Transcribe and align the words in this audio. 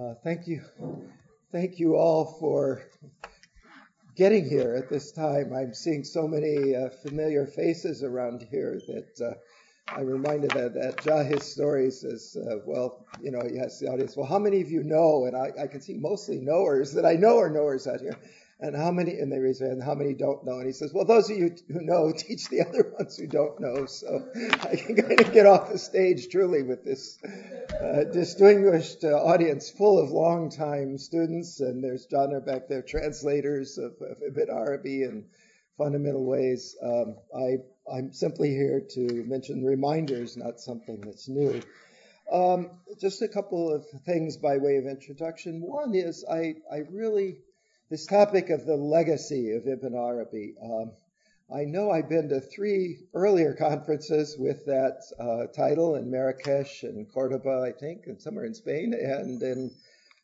Uh, 0.00 0.14
thank 0.24 0.46
you. 0.46 0.62
Thank 1.52 1.78
you 1.78 1.94
all 1.94 2.24
for 2.40 2.82
getting 4.16 4.48
here 4.48 4.74
at 4.74 4.88
this 4.88 5.12
time. 5.12 5.52
I'm 5.52 5.74
seeing 5.74 6.04
so 6.04 6.26
many 6.26 6.74
uh, 6.74 6.88
familiar 7.06 7.46
faces 7.46 8.02
around 8.02 8.46
here 8.50 8.80
that 8.86 9.20
uh, 9.20 9.34
I'm 9.94 10.06
reminded 10.06 10.52
that, 10.52 10.72
that 10.72 10.96
Juha's 10.98 11.52
story 11.52 11.90
says, 11.90 12.34
uh, 12.34 12.60
well, 12.64 13.04
you 13.20 13.30
know, 13.30 13.42
he 13.46 13.58
asks 13.58 13.80
the 13.80 13.88
audience, 13.88 14.16
well, 14.16 14.26
how 14.26 14.38
many 14.38 14.62
of 14.62 14.70
you 14.70 14.84
know? 14.84 15.26
And 15.26 15.36
I, 15.36 15.52
I 15.64 15.66
can 15.66 15.82
see 15.82 15.98
mostly 15.98 16.38
knowers 16.38 16.94
that 16.94 17.04
I 17.04 17.14
know 17.14 17.38
are 17.38 17.50
knowers 17.50 17.86
out 17.86 18.00
here 18.00 18.16
and 18.62 18.76
how 18.76 18.90
many, 18.90 19.12
and 19.18 19.32
they 19.32 19.38
raise 19.38 19.58
their 19.58 19.70
hand, 19.70 19.82
how 19.82 19.94
many 19.94 20.14
don't 20.14 20.44
know? 20.44 20.58
And 20.58 20.66
he 20.66 20.72
says, 20.72 20.92
well, 20.92 21.06
those 21.06 21.30
of 21.30 21.36
you 21.36 21.54
who 21.68 21.80
know, 21.80 22.12
teach 22.16 22.48
the 22.48 22.60
other 22.60 22.92
ones 22.98 23.16
who 23.16 23.26
don't 23.26 23.58
know. 23.60 23.86
So 23.86 24.28
I 24.62 24.76
can 24.76 24.96
kind 24.96 25.20
of 25.20 25.32
get 25.32 25.46
off 25.46 25.70
the 25.70 25.78
stage 25.78 26.28
truly 26.28 26.62
with 26.62 26.84
this 26.84 27.18
uh, 27.24 28.04
distinguished 28.12 29.04
uh, 29.04 29.08
audience 29.08 29.70
full 29.70 29.98
of 29.98 30.10
long-time 30.10 30.98
students. 30.98 31.60
And 31.60 31.82
there's 31.82 32.06
John 32.06 32.38
back 32.44 32.68
there, 32.68 32.82
translators 32.82 33.78
of, 33.78 33.92
of 34.00 34.18
Ibn 34.26 34.48
Arabi 34.50 35.04
and 35.04 35.24
fundamental 35.78 36.24
ways. 36.24 36.76
Um, 36.82 37.16
I, 37.34 37.56
I'm 37.90 38.12
simply 38.12 38.50
here 38.50 38.82
to 38.94 39.24
mention 39.26 39.64
reminders, 39.64 40.36
not 40.36 40.60
something 40.60 41.00
that's 41.00 41.28
new. 41.28 41.62
Um, 42.30 42.70
just 43.00 43.22
a 43.22 43.28
couple 43.28 43.74
of 43.74 43.84
things 44.04 44.36
by 44.36 44.58
way 44.58 44.76
of 44.76 44.86
introduction. 44.86 45.60
One 45.60 45.94
is 45.94 46.24
I, 46.30 46.54
I 46.70 46.82
really 46.90 47.38
this 47.90 48.06
topic 48.06 48.50
of 48.50 48.64
the 48.66 48.76
legacy 48.76 49.50
of 49.50 49.66
Ibn 49.66 49.96
Arabi. 49.96 50.54
Um, 50.62 50.92
I 51.52 51.64
know 51.64 51.90
I've 51.90 52.08
been 52.08 52.28
to 52.28 52.40
three 52.40 53.00
earlier 53.12 53.52
conferences 53.58 54.36
with 54.38 54.64
that 54.66 55.02
uh, 55.18 55.52
title 55.52 55.96
in 55.96 56.08
Marrakesh 56.08 56.84
and 56.84 57.12
Cordoba, 57.12 57.64
I 57.66 57.72
think, 57.72 58.06
and 58.06 58.22
somewhere 58.22 58.44
in 58.44 58.54
Spain, 58.54 58.94
and 58.94 59.42
in 59.42 59.72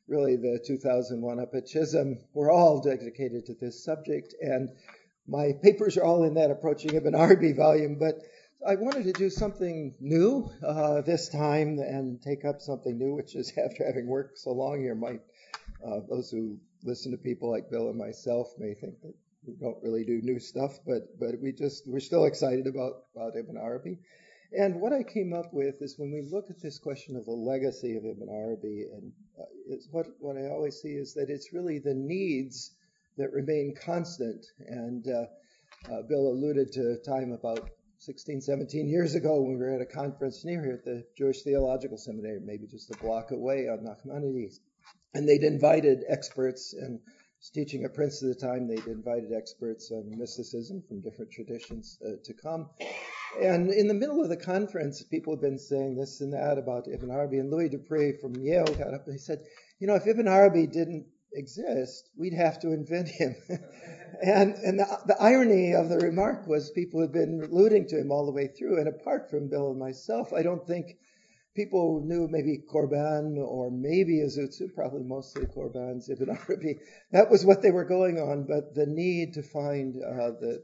really 0.06 0.36
the 0.36 0.62
2001 0.64 1.40
up 1.40 1.54
at 1.56 1.66
Chisholme. 1.66 2.18
We're 2.32 2.52
all 2.52 2.80
dedicated 2.80 3.46
to 3.46 3.54
this 3.54 3.82
subject, 3.82 4.36
and 4.40 4.70
my 5.26 5.50
papers 5.60 5.96
are 5.96 6.04
all 6.04 6.22
in 6.22 6.34
that 6.34 6.52
Approaching 6.52 6.94
Ibn 6.94 7.16
Arabi 7.16 7.52
volume, 7.52 7.96
but 7.98 8.22
I 8.64 8.76
wanted 8.76 9.04
to 9.04 9.12
do 9.12 9.28
something 9.28 9.96
new 9.98 10.48
uh, 10.64 11.00
this 11.00 11.28
time 11.30 11.80
and 11.80 12.22
take 12.22 12.44
up 12.44 12.60
something 12.60 12.96
new, 12.96 13.16
which 13.16 13.34
is 13.34 13.52
after 13.58 13.84
having 13.84 14.06
worked 14.06 14.38
so 14.38 14.52
long 14.52 14.80
here, 14.80 14.94
might 14.94 15.22
uh, 15.84 15.98
those 16.08 16.30
who 16.30 16.60
listen 16.82 17.12
to 17.12 17.18
people 17.18 17.50
like 17.50 17.70
Bill 17.70 17.88
and 17.88 17.98
myself 17.98 18.52
may 18.58 18.74
think 18.74 19.00
that 19.02 19.14
we 19.46 19.54
don't 19.54 19.82
really 19.82 20.04
do 20.04 20.20
new 20.22 20.38
stuff, 20.38 20.78
but 20.86 21.18
but 21.18 21.40
we 21.40 21.52
just 21.52 21.86
we're 21.86 22.00
still 22.00 22.24
excited 22.24 22.66
about 22.66 23.04
about 23.14 23.36
Ibn 23.36 23.56
Arabi. 23.56 23.98
And 24.56 24.80
what 24.80 24.92
I 24.92 25.02
came 25.02 25.32
up 25.32 25.52
with 25.52 25.82
is 25.82 25.98
when 25.98 26.12
we 26.12 26.22
look 26.22 26.50
at 26.50 26.60
this 26.60 26.78
question 26.78 27.16
of 27.16 27.24
the 27.24 27.32
legacy 27.32 27.96
of 27.96 28.04
Ibn 28.04 28.28
Arabi, 28.28 28.86
and 28.92 29.12
uh, 29.38 29.76
what 29.90 30.06
what 30.20 30.36
I 30.36 30.48
always 30.48 30.80
see 30.80 30.94
is 30.94 31.14
that 31.14 31.30
it's 31.30 31.52
really 31.52 31.78
the 31.78 31.94
needs 31.94 32.74
that 33.16 33.32
remain 33.32 33.74
constant. 33.74 34.46
And 34.66 35.06
uh, 35.08 35.92
uh, 35.92 36.02
Bill 36.08 36.28
alluded 36.28 36.72
to 36.72 36.98
time 36.98 37.32
about 37.32 37.70
16, 37.98 38.40
17 38.40 38.88
years 38.88 39.14
ago 39.14 39.40
when 39.40 39.58
we 39.58 39.64
were 39.64 39.74
at 39.74 39.80
a 39.80 39.86
conference 39.86 40.44
near 40.44 40.62
here 40.62 40.74
at 40.74 40.84
the 40.84 41.04
Jewish 41.16 41.42
Theological 41.42 41.96
Seminary, 41.96 42.40
maybe 42.40 42.66
just 42.66 42.90
a 42.90 42.98
block 42.98 43.30
away 43.30 43.68
on 43.68 43.78
Nachmanides. 43.78 44.58
And 45.16 45.26
they'd 45.26 45.44
invited 45.44 46.04
experts, 46.08 46.74
and 46.74 47.00
was 47.38 47.48
teaching 47.48 47.84
at 47.84 47.94
Princeton 47.94 48.30
at 48.30 48.38
the 48.38 48.46
time, 48.46 48.68
they'd 48.68 48.86
invited 48.86 49.32
experts 49.32 49.90
on 49.90 50.18
mysticism 50.18 50.82
from 50.86 51.00
different 51.00 51.30
traditions 51.30 51.98
uh, 52.04 52.16
to 52.22 52.34
come. 52.34 52.68
And 53.40 53.70
in 53.70 53.88
the 53.88 53.94
middle 53.94 54.22
of 54.22 54.28
the 54.28 54.36
conference, 54.36 55.02
people 55.02 55.32
had 55.32 55.40
been 55.40 55.58
saying 55.58 55.96
this 55.96 56.20
and 56.20 56.34
that 56.34 56.58
about 56.58 56.86
Ibn 56.86 57.10
Arabi, 57.10 57.38
and 57.38 57.50
Louis 57.50 57.70
Dupré 57.70 58.20
from 58.20 58.34
Yale 58.34 58.66
got 58.66 58.92
up 58.92 59.06
and 59.06 59.14
he 59.14 59.18
said, 59.18 59.40
You 59.78 59.86
know, 59.86 59.94
if 59.94 60.06
Ibn 60.06 60.28
Arabi 60.28 60.66
didn't 60.66 61.06
exist, 61.32 62.10
we'd 62.18 62.34
have 62.34 62.58
to 62.60 62.72
invent 62.72 63.08
him. 63.08 63.36
and 64.22 64.54
and 64.54 64.78
the, 64.78 64.98
the, 65.06 65.16
irony 65.18 65.74
of 65.74 65.88
the 65.88 65.98
remark 65.98 66.46
was 66.46 66.70
people 66.70 67.00
had 67.00 67.12
been 67.12 67.42
alluding 67.42 67.88
to 67.88 67.98
him 67.98 68.10
all 68.10 68.26
the 68.26 68.32
way 68.32 68.48
through. 68.48 68.78
And 68.78 68.88
apart 68.88 69.30
from 69.30 69.48
Bill 69.48 69.70
and 69.70 69.78
myself, 69.78 70.32
I 70.32 70.42
don't 70.42 70.66
think 70.66 70.98
people 71.56 72.02
knew 72.04 72.28
maybe 72.28 72.58
Corbin 72.58 73.38
or 73.38 73.70
maybe 73.70 74.18
Izutsu, 74.18 74.72
probably 74.74 75.02
mostly 75.02 75.46
Corbin's 75.46 76.08
Ibn 76.10 76.28
Arabi. 76.30 76.78
That 77.12 77.30
was 77.30 77.44
what 77.44 77.62
they 77.62 77.70
were 77.70 77.84
going 77.84 78.18
on, 78.18 78.44
but 78.44 78.74
the 78.74 78.86
need 78.86 79.32
to 79.34 79.42
find 79.42 79.96
uh, 79.96 80.32
the, 80.38 80.62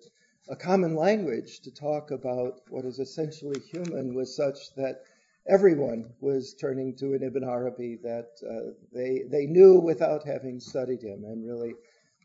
a 0.51 0.57
common 0.57 0.95
language 0.95 1.61
to 1.61 1.71
talk 1.71 2.11
about 2.11 2.61
what 2.69 2.85
is 2.85 2.99
essentially 2.99 3.61
human 3.61 4.15
was 4.15 4.37
such 4.37 4.75
that 4.77 5.01
everyone 5.49 6.13
was 6.21 6.55
turning 6.55 6.95
to 6.97 7.15
an 7.15 7.23
Ibn 7.23 7.43
Arabi 7.43 7.99
that 8.03 8.29
uh, 8.49 8.73
they, 8.93 9.23
they 9.31 9.47
knew 9.47 9.81
without 9.81 10.27
having 10.27 10.61
studied 10.61 11.03
him 11.03 11.25
and 11.25 11.49
really 11.49 11.75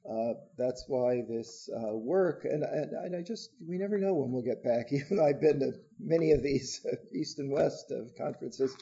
uh, 0.09 0.33
that's 0.57 0.85
why 0.87 1.21
this 1.27 1.69
uh, 1.75 1.93
work, 1.93 2.45
and, 2.45 2.63
and, 2.63 2.93
and, 2.93 3.15
I 3.15 3.21
just, 3.21 3.49
we 3.67 3.77
never 3.77 3.97
know 3.97 4.13
when 4.13 4.31
we'll 4.31 4.41
get 4.41 4.63
back. 4.63 4.87
Even 4.91 5.17
though 5.17 5.25
I've 5.25 5.41
been 5.41 5.59
to 5.59 5.73
many 5.99 6.31
of 6.31 6.41
these 6.41 6.85
east 7.13 7.39
and 7.39 7.51
west 7.51 7.91
of 7.91 8.15
conferences, 8.17 8.75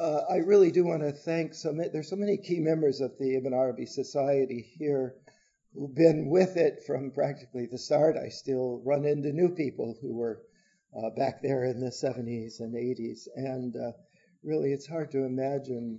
uh, 0.00 0.20
I 0.30 0.36
really 0.36 0.70
do 0.70 0.84
want 0.84 1.02
to 1.02 1.10
thank 1.10 1.54
so 1.54 1.72
many, 1.72 1.88
there's 1.88 2.08
so 2.08 2.14
many 2.14 2.36
key 2.36 2.60
members 2.60 3.00
of 3.00 3.18
the 3.18 3.34
Ibn 3.36 3.52
Arabi 3.52 3.86
Society 3.86 4.70
here 4.78 5.16
who've 5.74 5.94
been 5.94 6.28
with 6.30 6.56
it 6.56 6.84
from 6.86 7.10
practically 7.10 7.66
the 7.66 7.78
start. 7.78 8.16
I 8.16 8.28
still 8.28 8.80
run 8.84 9.04
into 9.04 9.32
new 9.32 9.48
people 9.48 9.96
who 10.00 10.14
were 10.14 10.40
uh, 10.96 11.10
back 11.16 11.42
there 11.42 11.64
in 11.64 11.80
the 11.80 11.90
70s 11.90 12.60
and 12.60 12.74
80s, 12.74 13.26
and 13.34 13.74
uh, 13.74 13.92
really 14.44 14.72
it's 14.72 14.86
hard 14.86 15.10
to 15.12 15.24
imagine 15.24 15.98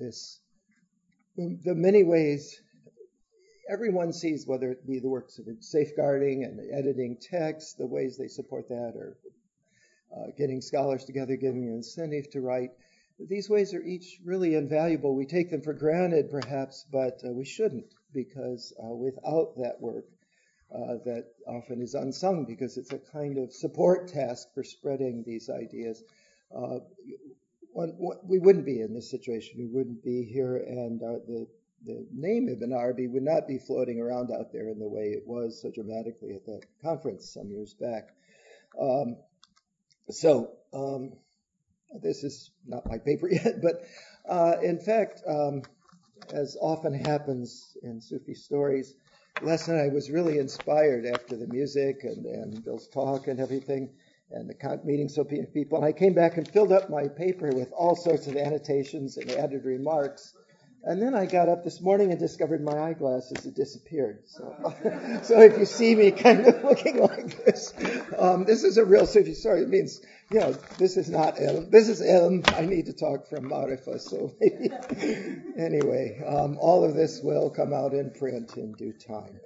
this, 0.00 0.40
the 1.36 1.74
many 1.76 2.02
ways 2.02 2.60
everyone 3.72 4.12
sees 4.12 4.46
whether 4.46 4.70
it 4.70 4.86
be 4.86 4.98
the 4.98 5.08
works 5.08 5.38
of 5.38 5.46
safeguarding 5.60 6.44
and 6.44 6.60
editing 6.72 7.16
text, 7.16 7.78
the 7.78 7.86
ways 7.86 8.18
they 8.18 8.28
support 8.28 8.68
that, 8.68 8.92
or 8.94 9.16
uh, 10.14 10.26
getting 10.36 10.60
scholars 10.60 11.04
together, 11.04 11.36
giving 11.36 11.64
an 11.64 11.74
incentive 11.76 12.28
to 12.30 12.42
write. 12.42 12.70
These 13.18 13.48
ways 13.48 13.72
are 13.72 13.82
each 13.82 14.20
really 14.24 14.56
invaluable. 14.56 15.14
We 15.14 15.24
take 15.24 15.50
them 15.50 15.62
for 15.62 15.72
granted, 15.72 16.30
perhaps, 16.30 16.84
but 16.92 17.22
uh, 17.24 17.32
we 17.32 17.46
shouldn't, 17.46 17.94
because 18.12 18.74
uh, 18.82 18.94
without 18.94 19.54
that 19.56 19.80
work, 19.80 20.04
uh, 20.74 20.98
that 21.04 21.26
often 21.46 21.80
is 21.80 21.94
unsung 21.94 22.44
because 22.44 22.76
it's 22.76 22.92
a 22.92 22.98
kind 22.98 23.38
of 23.38 23.52
support 23.52 24.08
task 24.08 24.48
for 24.54 24.64
spreading 24.64 25.22
these 25.26 25.48
ideas. 25.48 26.02
Uh, 26.54 26.80
one, 27.72 27.90
one, 27.98 28.18
we 28.24 28.38
wouldn't 28.38 28.66
be 28.66 28.80
in 28.80 28.92
this 28.92 29.10
situation. 29.10 29.54
We 29.58 29.66
wouldn't 29.66 30.04
be 30.04 30.24
here, 30.24 30.56
and 30.56 31.02
uh, 31.02 31.24
the 31.26 31.46
the 31.84 32.06
name 32.12 32.48
Ibn 32.48 32.72
Arabi 32.72 33.08
would 33.08 33.22
not 33.22 33.48
be 33.48 33.58
floating 33.58 34.00
around 34.00 34.30
out 34.30 34.52
there 34.52 34.68
in 34.68 34.78
the 34.78 34.88
way 34.88 35.10
it 35.10 35.24
was 35.26 35.60
so 35.60 35.70
dramatically 35.70 36.34
at 36.34 36.46
that 36.46 36.62
conference 36.82 37.32
some 37.32 37.50
years 37.50 37.74
back. 37.74 38.10
Um, 38.80 39.16
so 40.10 40.52
um, 40.72 41.12
this 42.00 42.24
is 42.24 42.50
not 42.66 42.88
my 42.88 42.98
paper 42.98 43.28
yet, 43.30 43.60
but 43.60 43.84
uh, 44.28 44.56
in 44.62 44.78
fact, 44.78 45.22
um, 45.26 45.62
as 46.32 46.56
often 46.60 46.94
happens 46.94 47.76
in 47.82 48.00
Sufi 48.00 48.34
stories, 48.34 48.94
last 49.40 49.68
night 49.68 49.84
I 49.84 49.88
was 49.88 50.10
really 50.10 50.38
inspired 50.38 51.04
after 51.06 51.36
the 51.36 51.48
music 51.48 52.04
and, 52.04 52.24
and 52.26 52.64
Bill's 52.64 52.88
talk 52.88 53.26
and 53.26 53.40
everything 53.40 53.90
and 54.30 54.48
the 54.48 54.80
meeting 54.84 55.08
so 55.08 55.24
people. 55.24 55.78
And 55.78 55.84
I 55.84 55.92
came 55.92 56.14
back 56.14 56.36
and 56.36 56.48
filled 56.48 56.72
up 56.72 56.88
my 56.88 57.08
paper 57.08 57.50
with 57.50 57.70
all 57.72 57.96
sorts 57.96 58.26
of 58.28 58.36
annotations 58.36 59.16
and 59.16 59.30
added 59.32 59.64
remarks 59.64 60.34
and 60.84 61.00
then 61.00 61.14
I 61.14 61.26
got 61.26 61.48
up 61.48 61.62
this 61.62 61.80
morning 61.80 62.10
and 62.10 62.18
discovered 62.18 62.62
my 62.62 62.76
eyeglasses 62.76 63.44
had 63.44 63.54
disappeared. 63.54 64.24
So, 64.26 64.56
so 65.22 65.40
if 65.40 65.56
you 65.58 65.64
see 65.64 65.94
me 65.94 66.10
kind 66.10 66.44
of 66.46 66.64
looking 66.64 67.00
like 67.00 67.44
this, 67.44 67.72
um, 68.18 68.44
this 68.44 68.64
is 68.64 68.78
a 68.78 68.84
real 68.84 69.06
Sufi 69.06 69.34
story. 69.34 69.62
It 69.62 69.68
means, 69.68 70.00
you 70.30 70.40
know, 70.40 70.52
this 70.78 70.96
is 70.96 71.08
not 71.08 71.36
ilm. 71.36 71.70
This 71.70 71.88
is 71.88 72.02
ilm. 72.02 72.52
I 72.58 72.66
need 72.66 72.86
to 72.86 72.94
talk 72.94 73.28
from 73.28 73.48
Marifa. 73.48 74.00
So 74.00 74.34
anyway, 75.56 76.20
um, 76.26 76.58
all 76.58 76.84
of 76.84 76.94
this 76.94 77.20
will 77.22 77.50
come 77.50 77.72
out 77.72 77.92
in 77.92 78.10
print 78.10 78.56
in 78.56 78.72
due 78.72 78.92
time. 78.92 79.38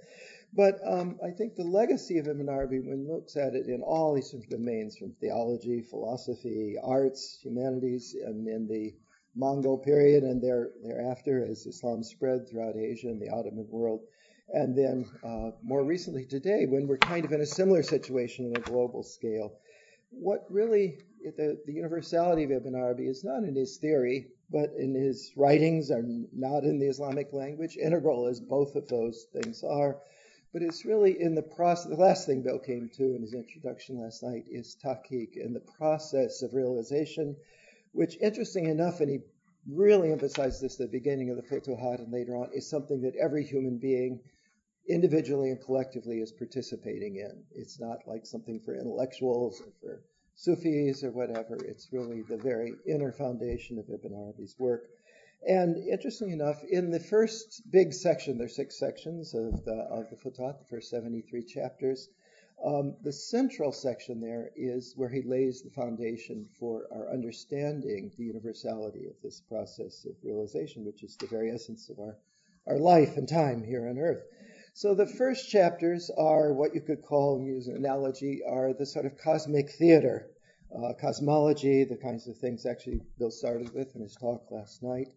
But 0.55 0.81
um, 0.87 1.19
I 1.23 1.33
think 1.33 1.55
the 1.55 1.65
legacy 1.65 2.17
of 2.17 2.29
Ibn 2.29 2.49
Arabi, 2.49 2.81
when 2.81 3.07
looks 3.07 3.37
at 3.37 3.55
it 3.55 3.67
in 3.67 3.83
all 3.83 4.15
these 4.15 4.35
domains, 4.49 4.97
from 4.97 5.13
theology, 5.21 5.83
philosophy, 5.83 6.77
arts, 6.83 7.39
humanities, 7.43 8.17
and 8.25 8.49
in 8.49 8.67
the 8.67 8.95
Mongol 9.37 9.79
period 9.79 10.25
and 10.25 10.43
there, 10.43 10.71
thereafter 10.83 11.45
as 11.45 11.67
Islam 11.67 12.03
spread 12.03 12.49
throughout 12.49 12.77
Asia 12.77 13.09
and 13.09 13.21
the 13.21 13.29
Ottoman 13.29 13.67
world. 13.69 14.01
And 14.49 14.77
then 14.77 15.07
uh, 15.25 15.51
more 15.63 15.85
recently 15.85 16.25
today, 16.25 16.67
when 16.67 16.87
we're 16.87 16.99
kind 16.99 17.25
of 17.25 17.33
in 17.33 17.41
a 17.41 17.47
similar 17.47 17.83
situation 17.83 18.47
on 18.47 18.57
a 18.57 18.61
global 18.61 19.03
scale. 19.03 19.59
What 20.11 20.47
really, 20.49 21.01
the, 21.37 21.61
the 21.67 21.73
universality 21.73 22.45
of 22.45 22.53
Ibn 22.53 22.75
Arabi 22.75 23.09
is 23.09 23.25
not 23.25 23.43
in 23.43 23.55
his 23.55 23.77
theory, 23.77 24.29
but 24.51 24.71
in 24.79 24.95
his 24.95 25.33
writings 25.37 25.91
are 25.91 26.05
not 26.33 26.63
in 26.63 26.79
the 26.79 26.87
Islamic 26.87 27.33
language, 27.33 27.77
integral 27.77 28.29
as 28.29 28.41
both 28.41 28.77
of 28.77 28.89
those 28.89 29.27
things 29.33 29.65
are. 29.65 29.99
But 30.53 30.63
it's 30.63 30.87
really 30.87 31.21
in 31.21 31.35
the 31.35 31.43
process, 31.43 31.91
the 31.91 31.97
last 31.97 32.27
thing 32.27 32.43
Bill 32.43 32.61
came 32.61 32.89
to 32.95 33.15
in 33.17 33.23
his 33.23 33.35
introduction 33.35 34.01
last 34.01 34.23
night 34.23 34.45
is 34.49 34.77
tahqiq, 34.83 35.37
and 35.37 35.55
the 35.55 35.67
process 35.77 36.43
of 36.43 36.55
realization 36.55 37.37
which, 37.97 38.17
interesting 38.21 38.67
enough, 38.67 39.01
and 39.01 39.11
he 39.11 39.21
really 39.69 40.13
emphasize 40.13 40.61
this 40.61 40.79
at 40.81 40.91
the 40.91 40.99
beginning 40.99 41.31
of 41.31 41.37
the 41.37 41.43
Futuhat 41.43 41.99
and 41.99 42.13
later 42.13 42.37
on, 42.37 42.51
is 42.53 42.69
something 42.69 43.01
that 43.03 43.17
every 43.17 43.45
human 43.45 43.79
being, 43.79 44.21
individually 44.89 45.51
and 45.51 45.61
collectively, 45.61 46.21
is 46.21 46.31
participating 46.31 47.17
in. 47.17 47.43
It's 47.55 47.81
not 47.81 48.07
like 48.07 48.27
something 48.27 48.61
for 48.65 48.75
intellectuals 48.75 49.61
or 49.61 49.73
for 49.81 50.03
Sufis 50.35 51.03
or 51.03 51.11
whatever. 51.11 51.57
It's 51.57 51.89
really 51.93 52.23
the 52.23 52.37
very 52.37 52.75
inner 52.87 53.13
foundation 53.13 53.79
of 53.79 53.89
Ibn 53.89 54.13
Arabi's 54.13 54.55
work. 54.59 54.85
And 55.49 55.77
interestingly 55.77 56.35
enough, 56.35 56.63
in 56.65 56.91
the 56.91 57.01
first 57.01 57.63
big 57.71 57.93
section, 57.95 58.37
there's 58.37 58.57
six 58.57 58.79
sections 58.79 59.35
of 59.35 59.65
the 59.65 59.87
of 59.91 60.11
the 60.11 60.17
Futuhat, 60.17 60.59
the 60.59 60.67
first 60.69 60.91
73 60.91 61.45
chapters. 61.45 62.09
Um, 62.65 62.97
the 63.03 63.13
central 63.13 63.71
section 63.71 64.21
there 64.21 64.51
is 64.57 64.95
where 64.97 65.11
he 65.11 65.23
lays 65.23 65.63
the 65.63 65.71
foundation 65.71 66.49
for 66.59 66.87
our 66.91 67.13
understanding 67.13 68.11
the 68.17 68.25
universality 68.25 69.07
of 69.07 69.21
this 69.23 69.41
process 69.41 70.05
of 70.07 70.17
realization, 70.23 70.85
which 70.85 71.05
is 71.05 71.17
the 71.17 71.27
very 71.27 71.51
essence 71.51 71.91
of 71.91 71.99
our, 71.99 72.17
our 72.67 72.79
life 72.79 73.17
and 73.17 73.29
time 73.29 73.63
here 73.63 73.87
on 73.89 73.99
earth. 73.99 74.25
So 74.73 74.95
the 74.95 75.07
first 75.07 75.49
chapters 75.49 76.11
are 76.11 76.53
what 76.53 76.75
you 76.75 76.81
could 76.81 77.03
call, 77.03 77.43
use 77.43 77.67
an 77.67 77.77
analogy, 77.77 78.43
are 78.47 78.73
the 78.73 78.85
sort 78.85 79.07
of 79.07 79.17
cosmic 79.17 79.71
theater, 79.71 80.31
uh, 80.75 80.93
cosmology, 81.01 81.85
the 81.85 81.97
kinds 81.97 82.27
of 82.27 82.37
things 82.37 82.67
actually 82.67 83.01
Bill 83.19 83.31
started 83.31 83.73
with 83.73 83.95
in 83.95 84.03
his 84.03 84.17
talk 84.17 84.51
last 84.51 84.83
night, 84.83 85.09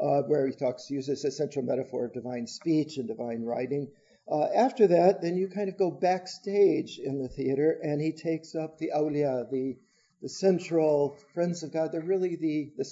uh, 0.00 0.22
where 0.22 0.46
he 0.46 0.52
talks 0.54 0.90
uses 0.90 1.24
a 1.24 1.30
central 1.30 1.64
metaphor 1.64 2.06
of 2.06 2.14
divine 2.14 2.46
speech 2.46 2.96
and 2.96 3.06
divine 3.06 3.42
writing. 3.42 3.88
Uh, 4.28 4.46
after 4.54 4.88
that, 4.88 5.22
then 5.22 5.36
you 5.36 5.48
kind 5.48 5.68
of 5.68 5.78
go 5.78 5.90
backstage 5.90 6.98
in 6.98 7.22
the 7.22 7.28
theater, 7.28 7.78
and 7.82 8.00
he 8.00 8.12
takes 8.12 8.54
up 8.54 8.78
the 8.78 8.90
awliya, 8.94 9.48
the 9.50 9.76
the 10.22 10.28
central 10.28 11.16
friends 11.34 11.62
of 11.62 11.72
God. 11.72 11.92
They're 11.92 12.00
really 12.00 12.36
the, 12.36 12.72
the 12.76 12.84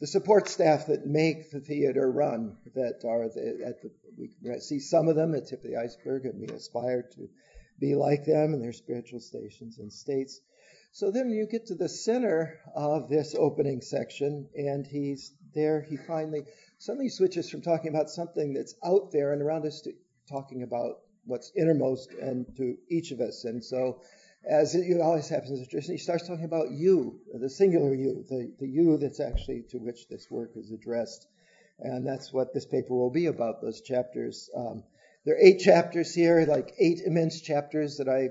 the, 0.00 0.06
support 0.06 0.48
staff 0.48 0.86
that 0.86 1.06
make 1.06 1.50
the 1.50 1.60
theater 1.60 2.10
run. 2.10 2.56
That 2.74 3.04
are 3.04 3.28
the, 3.28 3.64
at 3.66 3.82
the 3.82 3.90
we 4.16 4.60
see 4.60 4.78
some 4.78 5.08
of 5.08 5.16
them 5.16 5.34
at 5.34 5.48
tip 5.48 5.64
of 5.64 5.70
the 5.70 5.76
iceberg, 5.76 6.24
and 6.24 6.40
we 6.40 6.46
aspire 6.46 7.02
to 7.16 7.28
be 7.78 7.94
like 7.94 8.24
them 8.24 8.54
in 8.54 8.62
their 8.62 8.72
spiritual 8.72 9.20
stations 9.20 9.78
and 9.78 9.92
states. 9.92 10.40
So 10.92 11.10
then 11.10 11.28
you 11.28 11.46
get 11.50 11.66
to 11.66 11.74
the 11.74 11.88
center 11.88 12.60
of 12.74 13.08
this 13.08 13.34
opening 13.36 13.80
section, 13.80 14.48
and 14.56 14.86
he's 14.86 15.32
there. 15.52 15.82
He 15.82 15.96
finally 15.96 16.44
suddenly 16.78 17.08
switches 17.08 17.50
from 17.50 17.62
talking 17.62 17.90
about 17.90 18.10
something 18.10 18.54
that's 18.54 18.76
out 18.84 19.10
there 19.10 19.32
and 19.32 19.42
around 19.42 19.66
us 19.66 19.80
to 19.82 19.92
talking 20.28 20.62
about 20.62 20.98
what's 21.24 21.52
innermost 21.56 22.12
and 22.12 22.46
to 22.56 22.76
each 22.90 23.10
of 23.10 23.20
us. 23.20 23.44
And 23.44 23.64
so, 23.64 24.00
as 24.48 24.74
it 24.74 25.00
always 25.00 25.28
happens 25.28 25.58
in 25.58 25.66
tradition, 25.66 25.94
he 25.94 25.98
starts 25.98 26.28
talking 26.28 26.44
about 26.44 26.70
you, 26.70 27.20
the 27.32 27.48
singular 27.48 27.94
you, 27.94 28.24
the, 28.28 28.52
the 28.60 28.68
you 28.68 28.98
that's 28.98 29.20
actually 29.20 29.64
to 29.70 29.78
which 29.78 30.06
this 30.08 30.30
work 30.30 30.50
is 30.56 30.70
addressed. 30.70 31.26
And 31.78 32.06
that's 32.06 32.32
what 32.32 32.52
this 32.52 32.66
paper 32.66 32.94
will 32.94 33.10
be 33.10 33.26
about, 33.26 33.62
those 33.62 33.80
chapters. 33.80 34.50
Um, 34.54 34.84
there 35.24 35.34
are 35.34 35.40
eight 35.40 35.60
chapters 35.60 36.14
here, 36.14 36.44
like 36.46 36.74
eight 36.78 37.00
immense 37.04 37.40
chapters 37.40 37.96
that 37.96 38.08
I 38.08 38.28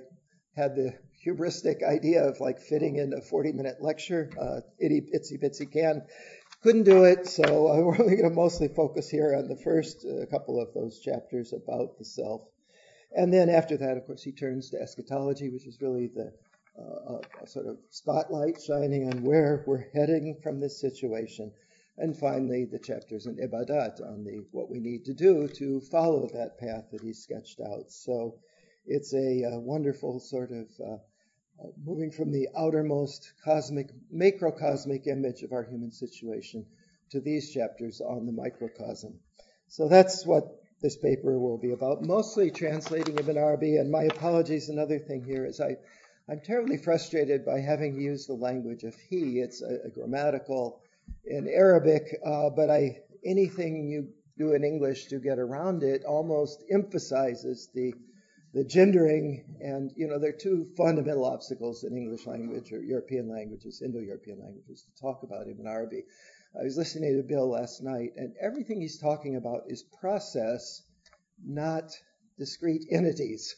had 0.55 0.75
the 0.75 0.93
hubristic 1.25 1.83
idea 1.83 2.23
of 2.23 2.39
like 2.39 2.59
fitting 2.59 2.97
in 2.97 3.13
a 3.13 3.21
40 3.21 3.53
minute 3.53 3.77
lecture, 3.81 4.29
uh, 4.39 4.61
itty 4.79 5.01
itsy 5.15 5.41
bitsy 5.41 5.71
can. 5.71 6.03
Couldn't 6.63 6.83
do 6.83 7.03
it, 7.03 7.27
so 7.27 7.43
uh, 7.67 7.81
we're 7.81 8.01
only 8.01 8.15
going 8.15 8.29
to 8.29 8.35
mostly 8.35 8.69
focus 8.69 9.09
here 9.09 9.35
on 9.35 9.49
the 9.49 9.57
first 9.57 10.05
uh, 10.05 10.25
couple 10.27 10.61
of 10.61 10.73
those 10.73 11.01
chapters 11.01 11.51
about 11.51 11.97
the 11.97 12.05
self. 12.05 12.41
And 13.11 13.33
then 13.33 13.49
after 13.49 13.75
that, 13.77 13.97
of 13.97 14.05
course, 14.07 14.23
he 14.23 14.31
turns 14.31 14.69
to 14.69 14.81
eschatology, 14.81 15.49
which 15.49 15.67
is 15.67 15.81
really 15.81 16.07
the 16.07 16.31
uh, 16.79 17.19
a, 17.41 17.43
a 17.43 17.47
sort 17.47 17.67
of 17.67 17.77
spotlight 17.89 18.61
shining 18.61 19.07
on 19.07 19.23
where 19.23 19.63
we're 19.67 19.89
heading 19.93 20.39
from 20.41 20.59
this 20.59 20.79
situation. 20.79 21.51
And 21.97 22.17
finally, 22.17 22.65
the 22.65 22.79
chapters 22.79 23.27
in 23.27 23.35
Ibadat 23.35 24.01
on 24.01 24.23
the 24.23 24.45
what 24.51 24.71
we 24.71 24.79
need 24.79 25.05
to 25.05 25.13
do 25.13 25.49
to 25.49 25.81
follow 25.91 26.27
that 26.33 26.57
path 26.57 26.85
that 26.91 27.01
he 27.01 27.13
sketched 27.13 27.59
out. 27.59 27.91
So 27.91 28.39
it's 28.85 29.13
a, 29.13 29.43
a 29.43 29.59
wonderful 29.59 30.19
sort 30.19 30.51
of 30.51 30.67
uh, 30.79 30.97
moving 31.85 32.11
from 32.11 32.31
the 32.31 32.47
outermost 32.57 33.33
cosmic, 33.43 33.89
macrocosmic 34.13 35.07
image 35.07 35.43
of 35.43 35.51
our 35.51 35.63
human 35.63 35.91
situation 35.91 36.65
to 37.11 37.19
these 37.19 37.51
chapters 37.51 38.01
on 38.01 38.25
the 38.25 38.31
microcosm. 38.31 39.13
So 39.67 39.87
that's 39.87 40.25
what 40.25 40.59
this 40.81 40.97
paper 40.97 41.39
will 41.39 41.57
be 41.57 41.71
about, 41.71 42.03
mostly 42.03 42.51
translating 42.51 43.17
Ibn 43.17 43.37
Arabi. 43.37 43.77
And 43.77 43.91
my 43.91 44.03
apologies, 44.03 44.69
another 44.69 44.99
thing 44.99 45.23
here 45.23 45.45
is 45.45 45.61
I, 45.61 45.77
I'm 46.29 46.41
terribly 46.41 46.77
frustrated 46.77 47.45
by 47.45 47.59
having 47.59 47.95
to 47.95 48.01
use 48.01 48.27
the 48.27 48.33
language 48.33 48.83
of 48.83 48.95
he. 49.09 49.39
It's 49.39 49.61
a, 49.61 49.87
a 49.87 49.89
grammatical 49.89 50.81
in 51.25 51.47
Arabic, 51.47 52.19
uh, 52.25 52.49
but 52.49 52.69
I 52.69 52.99
anything 53.25 53.87
you 53.87 54.09
do 54.37 54.53
in 54.53 54.63
English 54.63 55.07
to 55.07 55.19
get 55.19 55.39
around 55.39 55.83
it 55.83 56.03
almost 56.05 56.63
emphasizes 56.69 57.69
the 57.73 57.93
the 58.53 58.63
gendering, 58.63 59.43
and 59.61 59.91
you 59.95 60.07
know, 60.07 60.19
there 60.19 60.29
are 60.29 60.39
two 60.39 60.67
fundamental 60.77 61.25
obstacles 61.25 61.83
in 61.83 61.97
English 61.97 62.27
language 62.27 62.71
or 62.71 62.83
European 62.83 63.27
languages, 63.27 63.81
Indo-European 63.83 64.39
languages, 64.39 64.83
to 64.83 65.01
talk 65.01 65.23
about 65.23 65.47
Ibn 65.47 65.65
Arabi. 65.65 66.03
I 66.59 66.63
was 66.63 66.77
listening 66.77 67.17
to 67.17 67.23
Bill 67.23 67.49
last 67.49 67.81
night, 67.81 68.11
and 68.15 68.35
everything 68.39 68.79
he's 68.79 68.99
talking 68.99 69.37
about 69.37 69.63
is 69.67 69.83
process, 69.99 70.83
not 71.43 71.99
discrete 72.37 72.85
entities. 72.91 73.55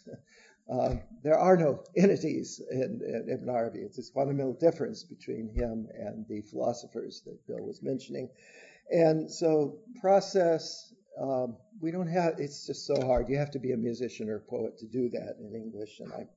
Uh, 0.72 0.96
there 1.24 1.38
are 1.38 1.58
no 1.58 1.84
entities 1.98 2.62
in, 2.72 3.02
in, 3.04 3.28
Ibn 3.34 3.50
Arabi. 3.50 3.80
It's 3.80 3.98
this 3.98 4.12
fundamental 4.12 4.54
difference 4.54 5.04
between 5.04 5.50
him 5.50 5.90
and 5.94 6.26
the 6.30 6.42
philosophers 6.50 7.22
that 7.26 7.46
Bill 7.48 7.66
was 7.66 7.84
mentioning. 7.84 8.30
And 8.90 9.30
so, 9.30 9.80
process, 10.00 10.94
um, 11.20 11.58
we 11.82 11.92
don't 11.92 12.08
have, 12.08 12.36
it's 12.40 12.66
just 12.66 12.86
so 12.86 12.96
hard. 13.06 13.30
You 13.30 13.38
have 13.38 13.52
to 13.52 13.60
be 13.60 13.72
a 13.72 13.78
musician 13.78 14.30
or 14.30 14.40
poet 14.40 14.78
to 14.80 14.86
do 14.86 15.10
that 15.10 15.38
in 15.40 15.56
English, 15.56 16.00
and 16.00 16.12
I'm 16.14 16.30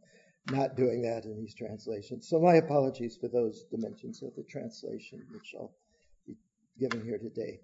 not 0.50 0.76
doing 0.76 1.02
that 1.02 1.24
in 1.24 1.36
these 1.36 1.54
translations. 1.54 2.28
So 2.28 2.40
my 2.40 2.54
apologies 2.54 3.16
for 3.16 3.28
those 3.28 3.64
dimensions 3.70 4.22
of 4.22 4.34
the 4.36 4.44
translation, 4.44 5.26
which 5.32 5.54
I'll 5.58 5.72
be 6.26 6.36
giving 6.78 7.04
here 7.04 7.18
today. 7.18 7.60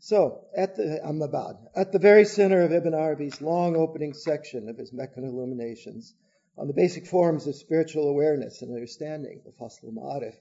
So, 0.00 0.44
at 0.54 0.76
the 0.76 1.00
Amabad, 1.04 1.56
at 1.74 1.92
the 1.92 1.98
very 1.98 2.24
center 2.24 2.60
of 2.62 2.72
Ibn 2.72 2.92
Arabi's 2.92 3.40
long 3.40 3.74
opening 3.74 4.12
section 4.12 4.68
of 4.68 4.76
his 4.76 4.92
Meccan 4.92 5.24
Illuminations 5.24 6.14
on 6.58 6.66
the 6.66 6.74
basic 6.74 7.06
forms 7.06 7.46
of 7.46 7.54
spiritual 7.54 8.08
awareness 8.08 8.60
and 8.60 8.74
understanding, 8.74 9.40
the 9.44 9.52
Fasl 9.52 9.92
Ma'arif, 9.92 10.34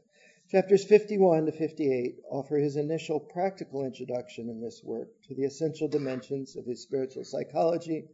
Chapters 0.49 0.83
51 0.83 1.45
to 1.45 1.51
58 1.51 2.19
offer 2.29 2.57
his 2.57 2.75
initial 2.75 3.19
practical 3.19 3.85
introduction 3.85 4.49
in 4.49 4.59
this 4.59 4.83
work 4.83 5.09
to 5.23 5.33
the 5.33 5.45
essential 5.45 5.87
dimensions 5.87 6.55
of 6.55 6.65
his 6.65 6.81
spiritual 6.81 7.23
psychology 7.23 8.09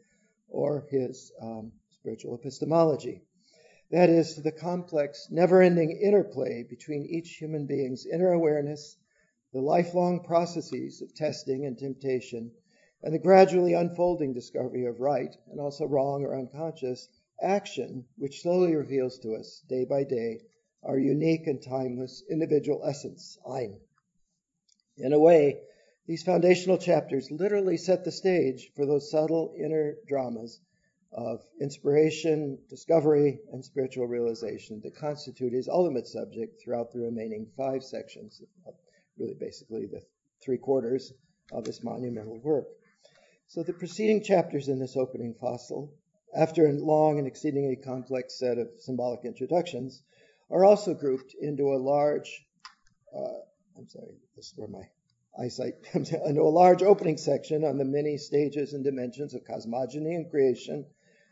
or 0.48 0.88
his 0.90 1.34
um, 1.42 1.74
spiritual 1.90 2.36
epistemology. 2.36 3.24
That 3.92 4.10
is, 4.10 4.36
to 4.36 4.42
the 4.42 4.52
complex, 4.52 5.28
never 5.32 5.62
ending 5.62 5.92
interplay 5.92 6.64
between 6.64 7.08
each 7.08 7.36
human 7.36 7.66
being's 7.66 8.06
inner 8.06 8.32
awareness, 8.32 8.96
the 9.52 9.62
lifelong 9.62 10.24
processes 10.24 11.02
of 11.02 11.16
testing 11.16 11.66
and 11.66 11.78
temptation, 11.78 12.52
and 13.02 13.14
the 13.14 13.20
gradually 13.20 13.74
unfolding 13.74 14.34
discovery 14.34 14.86
of 14.86 15.02
right 15.02 15.36
and 15.48 15.60
also 15.60 15.86
wrong 15.86 16.24
or 16.24 16.38
unconscious 16.38 17.10
action, 17.42 18.06
which 18.18 18.44
slowly 18.44 18.76
reveals 18.76 19.18
to 19.20 19.34
us, 19.34 19.62
day 19.68 19.84
by 19.84 20.04
day, 20.04 20.40
our 20.84 20.98
unique 20.98 21.48
and 21.48 21.62
timeless 21.62 22.24
individual 22.30 22.82
essence, 22.86 23.38
Ein. 23.50 23.80
In 24.98 25.14
a 25.14 25.20
way, 25.20 25.62
these 26.08 26.24
foundational 26.24 26.78
chapters 26.78 27.30
literally 27.32 27.78
set 27.78 28.04
the 28.04 28.12
stage 28.12 28.72
for 28.76 28.86
those 28.86 29.12
subtle 29.12 29.54
inner 29.58 29.98
dramas 30.08 30.60
of 31.12 31.44
inspiration, 31.60 32.58
discovery, 32.70 33.40
and 33.52 33.64
spiritual 33.64 34.08
realization 34.08 34.80
that 34.82 34.96
constitute 34.96 35.54
his 35.54 35.68
ultimate 35.68 36.08
subject 36.08 36.62
throughout 36.62 36.92
the 36.92 37.00
remaining 37.00 37.48
five 37.58 37.84
sections, 37.84 38.42
really 39.18 39.34
basically 39.34 39.86
the 39.86 40.02
three 40.42 40.58
quarters 40.58 41.14
of 41.52 41.64
this 41.64 41.84
monumental 41.84 42.40
work. 42.40 42.68
So 43.48 43.64
the 43.64 43.74
preceding 43.74 44.24
chapters 44.24 44.68
in 44.68 44.80
this 44.80 44.96
opening 44.96 45.34
fasl, 45.34 45.90
after 46.36 46.68
a 46.68 46.74
long 46.74 47.18
and 47.18 47.28
exceedingly 47.28 47.76
complex 47.76 48.38
set 48.38 48.60
of 48.60 48.70
symbolic 48.78 49.26
introductions, 49.26 50.04
are 50.50 50.66
also 50.66 50.94
grouped 50.94 51.36
into 51.40 51.74
a 51.74 51.78
large, 51.78 52.46
uh, 53.16 53.40
I'm 53.78 53.88
sorry, 53.88 54.16
this 54.36 54.48
is 54.48 54.54
where 54.56 54.68
my 54.68 54.90
eyesight 55.38 55.84
comes 55.92 56.12
in, 56.12 56.22
into 56.26 56.42
a 56.42 56.50
large 56.50 56.84
opening 56.84 57.18
section 57.18 57.64
on 57.64 57.78
the 57.78 57.86
many 57.86 58.18
stages 58.18 58.74
and 58.74 58.84
dimensions 58.84 59.34
of 59.34 59.46
cosmogony 59.46 60.16
and 60.16 60.30
creation, 60.30 60.86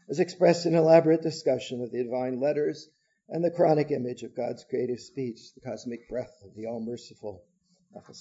as 0.10 0.20
expressed 0.20 0.66
in 0.66 0.76
elaborate 0.76 1.22
discussion 1.22 1.82
of 1.82 1.92
the 1.92 2.04
divine 2.04 2.40
letters 2.40 2.90
and 3.30 3.44
the 3.44 3.52
Quranic 3.52 3.92
image 3.92 4.24
of 4.24 4.36
God's 4.36 4.64
creative 4.64 5.00
speech, 5.00 5.54
the 5.54 5.62
cosmic 5.62 6.08
breath 6.08 6.34
of 6.46 6.56
the 6.56 6.68
All 6.68 6.80
Merciful, 6.80 7.44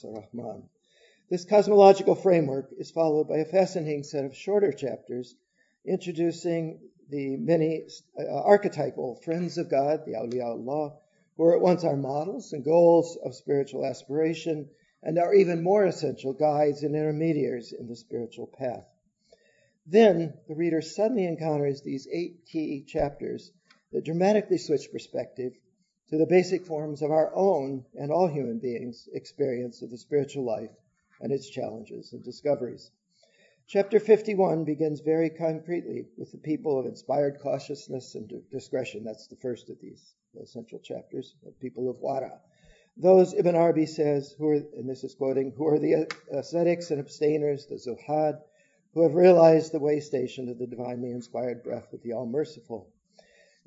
Rahman. 0.03 0.69
This 1.29 1.45
cosmological 1.45 2.15
framework 2.15 2.71
is 2.79 2.91
followed 2.91 3.29
by 3.29 3.39
a 3.39 3.45
fascinating 3.45 4.03
set 4.03 4.25
of 4.25 4.35
shorter 4.35 4.73
chapters 4.73 5.35
introducing 5.85 6.81
the 7.09 7.37
many 7.37 7.87
uh, 8.19 8.43
archetypal 8.43 9.17
friends 9.25 9.59
of 9.59 9.71
God, 9.71 10.05
the 10.05 10.13
awliya 10.13 10.45
Allah, 10.45 10.97
who 11.37 11.45
are 11.45 11.55
at 11.55 11.63
once 11.63 11.85
our 11.85 11.97
models 11.97 12.53
and 12.53 12.65
goals 12.65 13.17
of 13.25 13.35
spiritual 13.35 13.85
aspiration 13.85 14.69
and 15.03 15.19
are 15.19 15.35
even 15.35 15.63
more 15.63 15.85
essential 15.85 16.33
guides 16.33 16.83
and 16.83 16.97
intermediaries 16.97 17.73
in 17.73 17.87
the 17.87 17.97
spiritual 17.97 18.47
path. 18.47 18.87
Then 19.87 20.35
the 20.49 20.55
reader 20.57 20.81
suddenly 20.81 21.27
encounters 21.27 21.83
these 21.83 22.09
eight 22.11 22.45
key 22.47 22.83
chapters 22.87 23.53
that 23.93 24.05
dramatically 24.05 24.59
switch 24.59 24.91
perspective 24.91 25.53
to 26.09 26.19
the 26.19 26.27
basic 26.27 26.67
forms 26.67 27.03
of 27.03 27.11
our 27.11 27.35
own 27.35 27.85
and 27.95 28.11
all 28.11 28.27
human 28.27 28.59
beings' 28.59 29.09
experience 29.13 29.83
of 29.83 29.91
the 29.91 29.99
spiritual 29.99 30.45
life 30.45 30.71
and 31.21 31.33
its 31.33 31.49
challenges 31.49 32.13
and 32.13 32.25
discoveries. 32.25 32.91
Chapter 33.69 33.99
51 33.99 34.63
begins 34.63 35.01
very 35.01 35.29
concretely 35.29 36.07
with 36.17 36.31
the 36.31 36.39
people 36.39 36.79
of 36.79 36.87
inspired 36.87 37.41
cautiousness 37.41 38.15
and 38.15 38.33
discretion. 38.49 39.03
That's 39.03 39.27
the 39.27 39.35
first 39.35 39.71
of 39.71 39.81
these 39.81 40.15
essential 40.41 40.79
chapters, 40.79 41.35
the 41.43 41.51
people 41.51 41.91
of 41.91 41.97
Wara. 41.97 42.39
Those, 42.97 43.35
Ibn 43.35 43.57
Arabi 43.57 43.87
says, 43.87 44.33
who 44.39 44.51
are, 44.51 44.55
and 44.55 44.89
this 44.89 45.03
is 45.03 45.17
quoting, 45.17 45.51
who 45.51 45.67
are 45.67 45.81
the 45.81 46.07
ascetics 46.31 46.93
and 46.93 47.01
abstainers, 47.01 47.67
the 47.67 47.75
zuhad, 47.75 48.41
who 48.95 49.03
have 49.03 49.17
realized 49.17 49.73
the 49.73 49.81
way 49.81 49.99
station 49.99 50.49
of 50.49 50.59
the 50.59 50.69
divinely 50.69 51.11
inspired 51.11 51.65
breath 51.65 51.93
of 51.93 52.01
the 52.05 52.13
All 52.13 52.27
Merciful 52.27 52.89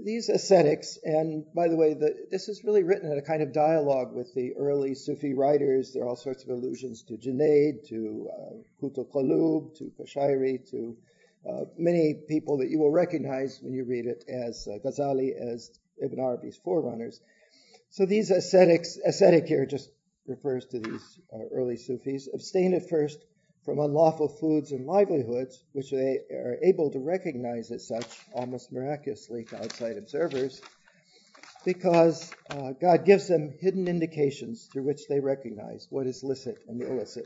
these 0.03 0.29
ascetics, 0.29 0.97
and 1.03 1.45
by 1.53 1.67
the 1.67 1.75
way, 1.75 1.93
the, 1.93 2.27
this 2.31 2.47
is 2.47 2.63
really 2.63 2.83
written 2.83 3.11
in 3.11 3.17
a 3.17 3.21
kind 3.21 3.41
of 3.41 3.51
dialogue 3.51 4.13
with 4.13 4.33
the 4.33 4.53
early 4.57 4.95
Sufi 4.95 5.33
writers. 5.33 5.91
There 5.93 6.03
are 6.03 6.07
all 6.07 6.15
sorts 6.15 6.43
of 6.43 6.49
allusions 6.49 7.03
to 7.03 7.17
Junaid, 7.17 7.87
to 7.89 8.29
uh, 8.31 8.53
Qut 8.81 8.97
al-Qulub, 8.97 9.77
to 9.77 9.91
Qushayri, 9.99 10.69
to 10.71 10.97
uh, 11.49 11.65
many 11.77 12.13
people 12.27 12.57
that 12.59 12.69
you 12.69 12.79
will 12.79 12.91
recognize 12.91 13.59
when 13.61 13.73
you 13.73 13.83
read 13.83 14.05
it 14.05 14.23
as 14.27 14.67
uh, 14.67 14.77
Ghazali, 14.85 15.31
as 15.35 15.71
Ibn 16.01 16.17
Arabi's 16.19 16.57
forerunners. 16.57 17.19
So 17.89 18.05
these 18.05 18.31
ascetics, 18.31 18.97
ascetic 19.05 19.47
here 19.47 19.65
just 19.65 19.89
refers 20.27 20.65
to 20.67 20.79
these 20.79 21.19
uh, 21.33 21.39
early 21.53 21.75
Sufis, 21.75 22.29
abstain 22.33 22.73
at 22.73 22.87
first 22.89 23.19
from 23.65 23.79
unlawful 23.79 24.27
foods 24.27 24.71
and 24.71 24.85
livelihoods, 24.85 25.63
which 25.73 25.91
they 25.91 26.19
are 26.31 26.57
able 26.63 26.91
to 26.91 26.99
recognize 26.99 27.71
as 27.71 27.87
such 27.87 28.25
almost 28.33 28.71
miraculously 28.71 29.43
to 29.45 29.57
outside 29.57 29.97
observers, 29.97 30.61
because 31.65 32.31
uh, 32.49 32.71
God 32.79 33.05
gives 33.05 33.27
them 33.27 33.53
hidden 33.59 33.87
indications 33.87 34.69
through 34.71 34.83
which 34.83 35.07
they 35.07 35.19
recognize 35.19 35.87
what 35.89 36.07
is 36.07 36.23
licit 36.23 36.57
and 36.67 36.81
illicit. 36.81 37.25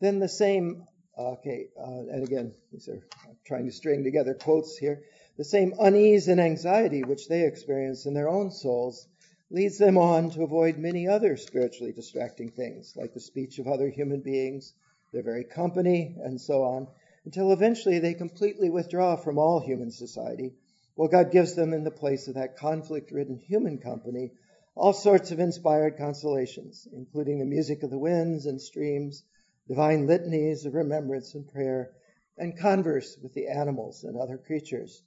Then 0.00 0.18
the 0.18 0.28
same, 0.28 0.84
okay, 1.16 1.68
uh, 1.78 2.12
and 2.12 2.26
again, 2.26 2.52
these 2.72 2.88
are 2.88 3.02
trying 3.46 3.66
to 3.66 3.72
string 3.72 4.04
together 4.04 4.34
quotes 4.34 4.76
here. 4.76 5.02
The 5.36 5.44
same 5.44 5.72
unease 5.78 6.26
and 6.26 6.40
anxiety 6.40 7.04
which 7.04 7.28
they 7.28 7.46
experience 7.46 8.06
in 8.06 8.14
their 8.14 8.28
own 8.28 8.50
souls 8.50 9.06
leads 9.50 9.78
them 9.78 9.96
on 9.96 10.30
to 10.30 10.42
avoid 10.42 10.78
many 10.78 11.08
other 11.08 11.36
spiritually 11.36 11.92
distracting 11.92 12.50
things, 12.50 12.92
like 12.96 13.14
the 13.14 13.20
speech 13.20 13.58
of 13.58 13.66
other 13.66 13.88
human 13.88 14.20
beings, 14.20 14.74
their 15.12 15.22
very 15.22 15.44
company, 15.44 16.16
and 16.22 16.40
so 16.40 16.62
on, 16.62 16.86
until 17.24 17.52
eventually 17.52 17.98
they 17.98 18.14
completely 18.14 18.70
withdraw 18.70 19.16
from 19.16 19.38
all 19.38 19.60
human 19.60 19.90
society, 19.90 20.52
while 20.94 21.08
God 21.08 21.30
gives 21.30 21.54
them 21.54 21.72
in 21.72 21.84
the 21.84 21.90
place 21.90 22.28
of 22.28 22.34
that 22.34 22.56
conflict 22.56 23.10
ridden 23.12 23.36
human 23.36 23.78
company 23.78 24.32
all 24.78 24.92
sorts 24.92 25.32
of 25.32 25.40
inspired 25.40 25.96
consolations, 25.96 26.86
including 26.92 27.40
the 27.40 27.44
music 27.44 27.82
of 27.82 27.90
the 27.90 27.98
winds 27.98 28.46
and 28.46 28.60
streams, 28.60 29.24
divine 29.66 30.06
litanies 30.06 30.64
of 30.66 30.74
remembrance 30.74 31.34
and 31.34 31.48
prayer, 31.48 31.90
and 32.36 32.56
converse 32.56 33.18
with 33.20 33.34
the 33.34 33.48
animals 33.48 34.04
and 34.04 34.16
other 34.16 34.38
creatures, 34.38 35.02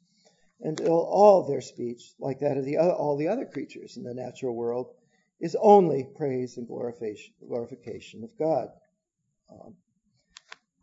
until 0.60 1.00
all 1.00 1.48
their 1.48 1.62
speech, 1.62 2.14
like 2.20 2.40
that 2.40 2.58
of 2.58 2.66
the, 2.66 2.78
all 2.78 3.16
the 3.16 3.30
other 3.30 3.46
creatures 3.46 3.96
in 3.96 4.04
the 4.04 4.14
natural 4.14 4.54
world, 4.54 4.94
is 5.40 5.56
only 5.60 6.06
praise 6.18 6.58
and 6.58 6.68
glorification 6.68 8.26
of 8.26 8.38
God. 8.38 8.68
Um, 9.50 9.76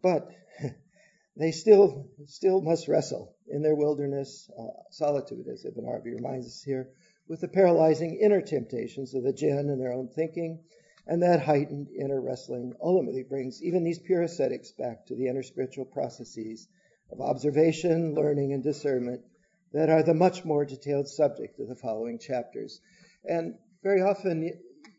but 0.03 0.29
they 1.37 1.51
still 1.53 2.09
still 2.27 2.61
must 2.61 2.89
wrestle 2.89 3.35
in 3.49 3.63
their 3.63 3.75
wilderness 3.75 4.51
uh, 4.59 4.83
solitude, 4.91 5.47
as 5.53 5.65
Ibn 5.65 5.85
Arabi 5.87 6.11
reminds 6.11 6.47
us 6.47 6.63
here, 6.63 6.91
with 7.29 7.41
the 7.41 7.49
paralyzing 7.49 8.19
inner 8.23 8.41
temptations 8.41 9.15
of 9.15 9.23
the 9.23 9.33
jinn 9.33 9.69
and 9.71 9.81
their 9.81 9.93
own 9.93 10.09
thinking, 10.09 10.61
and 11.07 11.23
that 11.23 11.41
heightened 11.41 11.89
inner 11.89 12.21
wrestling 12.21 12.75
ultimately 12.83 13.23
brings 13.23 13.63
even 13.63 13.85
these 13.85 13.99
pure 13.99 14.23
ascetics 14.23 14.73
back 14.73 15.07
to 15.07 15.15
the 15.15 15.29
inner 15.29 15.43
spiritual 15.43 15.87
processes 15.87 16.69
of 17.11 17.21
observation, 17.21 18.15
learning, 18.15 18.53
and 18.53 18.63
discernment 18.63 19.23
that 19.73 19.89
are 19.89 20.03
the 20.03 20.15
much 20.15 20.45
more 20.45 20.65
detailed 20.65 21.09
subject 21.09 21.59
of 21.61 21.69
the 21.69 21.75
following 21.75 22.19
chapters. 22.19 22.81
And 23.25 23.55
very 23.83 24.03
often 24.03 24.51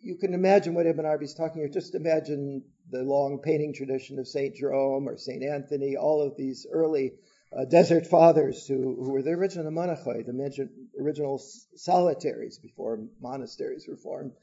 you 0.01 0.15
can 0.15 0.34
imagine 0.34 0.74
what 0.74 0.86
Ibn 0.86 1.06
Arabi 1.06 1.25
is 1.25 1.34
talking 1.34 1.62
here. 1.62 1.70
Just 1.70 1.96
imagine 1.96 2.63
the 2.91 3.03
long 3.03 3.39
painting 3.39 3.74
tradition 3.74 4.19
of 4.19 4.27
St. 4.27 4.55
Jerome 4.55 5.08
or 5.08 5.17
St. 5.17 5.43
Anthony, 5.43 5.96
all 5.96 6.22
of 6.22 6.36
these 6.36 6.65
early 6.72 7.13
uh, 7.55 7.65
desert 7.65 8.08
fathers 8.08 8.67
who, 8.67 8.96
who, 9.03 9.12
were 9.12 9.22
the 9.22 9.31
original 9.31 9.72
monachoi, 9.72 10.25
the 10.25 10.69
original 11.00 11.41
solitaries 11.75 12.60
before 12.60 13.00
monasteries 13.22 13.88
were 13.88 13.96
formed 13.96 14.34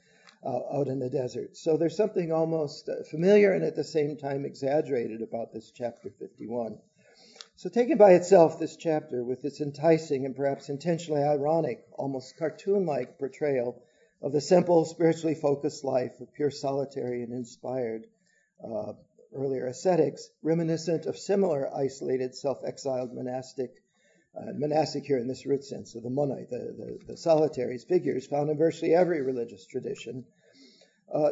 uh, 0.44 0.78
out 0.78 0.88
in 0.88 0.98
the 0.98 1.10
desert. 1.10 1.56
So 1.56 1.76
there's 1.76 1.96
something 1.96 2.32
almost 2.32 2.88
uh, 2.88 3.04
familiar 3.10 3.52
and 3.52 3.64
at 3.64 3.76
the 3.76 3.84
same 3.84 4.16
time 4.16 4.44
exaggerated 4.44 5.22
about 5.22 5.52
this 5.52 5.70
chapter 5.70 6.10
51. 6.10 6.78
So, 7.58 7.70
taken 7.70 7.96
by 7.96 8.12
itself, 8.12 8.58
this 8.58 8.76
chapter, 8.76 9.24
with 9.24 9.46
its 9.46 9.62
enticing 9.62 10.26
and 10.26 10.36
perhaps 10.36 10.68
intentionally 10.68 11.22
ironic, 11.22 11.86
almost 11.92 12.36
cartoon 12.36 12.84
like 12.84 13.18
portrayal 13.18 13.82
of 14.20 14.32
the 14.32 14.42
simple, 14.42 14.84
spiritually 14.84 15.34
focused 15.34 15.82
life 15.82 16.20
of 16.20 16.34
pure 16.34 16.50
solitary 16.50 17.22
and 17.22 17.32
inspired 17.32 18.06
uh, 18.62 18.92
earlier 19.34 19.66
ascetics, 19.66 20.30
reminiscent 20.42 21.06
of 21.06 21.18
similar 21.18 21.68
isolated, 21.74 22.34
self-exiled 22.34 23.12
monastic, 23.14 23.82
uh, 24.36 24.52
monastic 24.54 25.04
here 25.04 25.18
in 25.18 25.28
this 25.28 25.46
root 25.46 25.64
sense 25.64 25.94
of 25.94 26.02
the 26.02 26.08
monai, 26.08 26.48
the, 26.48 26.58
the, 26.58 26.98
the, 27.06 27.16
solitaries, 27.16 27.84
figures 27.84 28.26
found 28.26 28.50
in 28.50 28.56
virtually 28.56 28.94
every 28.94 29.22
religious 29.22 29.66
tradition, 29.66 30.24
uh, 31.12 31.30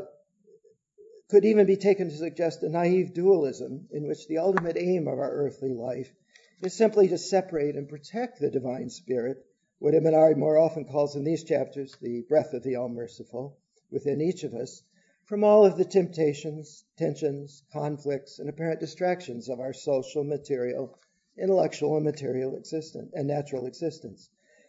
could 1.28 1.44
even 1.44 1.66
be 1.66 1.76
taken 1.76 2.10
to 2.10 2.16
suggest 2.16 2.62
a 2.62 2.68
naive 2.68 3.14
dualism 3.14 3.88
in 3.90 4.06
which 4.06 4.28
the 4.28 4.38
ultimate 4.38 4.76
aim 4.76 5.08
of 5.08 5.18
our 5.18 5.32
earthly 5.32 5.72
life 5.72 6.12
is 6.60 6.74
simply 6.74 7.08
to 7.08 7.18
separate 7.18 7.76
and 7.76 7.88
protect 7.88 8.38
the 8.38 8.50
divine 8.50 8.88
spirit, 8.90 9.44
what 9.78 9.94
Ibn 9.94 10.14
Arabi 10.14 10.38
more 10.38 10.58
often 10.58 10.84
calls 10.84 11.16
in 11.16 11.24
these 11.24 11.44
chapters 11.44 11.96
the 12.00 12.22
breath 12.22 12.52
of 12.52 12.62
the 12.62 12.76
All 12.76 12.88
Merciful, 12.88 13.56
within 13.90 14.20
each 14.20 14.44
of 14.44 14.54
us, 14.54 14.82
from 15.26 15.42
all 15.42 15.64
of 15.64 15.76
the 15.76 15.84
temptations, 15.84 16.84
tensions, 16.96 17.62
conflicts, 17.72 18.38
and 18.38 18.48
apparent 18.48 18.78
distractions 18.78 19.48
of 19.48 19.58
our 19.58 19.72
social, 19.72 20.22
material, 20.22 20.98
intellectual, 21.38 21.96
and 21.96 22.04
material 22.04 22.56
existence 22.56 23.10
and 23.14 23.26
natural 23.26 23.66
existence. 23.66 24.28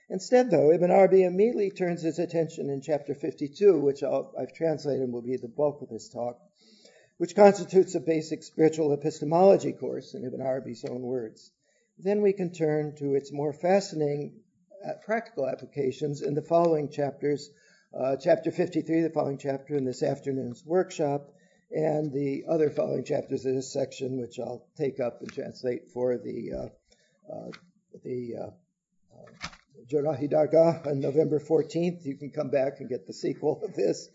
Instead, 0.10 0.50
though, 0.50 0.72
Ibn 0.72 0.92
Arabi 0.92 1.24
immediately 1.24 1.72
turns 1.72 2.04
his 2.04 2.20
attention 2.20 2.70
in 2.70 2.80
chapter 2.80 3.14
52, 3.14 3.80
which 3.80 4.04
i 4.04 4.22
have 4.40 4.54
translated 4.54 5.02
and 5.02 5.12
will 5.12 5.22
be 5.22 5.36
the 5.36 5.48
bulk 5.48 5.82
of 5.82 5.90
this 5.90 6.08
talk, 6.10 6.40
which 7.18 7.36
constitutes 7.36 7.96
a 7.96 8.00
basic 8.00 8.44
spiritual 8.44 8.94
epistemology 8.94 9.74
course 9.74 10.14
in 10.14 10.24
Ibn 10.24 10.42
Arabi's 10.42 10.86
own 10.86 11.02
words. 11.02 11.52
Then 11.98 12.22
we 12.22 12.34
can 12.34 12.52
turn 12.52 12.96
to 12.96 13.16
its 13.16 13.32
more 13.32 13.52
fascinating 13.52 14.42
uh, 14.86 14.94
practical 15.04 15.48
applications 15.48 16.22
in 16.22 16.34
the 16.34 16.42
following 16.42 16.90
chapters 16.90 17.50
uh, 17.98 18.16
chapter 18.18 18.52
53, 18.52 19.02
the 19.02 19.10
following 19.10 19.38
chapter 19.38 19.75
in 19.75 19.86
this 19.86 20.04
afternoon's 20.04 20.64
workshop, 20.66 21.32
and 21.72 22.12
the 22.12 22.44
other 22.50 22.70
following 22.70 23.04
chapters 23.04 23.46
of 23.46 23.56
this 23.56 23.72
section, 23.72 24.20
which 24.20 24.40
I'll 24.40 24.68
take 24.78 25.00
up 25.00 25.22
and 25.22 25.32
translate 25.32 25.92
for 25.92 26.18
the 26.18 26.52
uh, 26.54 27.34
uh, 27.34 27.52
the 28.04 28.36
uh, 28.40 29.18
uh, 29.18 30.28
Dargah 30.28 30.86
on 30.86 31.00
November 31.00 31.40
14th. 31.40 32.06
You 32.06 32.18
can 32.18 32.32
come 32.32 32.50
back 32.50 32.80
and 32.80 32.90
get 32.90 33.08
the 33.08 33.14
sequel 33.14 33.62
of 33.64 33.74
this. 33.74 34.10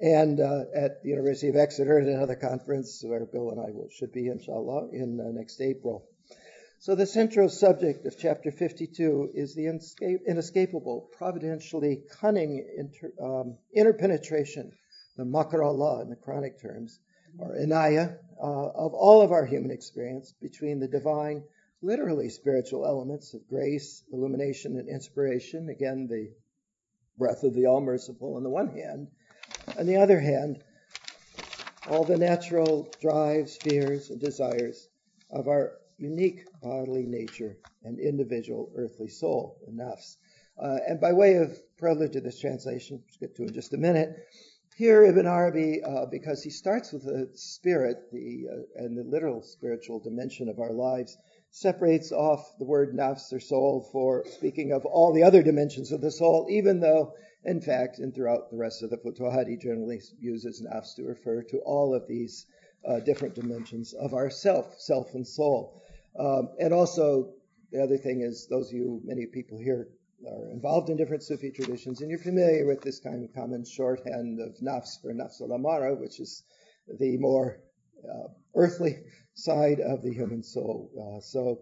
And 0.00 0.40
uh, 0.40 0.64
at 0.74 1.02
the 1.02 1.08
University 1.08 1.48
of 1.48 1.56
Exeter 1.56 1.98
at 1.98 2.06
another 2.06 2.36
conference 2.36 3.02
where 3.02 3.24
Bill 3.24 3.50
and 3.50 3.60
I 3.60 3.70
will, 3.70 3.88
should 3.90 4.12
be, 4.12 4.26
inshallah, 4.28 4.90
in 4.92 5.18
uh, 5.20 5.30
next 5.32 5.60
April. 5.60 6.06
So 6.86 6.94
the 6.94 7.04
central 7.04 7.48
subject 7.48 8.06
of 8.06 8.16
chapter 8.16 8.52
52 8.52 9.32
is 9.34 9.56
the 9.56 9.66
inescapable, 10.24 11.10
providentially 11.18 12.04
cunning 12.20 12.64
inter, 12.76 13.12
um, 13.20 13.58
interpenetration, 13.74 14.70
the 15.16 15.24
makar 15.24 15.64
Allah 15.64 16.02
in 16.02 16.10
the 16.10 16.14
Quranic 16.14 16.62
terms, 16.62 17.00
or 17.38 17.56
inaya, 17.56 18.16
uh, 18.40 18.68
of 18.68 18.94
all 18.94 19.20
of 19.20 19.32
our 19.32 19.44
human 19.44 19.72
experience 19.72 20.32
between 20.40 20.78
the 20.78 20.86
divine, 20.86 21.42
literally 21.82 22.28
spiritual 22.28 22.86
elements 22.86 23.34
of 23.34 23.48
grace, 23.48 24.04
illumination, 24.12 24.78
and 24.78 24.88
inspiration. 24.88 25.68
Again, 25.68 26.06
the 26.06 26.30
breath 27.18 27.42
of 27.42 27.54
the 27.54 27.66
All 27.66 27.80
Merciful 27.80 28.36
on 28.36 28.44
the 28.44 28.48
one 28.48 28.68
hand. 28.68 29.08
On 29.76 29.86
the 29.86 29.96
other 29.96 30.20
hand, 30.20 30.62
all 31.90 32.04
the 32.04 32.16
natural 32.16 32.88
drives, 33.00 33.56
fears, 33.56 34.10
and 34.10 34.20
desires 34.20 34.88
of 35.32 35.48
our 35.48 35.72
unique 35.98 36.44
bodily 36.62 37.06
nature 37.06 37.56
and 37.84 37.98
individual 37.98 38.70
earthly 38.76 39.08
soul, 39.08 39.58
the 39.66 39.72
nafs. 39.72 40.16
Uh, 40.62 40.78
and 40.88 41.00
by 41.00 41.12
way 41.12 41.34
of 41.36 41.56
prelude 41.78 42.12
to 42.12 42.20
this 42.20 42.40
translation, 42.40 42.96
which 42.96 43.16
we'll 43.20 43.28
get 43.28 43.36
to 43.36 43.42
in 43.44 43.52
just 43.52 43.74
a 43.74 43.78
minute, 43.78 44.16
Here, 44.76 45.04
Ibn 45.04 45.26
Arabi, 45.26 45.82
uh, 45.82 46.04
because 46.04 46.42
he 46.42 46.50
starts 46.50 46.92
with 46.92 47.04
the 47.04 47.30
spirit 47.34 47.96
the, 48.12 48.46
uh, 48.52 48.84
and 48.84 48.98
the 48.98 49.04
literal 49.04 49.40
spiritual 49.40 50.00
dimension 50.00 50.50
of 50.50 50.58
our 50.58 50.72
lives, 50.72 51.16
separates 51.50 52.12
off 52.12 52.58
the 52.58 52.66
word 52.66 52.94
nafs 52.94 53.32
or 53.32 53.40
soul 53.40 53.88
for 53.90 54.24
speaking 54.26 54.72
of 54.72 54.84
all 54.84 55.14
the 55.14 55.22
other 55.22 55.42
dimensions 55.42 55.92
of 55.92 56.02
the 56.02 56.10
soul, 56.10 56.46
even 56.50 56.80
though, 56.80 57.14
in 57.44 57.62
fact, 57.62 57.98
and 58.00 58.14
throughout 58.14 58.50
the 58.50 58.58
rest 58.58 58.82
of 58.82 58.90
the 58.90 58.98
Futuhat, 58.98 59.48
he 59.48 59.56
generally 59.56 60.02
uses 60.20 60.60
nafs 60.60 60.94
to 60.96 61.04
refer 61.04 61.42
to 61.44 61.58
all 61.60 61.94
of 61.94 62.06
these 62.06 62.44
uh, 62.86 63.00
different 63.00 63.34
dimensions 63.34 63.94
of 63.94 64.12
our 64.12 64.28
self, 64.28 64.78
self 64.78 65.14
and 65.14 65.26
soul. 65.26 65.82
Um, 66.18 66.50
and 66.58 66.72
also, 66.72 67.34
the 67.72 67.82
other 67.82 67.98
thing 67.98 68.22
is, 68.22 68.46
those 68.48 68.68
of 68.68 68.74
you, 68.74 69.00
many 69.04 69.26
people 69.26 69.58
here 69.58 69.88
are 70.26 70.50
involved 70.50 70.88
in 70.88 70.96
different 70.96 71.22
Sufi 71.22 71.50
traditions, 71.50 72.00
and 72.00 72.10
you're 72.10 72.18
familiar 72.18 72.66
with 72.66 72.80
this 72.80 73.00
kind 73.00 73.22
of 73.24 73.34
common 73.34 73.64
shorthand 73.64 74.40
of 74.40 74.56
nafs 74.62 75.00
for 75.00 75.12
nafs 75.12 75.40
al-amara, 75.40 75.94
which 75.94 76.20
is 76.20 76.42
the 76.98 77.18
more 77.18 77.60
uh, 78.04 78.28
earthly 78.54 78.96
side 79.34 79.80
of 79.80 80.02
the 80.02 80.12
human 80.12 80.42
soul. 80.42 80.90
Uh, 80.96 81.20
so 81.20 81.60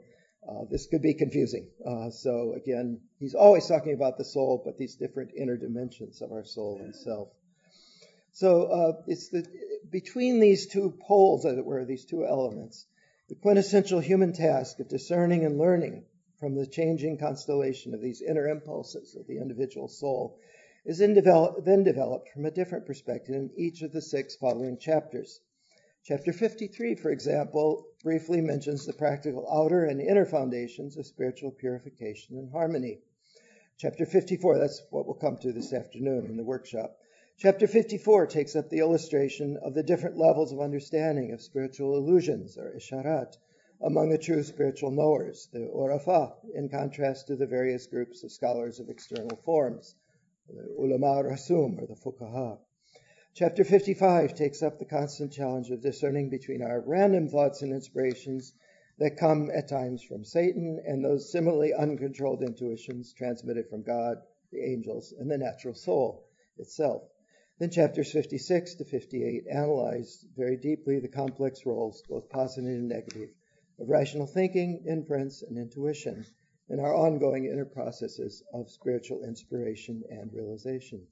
uh, 0.48 0.64
this 0.70 0.86
could 0.86 1.02
be 1.02 1.14
confusing. 1.14 1.68
Uh, 1.84 2.10
so 2.10 2.54
again, 2.54 3.00
he's 3.18 3.34
always 3.34 3.66
talking 3.66 3.94
about 3.94 4.18
the 4.18 4.24
soul, 4.24 4.62
but 4.64 4.78
these 4.78 4.96
different 4.96 5.30
inner 5.36 5.56
dimensions 5.56 6.22
of 6.22 6.30
our 6.32 6.44
soul 6.44 6.80
and 6.82 6.94
self. 6.94 7.28
So 8.32 8.64
uh, 8.64 9.02
it's 9.06 9.30
the 9.30 9.46
between 9.90 10.40
these 10.40 10.66
two 10.66 10.94
poles, 11.06 11.44
as 11.46 11.56
it 11.56 11.64
were, 11.64 11.84
these 11.84 12.04
two 12.04 12.26
elements, 12.26 12.86
the 13.28 13.34
quintessential 13.34 14.00
human 14.00 14.32
task 14.32 14.80
of 14.80 14.88
discerning 14.88 15.44
and 15.44 15.58
learning 15.58 16.04
from 16.38 16.54
the 16.54 16.66
changing 16.66 17.16
constellation 17.16 17.94
of 17.94 18.02
these 18.02 18.20
inner 18.20 18.48
impulses 18.48 19.16
of 19.16 19.26
the 19.26 19.38
individual 19.38 19.88
soul 19.88 20.38
is 20.84 20.98
then, 20.98 21.14
develop, 21.14 21.64
then 21.64 21.82
developed 21.82 22.28
from 22.28 22.44
a 22.44 22.50
different 22.50 22.84
perspective 22.84 23.34
in 23.34 23.50
each 23.56 23.80
of 23.80 23.92
the 23.92 24.02
six 24.02 24.36
following 24.36 24.76
chapters. 24.76 25.40
Chapter 26.04 26.34
53, 26.34 26.96
for 26.96 27.10
example, 27.10 27.86
briefly 28.02 28.42
mentions 28.42 28.84
the 28.84 28.92
practical 28.92 29.48
outer 29.50 29.86
and 29.86 30.02
inner 30.02 30.26
foundations 30.26 30.98
of 30.98 31.06
spiritual 31.06 31.50
purification 31.50 32.36
and 32.36 32.52
harmony. 32.52 32.98
Chapter 33.78 34.04
54, 34.04 34.58
that's 34.58 34.82
what 34.90 35.06
we'll 35.06 35.14
come 35.14 35.38
to 35.38 35.52
this 35.52 35.72
afternoon 35.72 36.26
in 36.26 36.36
the 36.36 36.44
workshop. 36.44 36.98
Chapter 37.36 37.66
54 37.66 38.28
takes 38.28 38.54
up 38.54 38.70
the 38.70 38.78
illustration 38.78 39.56
of 39.58 39.74
the 39.74 39.82
different 39.82 40.16
levels 40.16 40.52
of 40.52 40.60
understanding 40.60 41.32
of 41.32 41.42
spiritual 41.42 41.96
illusions, 41.96 42.56
or 42.56 42.72
isharat, 42.74 43.36
among 43.82 44.08
the 44.08 44.18
true 44.18 44.42
spiritual 44.44 44.92
knowers, 44.92 45.48
the 45.52 45.58
urafa, 45.58 46.32
in 46.54 46.68
contrast 46.68 47.26
to 47.26 47.36
the 47.36 47.44
various 47.44 47.86
groups 47.86 48.22
of 48.22 48.30
scholars 48.30 48.78
of 48.78 48.88
external 48.88 49.36
forms, 49.36 49.96
the 50.48 50.74
ulama 50.78 51.24
rasum, 51.24 51.82
or 51.82 51.86
the 51.86 51.96
fuqaha. 51.96 52.56
Chapter 53.34 53.64
55 53.64 54.34
takes 54.36 54.62
up 54.62 54.78
the 54.78 54.84
constant 54.84 55.32
challenge 55.32 55.70
of 55.70 55.82
discerning 55.82 56.30
between 56.30 56.62
our 56.62 56.80
random 56.80 57.28
thoughts 57.28 57.62
and 57.62 57.72
inspirations 57.72 58.54
that 58.98 59.18
come 59.18 59.50
at 59.50 59.68
times 59.68 60.02
from 60.02 60.24
Satan 60.24 60.80
and 60.86 61.04
those 61.04 61.32
similarly 61.32 61.74
uncontrolled 61.74 62.44
intuitions 62.44 63.12
transmitted 63.12 63.68
from 63.68 63.82
God, 63.82 64.18
the 64.52 64.64
angels, 64.64 65.12
and 65.18 65.28
the 65.28 65.36
natural 65.36 65.74
soul 65.74 66.28
itself. 66.56 67.02
Then 67.60 67.70
chapters 67.70 68.10
56 68.10 68.74
to 68.74 68.84
58 68.84 69.46
analyze 69.46 70.26
very 70.36 70.56
deeply 70.56 70.98
the 70.98 71.06
complex 71.06 71.64
roles, 71.64 72.02
both 72.08 72.28
positive 72.28 72.68
and 72.68 72.88
negative, 72.88 73.30
of 73.78 73.88
rational 73.88 74.26
thinking, 74.26 74.84
inference, 74.88 75.40
and 75.42 75.56
intuition 75.56 76.26
in 76.68 76.80
our 76.80 76.92
ongoing 76.92 77.44
inner 77.44 77.64
processes 77.64 78.42
of 78.52 78.72
spiritual 78.72 79.22
inspiration 79.22 80.02
and 80.10 80.32
realization. 80.32 81.06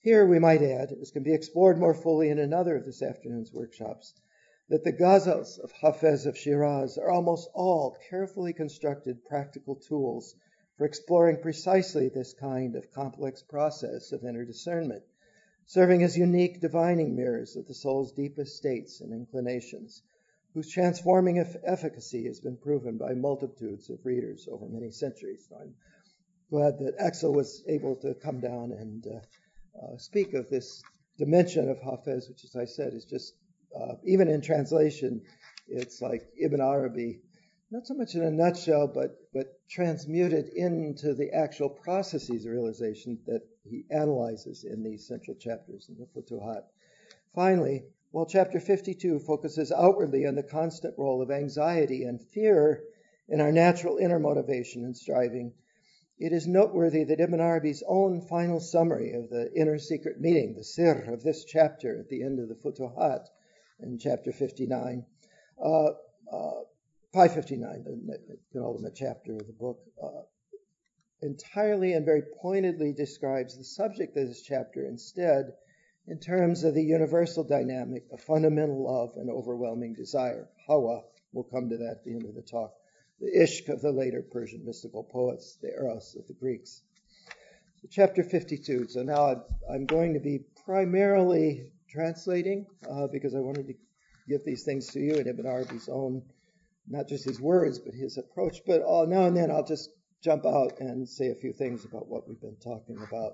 Here 0.00 0.24
we 0.24 0.38
might 0.38 0.62
add, 0.62 0.90
as 1.02 1.10
can 1.10 1.22
be 1.22 1.34
explored 1.34 1.76
more 1.76 1.92
fully 1.92 2.30
in 2.30 2.38
another 2.38 2.76
of 2.76 2.86
this 2.86 3.02
afternoon's 3.02 3.52
workshops, 3.52 4.14
that 4.70 4.84
the 4.84 4.92
ghazals 4.92 5.58
of 5.58 5.70
Hafez 5.72 6.24
of 6.24 6.38
Shiraz 6.38 6.96
are 6.96 7.10
almost 7.10 7.50
all 7.52 7.94
carefully 8.08 8.54
constructed 8.54 9.22
practical 9.26 9.76
tools 9.76 10.34
for 10.78 10.86
exploring 10.86 11.42
precisely 11.42 12.08
this 12.08 12.32
kind 12.32 12.74
of 12.74 12.90
complex 12.90 13.42
process 13.42 14.12
of 14.12 14.24
inner 14.24 14.46
discernment, 14.46 15.04
serving 15.68 16.02
as 16.02 16.16
unique 16.16 16.62
divining 16.62 17.14
mirrors 17.14 17.54
of 17.54 17.68
the 17.68 17.74
soul's 17.74 18.12
deepest 18.12 18.56
states 18.56 19.02
and 19.02 19.12
inclinations, 19.12 20.02
whose 20.54 20.70
transforming 20.70 21.38
efficacy 21.38 22.24
has 22.24 22.40
been 22.40 22.56
proven 22.56 22.96
by 22.96 23.12
multitudes 23.12 23.90
of 23.90 23.98
readers 24.02 24.48
over 24.50 24.66
many 24.66 24.90
centuries. 24.90 25.46
I'm 25.60 25.74
glad 26.48 26.78
that 26.78 26.94
Axel 26.98 27.34
was 27.34 27.62
able 27.68 27.96
to 27.96 28.14
come 28.14 28.40
down 28.40 28.72
and 28.72 29.06
uh, 29.06 29.84
uh, 29.84 29.98
speak 29.98 30.32
of 30.32 30.48
this 30.48 30.82
dimension 31.18 31.68
of 31.68 31.78
Hafez, 31.80 32.30
which, 32.30 32.44
as 32.44 32.56
I 32.56 32.64
said, 32.64 32.94
is 32.94 33.04
just, 33.04 33.34
uh, 33.78 33.96
even 34.04 34.28
in 34.28 34.40
translation, 34.40 35.20
it's 35.68 36.00
like 36.00 36.22
Ibn 36.40 36.62
Arabi, 36.62 37.20
not 37.70 37.86
so 37.86 37.94
much 37.94 38.14
in 38.14 38.22
a 38.22 38.30
nutshell, 38.30 38.86
but, 38.86 39.18
but 39.32 39.60
transmuted 39.68 40.48
into 40.48 41.12
the 41.14 41.30
actual 41.32 41.68
processes 41.68 42.46
of 42.46 42.52
realization 42.52 43.18
that 43.26 43.42
he 43.62 43.84
analyzes 43.90 44.64
in 44.64 44.82
these 44.82 45.06
central 45.06 45.36
chapters 45.36 45.90
in 45.90 45.98
the 45.98 46.06
Futuhat. 46.06 46.64
Finally, 47.34 47.84
while 48.10 48.24
chapter 48.24 48.58
52 48.58 49.18
focuses 49.18 49.70
outwardly 49.70 50.26
on 50.26 50.34
the 50.34 50.42
constant 50.42 50.96
role 50.96 51.20
of 51.20 51.30
anxiety 51.30 52.04
and 52.04 52.22
fear 52.22 52.82
in 53.28 53.40
our 53.40 53.52
natural 53.52 53.98
inner 53.98 54.18
motivation 54.18 54.84
and 54.84 54.96
striving, 54.96 55.52
it 56.18 56.32
is 56.32 56.46
noteworthy 56.48 57.04
that 57.04 57.20
Ibn 57.20 57.38
Arabi's 57.38 57.82
own 57.86 58.22
final 58.22 58.60
summary 58.60 59.12
of 59.12 59.28
the 59.28 59.52
inner 59.54 59.78
secret 59.78 60.18
meeting, 60.18 60.54
the 60.54 60.64
sir 60.64 61.04
of 61.12 61.22
this 61.22 61.44
chapter 61.44 61.98
at 62.00 62.08
the 62.08 62.22
end 62.22 62.38
of 62.38 62.48
the 62.48 62.54
Futuhat 62.54 63.26
in 63.80 63.98
chapter 63.98 64.32
59, 64.32 65.04
uh, 65.62 65.90
uh, 66.32 66.60
559, 67.12 67.84
the 67.84 68.38
penultimate 68.52 68.94
chapter 68.94 69.32
of 69.32 69.46
the 69.46 69.52
book, 69.52 69.80
uh, 70.02 70.22
entirely 71.22 71.94
and 71.94 72.04
very 72.04 72.22
pointedly 72.40 72.92
describes 72.92 73.56
the 73.56 73.64
subject 73.64 74.16
of 74.16 74.28
this 74.28 74.42
chapter 74.42 74.86
instead 74.86 75.52
in 76.06 76.18
terms 76.18 76.64
of 76.64 76.74
the 76.74 76.82
universal 76.82 77.44
dynamic 77.44 78.04
of 78.12 78.20
fundamental 78.20 78.84
love 78.84 79.16
and 79.16 79.30
overwhelming 79.30 79.94
desire. 79.94 80.48
Hawa, 80.66 81.02
we'll 81.32 81.44
come 81.44 81.68
to 81.70 81.76
that 81.78 81.98
at 81.98 82.04
the 82.04 82.12
end 82.12 82.24
of 82.24 82.34
the 82.34 82.42
talk 82.42 82.72
the 83.20 83.36
Ishq 83.36 83.68
of 83.68 83.80
the 83.80 83.90
later 83.90 84.22
Persian 84.22 84.64
mystical 84.64 85.02
poets, 85.02 85.58
the 85.60 85.68
Eros 85.68 86.16
of 86.18 86.26
the 86.26 86.34
Greeks. 86.34 86.82
So 87.82 87.88
chapter 87.90 88.22
52. 88.22 88.88
So 88.88 89.02
now 89.02 89.44
I'm 89.72 89.86
going 89.86 90.14
to 90.14 90.20
be 90.20 90.40
primarily 90.64 91.72
translating 91.90 92.66
uh, 92.88 93.06
because 93.08 93.34
I 93.34 93.40
wanted 93.40 93.66
to 93.68 93.74
give 94.28 94.44
these 94.44 94.64
things 94.64 94.88
to 94.88 95.00
you 95.00 95.14
in 95.14 95.26
Ibn 95.26 95.46
Arabi's 95.46 95.88
own, 95.88 96.22
not 96.88 97.08
just 97.08 97.24
his 97.24 97.40
words, 97.40 97.78
but 97.78 97.94
his 97.94 98.18
approach. 98.18 98.58
But 98.66 98.82
uh, 98.82 99.04
now 99.06 99.24
and 99.24 99.36
then 99.36 99.50
I'll 99.50 99.66
just 99.66 99.90
jump 100.22 100.46
out 100.46 100.80
and 100.80 101.08
say 101.08 101.28
a 101.28 101.34
few 101.34 101.52
things 101.52 101.84
about 101.84 102.08
what 102.08 102.28
we've 102.28 102.40
been 102.40 102.56
talking 102.62 102.98
about. 103.08 103.32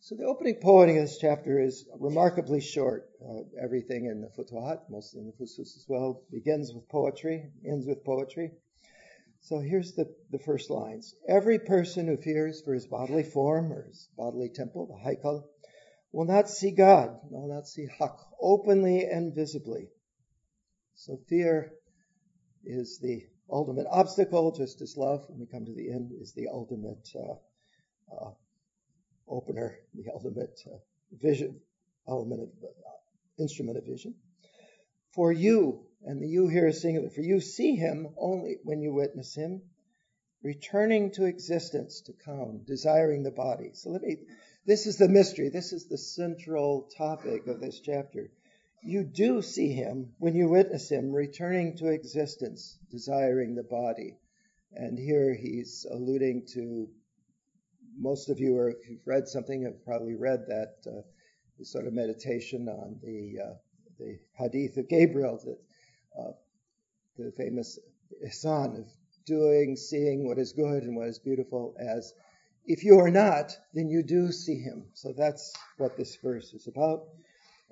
So 0.00 0.14
the 0.14 0.24
opening 0.24 0.56
poem 0.62 0.88
of 0.88 0.96
this 0.96 1.18
chapter 1.18 1.60
is 1.60 1.86
remarkably 1.98 2.60
short. 2.60 3.08
Uh, 3.22 3.42
everything 3.62 4.06
in 4.06 4.22
the 4.22 4.28
Futuhat, 4.28 4.88
mostly 4.88 5.20
in 5.20 5.26
the 5.26 5.32
Fusus 5.32 5.76
as 5.76 5.84
well, 5.88 6.22
begins 6.30 6.72
with 6.72 6.88
poetry, 6.88 7.50
ends 7.66 7.86
with 7.86 8.04
poetry. 8.04 8.52
So 9.42 9.58
here's 9.58 9.92
the, 9.92 10.06
the 10.30 10.38
first 10.38 10.70
lines. 10.70 11.14
Every 11.28 11.58
person 11.58 12.06
who 12.06 12.16
fears 12.16 12.62
for 12.62 12.74
his 12.74 12.86
bodily 12.86 13.24
form 13.24 13.72
or 13.72 13.84
his 13.84 14.08
bodily 14.16 14.50
temple, 14.50 14.86
the 14.86 15.10
haikal, 15.10 15.44
will 16.12 16.26
not 16.26 16.48
see 16.48 16.72
God, 16.72 17.18
will 17.30 17.54
not 17.54 17.66
see 17.66 17.86
Hak 17.98 18.16
openly 18.40 19.04
and 19.04 19.34
visibly. 19.34 19.88
So 20.94 21.18
fear 21.28 21.72
is 22.64 22.98
the 22.98 23.24
ultimate 23.50 23.86
obstacle, 23.90 24.52
just 24.52 24.80
as 24.80 24.96
love, 24.96 25.24
when 25.28 25.40
we 25.40 25.46
come 25.46 25.64
to 25.64 25.74
the 25.74 25.90
end, 25.90 26.12
is 26.20 26.32
the 26.32 26.48
ultimate 26.48 27.08
uh, 27.14 27.34
uh, 28.14 28.30
opener, 29.28 29.76
the 29.94 30.10
ultimate 30.12 30.60
uh, 30.66 30.76
vision, 31.20 31.60
element 32.08 32.42
of 32.42 32.48
uh, 32.62 33.42
instrument 33.42 33.78
of 33.78 33.84
vision. 33.86 34.14
For 35.14 35.32
you, 35.32 35.86
and 36.04 36.22
the 36.22 36.28
you 36.28 36.48
here 36.48 36.68
is 36.68 36.80
singular, 36.80 37.10
for 37.10 37.20
you 37.20 37.40
see 37.40 37.74
him 37.74 38.08
only 38.18 38.58
when 38.62 38.80
you 38.80 38.94
witness 38.94 39.34
him, 39.34 39.62
returning 40.42 41.12
to 41.12 41.24
existence 41.24 42.02
to 42.02 42.12
come, 42.24 42.62
desiring 42.66 43.22
the 43.22 43.30
body. 43.30 43.70
So 43.74 43.90
let 43.90 44.02
me, 44.02 44.16
this 44.66 44.86
is 44.86 44.96
the 44.96 45.08
mystery. 45.08 45.50
This 45.50 45.72
is 45.72 45.88
the 45.88 45.98
central 45.98 46.88
topic 46.96 47.46
of 47.46 47.60
this 47.60 47.80
chapter. 47.80 48.30
You 48.82 49.04
do 49.04 49.42
see 49.42 49.72
him 49.72 50.14
when 50.18 50.34
you 50.34 50.48
witness 50.48 50.90
him 50.90 51.12
returning 51.12 51.76
to 51.78 51.88
existence, 51.88 52.78
desiring 52.90 53.54
the 53.54 53.62
body. 53.62 54.16
And 54.72 54.98
here 54.98 55.34
he's 55.34 55.86
alluding 55.90 56.46
to 56.54 56.88
most 57.98 58.30
of 58.30 58.38
you, 58.38 58.56
or 58.56 58.70
if 58.70 58.88
you've 58.88 59.06
read 59.06 59.28
something, 59.28 59.64
have 59.64 59.84
probably 59.84 60.14
read 60.14 60.46
that 60.46 60.76
uh, 60.86 61.02
sort 61.62 61.86
of 61.86 61.92
meditation 61.92 62.68
on 62.68 62.98
the 63.02 63.38
uh, 63.42 63.54
the 63.98 64.18
hadith 64.38 64.78
of 64.78 64.88
Gabriel, 64.88 65.38
that, 65.44 65.58
uh, 66.18 66.32
the 67.18 67.32
famous 67.36 67.78
ihsan 68.26 68.78
of 68.78 68.86
doing, 69.26 69.76
seeing 69.76 70.26
what 70.26 70.38
is 70.38 70.52
good 70.52 70.84
and 70.84 70.96
what 70.96 71.08
is 71.08 71.18
beautiful 71.18 71.74
as 71.78 72.12
if 72.64 72.84
you 72.84 72.98
are 72.98 73.10
not, 73.10 73.56
then 73.74 73.88
you 73.88 74.02
do 74.02 74.32
see 74.32 74.58
him. 74.58 74.86
So 74.94 75.12
that's 75.16 75.52
what 75.76 75.96
this 75.96 76.16
verse 76.16 76.52
is 76.54 76.66
about. 76.66 77.04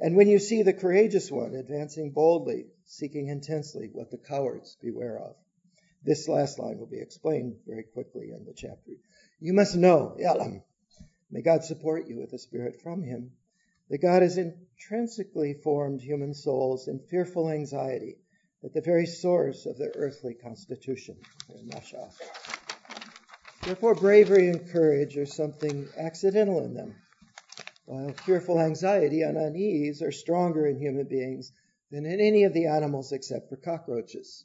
And 0.01 0.17
when 0.17 0.29
you 0.29 0.39
see 0.39 0.63
the 0.63 0.73
courageous 0.73 1.31
one 1.31 1.55
advancing 1.55 2.13
boldly, 2.13 2.67
seeking 2.85 3.29
intensely 3.29 3.91
what 3.93 4.11
the 4.11 4.19
cowards 4.19 4.77
beware 4.81 5.19
of. 5.19 5.35
This 6.05 6.29
last 6.29 6.59
line 6.59 6.79
will 6.79 6.87
be 6.87 7.01
explained 7.01 7.57
very 7.67 7.83
quickly 7.83 8.31
in 8.31 8.45
the 8.45 8.55
chapter. 8.55 8.93
You 9.41 9.53
must 9.53 9.77
know, 9.77 10.17
Yalam, 10.21 10.63
may 11.31 11.43
God 11.43 11.65
support 11.65 12.09
you 12.09 12.19
with 12.19 12.31
the 12.31 12.39
Spirit 12.39 12.81
from 12.81 13.03
Him, 13.03 13.33
that 13.91 13.99
God 13.99 14.23
has 14.23 14.39
intrinsically 14.39 15.55
formed 15.55 16.01
human 16.01 16.35
souls 16.35 16.89
in 16.89 17.01
fearful 17.01 17.51
anxiety 17.51 18.19
at 18.65 18.73
the 18.73 18.81
very 18.81 19.07
source 19.07 19.67
of 19.67 19.79
their 19.79 19.93
earthly 19.97 20.35
constitution. 20.35 21.17
Therefore, 23.63 23.95
bravery 23.95 24.49
and 24.49 24.71
courage 24.71 25.17
are 25.17 25.27
something 25.27 25.89
accidental 25.97 26.65
in 26.65 26.75
them, 26.75 26.95
while 27.89 28.13
fearful 28.13 28.61
anxiety 28.61 29.23
and 29.23 29.39
unease 29.39 30.03
are 30.03 30.13
stronger 30.13 30.67
in 30.67 30.79
human 30.79 31.07
beings 31.07 31.53
than 31.91 32.05
in 32.05 32.21
any 32.21 32.45
of 32.45 32.53
the 32.53 32.67
animals 32.67 33.13
except 33.13 33.49
for 33.49 33.57
cockroaches. 33.57 34.45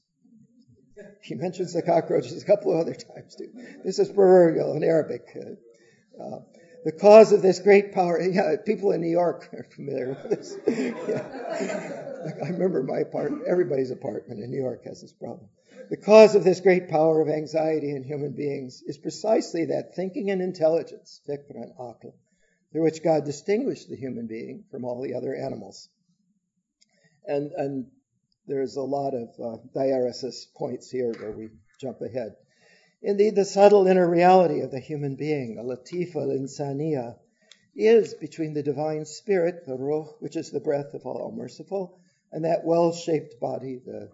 He 1.22 1.36
mentions 1.36 1.74
the 1.74 1.82
cockroaches 1.82 2.42
a 2.42 2.46
couple 2.46 2.72
of 2.72 2.80
other 2.80 2.94
times 2.94 3.36
too. 3.36 3.50
This 3.84 4.00
is 4.00 4.10
proverbial 4.10 4.76
in 4.76 4.84
Arabic. 4.84 5.24
Uh, 5.36 6.24
uh, 6.24 6.40
the 6.86 6.94
cause 6.94 7.34
of 7.34 7.42
this 7.42 7.60
great 7.60 7.94
power, 7.94 8.22
yeah, 8.32 8.56
people 8.66 8.92
in 8.92 9.02
New 9.02 9.10
York 9.10 9.50
are 9.54 9.68
familiar 9.76 10.10
with 10.10 10.30
this. 10.30 10.56
yeah. 10.68 12.46
I 12.46 12.50
remember 12.50 12.84
my 12.84 13.00
apartment, 13.00 13.44
everybody's 13.46 13.92
apartment 13.92 14.40
in 14.40 14.52
New 14.52 14.62
York 14.62 14.86
has 14.86 15.02
this 15.02 15.12
problem. 15.12 15.50
The 15.90 15.98
cause 15.98 16.36
of 16.36 16.46
this 16.46 16.62
great 16.62 16.88
power 16.88 17.20
of 17.20 17.28
anxiety 17.28 17.92
in 17.94 18.04
human 18.04 18.32
beings 18.32 18.82
is 18.86 18.98
precisely 18.98 19.66
that 19.66 19.96
thinking 19.96 20.32
and 20.32 20.42
intelligence, 20.42 21.20
fikr 21.28 21.56
and 21.56 21.74
aql, 21.78 22.14
through 22.74 22.84
which 22.84 23.04
God 23.04 23.24
distinguished 23.24 23.88
the 23.88 23.96
human 23.96 24.28
being 24.28 24.66
from 24.72 24.84
all 24.84 25.02
the 25.02 25.14
other 25.14 25.34
animals. 25.36 25.88
And, 27.26 27.52
and 27.52 27.86
there's 28.48 28.76
a 28.76 28.82
lot 28.82 29.14
of 29.14 29.30
uh, 29.40 29.58
diaresis 29.74 30.52
points 30.56 30.90
here 30.90 31.14
where 31.14 31.32
we 31.32 31.50
jump 31.80 32.02
ahead. 32.02 32.36
Indeed, 33.02 33.36
the 33.36 33.46
subtle 33.46 33.86
inner 33.88 34.10
reality 34.10 34.62
of 34.62 34.72
the 34.72 34.80
human 34.80 35.16
being, 35.16 35.56
the 35.56 35.62
latifa 35.62 36.16
al-insaniya, 36.16 37.16
is 37.76 38.14
between 38.16 38.54
the 38.54 38.64
divine 38.64 39.06
spirit, 39.06 39.66
the 39.68 39.76
ruh, 39.76 40.06
which 40.20 40.36
is 40.36 40.52
the 40.52 40.60
breath 40.60 40.94
of 40.94 41.06
all 41.06 41.34
merciful, 41.36 42.00
and 42.32 42.46
that 42.46 42.64
well-shaped 42.64 43.40
body, 43.40 43.82
the, 43.86 44.10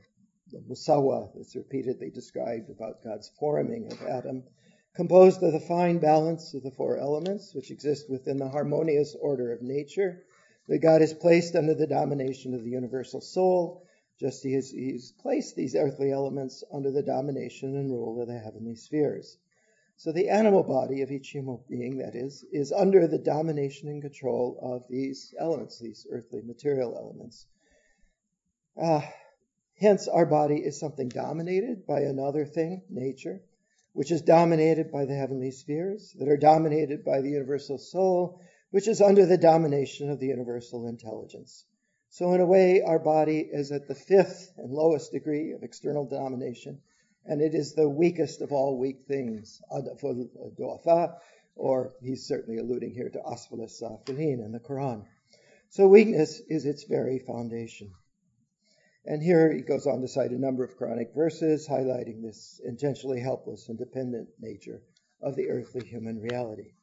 the 0.51 0.59
musawa, 0.59 1.29
that's 1.35 1.55
repeatedly 1.55 2.09
described 2.09 2.69
about 2.69 3.03
God's 3.03 3.31
forming 3.39 3.91
of 3.91 4.01
Adam, 4.03 4.43
composed 4.95 5.41
of 5.43 5.53
the 5.53 5.59
fine 5.59 5.99
balance 5.99 6.53
of 6.53 6.63
the 6.63 6.71
four 6.71 6.97
elements 6.97 7.53
which 7.53 7.71
exist 7.71 8.09
within 8.09 8.37
the 8.37 8.49
harmonious 8.49 9.15
order 9.19 9.51
of 9.51 9.61
nature, 9.61 10.23
that 10.67 10.79
God 10.79 11.01
has 11.01 11.13
placed 11.13 11.55
under 11.55 11.73
the 11.73 11.87
domination 11.87 12.53
of 12.53 12.63
the 12.63 12.69
universal 12.69 13.21
soul, 13.21 13.85
just 14.19 14.37
as 14.37 14.43
he 14.43 14.53
has, 14.53 14.69
he's 14.71 15.11
placed 15.11 15.55
these 15.55 15.75
earthly 15.75 16.11
elements 16.11 16.63
under 16.71 16.91
the 16.91 17.03
domination 17.03 17.75
and 17.75 17.89
rule 17.89 18.21
of 18.21 18.27
the 18.27 18.37
heavenly 18.37 18.75
spheres. 18.75 19.37
So 19.97 20.11
the 20.11 20.29
animal 20.29 20.63
body 20.63 21.01
of 21.01 21.11
each 21.11 21.29
human 21.29 21.59
being, 21.69 21.97
that 21.97 22.15
is, 22.15 22.45
is 22.51 22.71
under 22.71 23.07
the 23.07 23.17
domination 23.17 23.89
and 23.89 24.01
control 24.01 24.57
of 24.61 24.87
these 24.89 25.33
elements, 25.37 25.77
these 25.77 26.07
earthly 26.09 26.41
material 26.41 26.95
elements. 26.97 27.45
Uh, 28.81 29.01
hence, 29.77 30.07
our 30.07 30.25
body 30.25 30.55
is 30.55 30.79
something 30.79 31.09
dominated 31.09 31.85
by 31.85 32.01
another 32.01 32.45
thing, 32.45 32.81
nature, 32.89 33.41
which 33.93 34.11
is 34.11 34.21
dominated 34.21 34.91
by 34.91 35.05
the 35.05 35.15
heavenly 35.15 35.51
spheres, 35.51 36.13
that 36.19 36.27
are 36.27 36.37
dominated 36.37 37.03
by 37.03 37.21
the 37.21 37.29
universal 37.29 37.77
soul, 37.77 38.39
which 38.71 38.87
is 38.87 39.01
under 39.01 39.25
the 39.25 39.37
domination 39.37 40.09
of 40.09 40.19
the 40.19 40.27
universal 40.27 40.87
intelligence. 40.87 41.65
So, 42.11 42.33
in 42.33 42.41
a 42.41 42.45
way, 42.45 42.81
our 42.81 42.99
body 42.99 43.39
is 43.39 43.71
at 43.71 43.87
the 43.87 43.95
fifth 43.95 44.53
and 44.57 44.71
lowest 44.71 45.11
degree 45.11 45.51
of 45.51 45.63
external 45.63 46.05
domination, 46.05 46.81
and 47.25 47.41
it 47.41 47.53
is 47.53 47.73
the 47.73 47.87
weakest 47.87 48.41
of 48.41 48.51
all 48.51 48.77
weak 48.77 49.05
things, 49.07 49.61
or 51.55 51.93
he's 52.01 52.25
certainly 52.25 52.59
alluding 52.59 52.91
here 52.91 53.09
to 53.09 53.19
asfala 53.19 53.69
safilin 53.69 54.43
in 54.43 54.51
the 54.51 54.59
Quran. 54.59 55.05
So, 55.69 55.87
weakness 55.87 56.39
is 56.47 56.65
its 56.65 56.83
very 56.83 57.19
foundation. 57.19 57.91
And 59.09 59.23
here 59.23 59.51
he 59.51 59.61
goes 59.61 59.87
on 59.87 60.01
to 60.01 60.07
cite 60.07 60.29
a 60.29 60.37
number 60.37 60.63
of 60.63 60.77
Quranic 60.77 61.15
verses 61.15 61.67
highlighting 61.67 62.21
this 62.21 62.61
intentionally 62.63 63.19
helpless 63.19 63.67
and 63.67 63.75
dependent 63.75 64.29
nature 64.39 64.83
of 65.19 65.35
the 65.35 65.49
earthly 65.49 65.83
human 65.83 66.21
reality. 66.21 66.73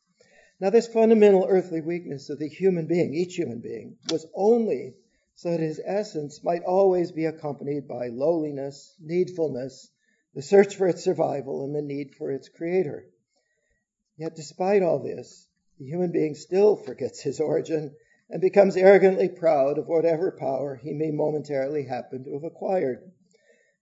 Now, 0.58 0.70
this 0.70 0.88
fundamental 0.88 1.46
earthly 1.48 1.80
weakness 1.80 2.28
of 2.28 2.40
the 2.40 2.48
human 2.48 2.88
being, 2.88 3.14
each 3.14 3.36
human 3.36 3.60
being, 3.60 3.98
was 4.10 4.26
only 4.34 4.96
so 5.36 5.52
that 5.52 5.60
his 5.60 5.80
essence 5.84 6.42
might 6.42 6.64
always 6.64 7.12
be 7.12 7.26
accompanied 7.26 7.86
by 7.86 8.08
lowliness, 8.08 8.96
needfulness, 9.00 9.88
the 10.34 10.42
search 10.42 10.74
for 10.74 10.88
its 10.88 11.04
survival, 11.04 11.64
and 11.64 11.76
the 11.76 11.80
need 11.80 12.16
for 12.16 12.32
its 12.32 12.48
creator. 12.48 13.06
Yet, 14.16 14.34
despite 14.34 14.82
all 14.82 14.98
this, 14.98 15.46
the 15.78 15.84
human 15.84 16.10
being 16.10 16.34
still 16.34 16.74
forgets 16.74 17.20
his 17.20 17.38
origin 17.38 17.94
and 18.28 18.40
becomes 18.40 18.76
arrogantly 18.76 19.28
proud 19.28 19.78
of 19.78 19.86
whatever 19.86 20.32
power 20.32 20.74
he 20.74 20.92
may 20.92 21.10
momentarily 21.10 21.84
happen 21.84 22.24
to 22.24 22.32
have 22.32 22.44
acquired. 22.44 23.12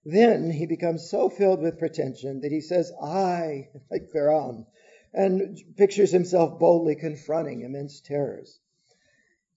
Then 0.03 0.51
he 0.51 0.67
becomes 0.67 1.09
so 1.09 1.29
filled 1.29 1.61
with 1.61 1.79
pretension 1.79 2.41
that 2.41 2.51
he 2.51 2.61
says, 2.61 2.91
I, 3.01 3.69
like 3.91 4.11
Pharaoh, 4.11 4.67
and 5.13 5.57
pictures 5.77 6.11
himself 6.11 6.59
boldly 6.59 6.95
confronting 6.95 7.61
immense 7.61 8.01
terrors. 8.01 8.59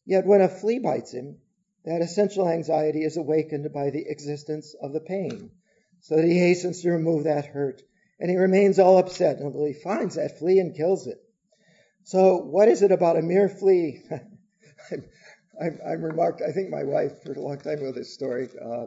Yet 0.06 0.26
when 0.26 0.40
a 0.40 0.48
flea 0.48 0.78
bites 0.78 1.12
him, 1.12 1.38
that 1.84 2.00
essential 2.00 2.48
anxiety 2.48 3.02
is 3.02 3.18
awakened 3.18 3.72
by 3.72 3.90
the 3.90 4.06
existence 4.08 4.74
of 4.80 4.92
the 4.92 5.00
pain, 5.00 5.50
so 6.00 6.16
that 6.16 6.24
he 6.24 6.38
hastens 6.38 6.80
to 6.80 6.92
remove 6.92 7.24
that 7.24 7.44
hurt, 7.46 7.82
and 8.18 8.30
he 8.30 8.36
remains 8.36 8.78
all 8.78 8.96
upset 8.96 9.40
until 9.40 9.64
he 9.64 9.74
finds 9.74 10.14
that 10.14 10.38
flea 10.38 10.60
and 10.60 10.74
kills 10.74 11.06
it. 11.06 11.22
So, 12.04 12.38
what 12.38 12.68
is 12.68 12.82
it 12.82 12.90
about 12.90 13.18
a 13.18 13.22
mere 13.22 13.50
flea? 13.50 14.02
I'm, 15.60 16.02
remarked, 16.02 16.42
I 16.42 16.52
think 16.52 16.70
my 16.70 16.84
wife 16.84 17.22
for 17.22 17.32
a 17.32 17.40
long 17.40 17.58
time 17.58 17.82
with 17.82 17.94
this 17.94 18.14
story, 18.14 18.48
uh, 18.60 18.86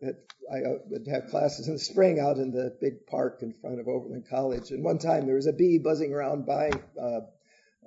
that 0.00 0.16
I 0.52 0.58
uh, 0.58 0.78
would 0.90 1.08
have 1.08 1.30
classes 1.30 1.68
in 1.68 1.74
the 1.74 1.80
spring 1.80 2.20
out 2.20 2.36
in 2.36 2.50
the 2.52 2.76
big 2.80 3.06
park 3.06 3.38
in 3.42 3.52
front 3.54 3.80
of 3.80 3.88
Oberlin 3.88 4.24
College. 4.28 4.70
And 4.70 4.84
one 4.84 4.98
time 4.98 5.26
there 5.26 5.36
was 5.36 5.46
a 5.46 5.52
bee 5.52 5.78
buzzing 5.78 6.12
around 6.12 6.44
by 6.44 6.70
uh, 7.00 7.20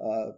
uh, 0.04 0.32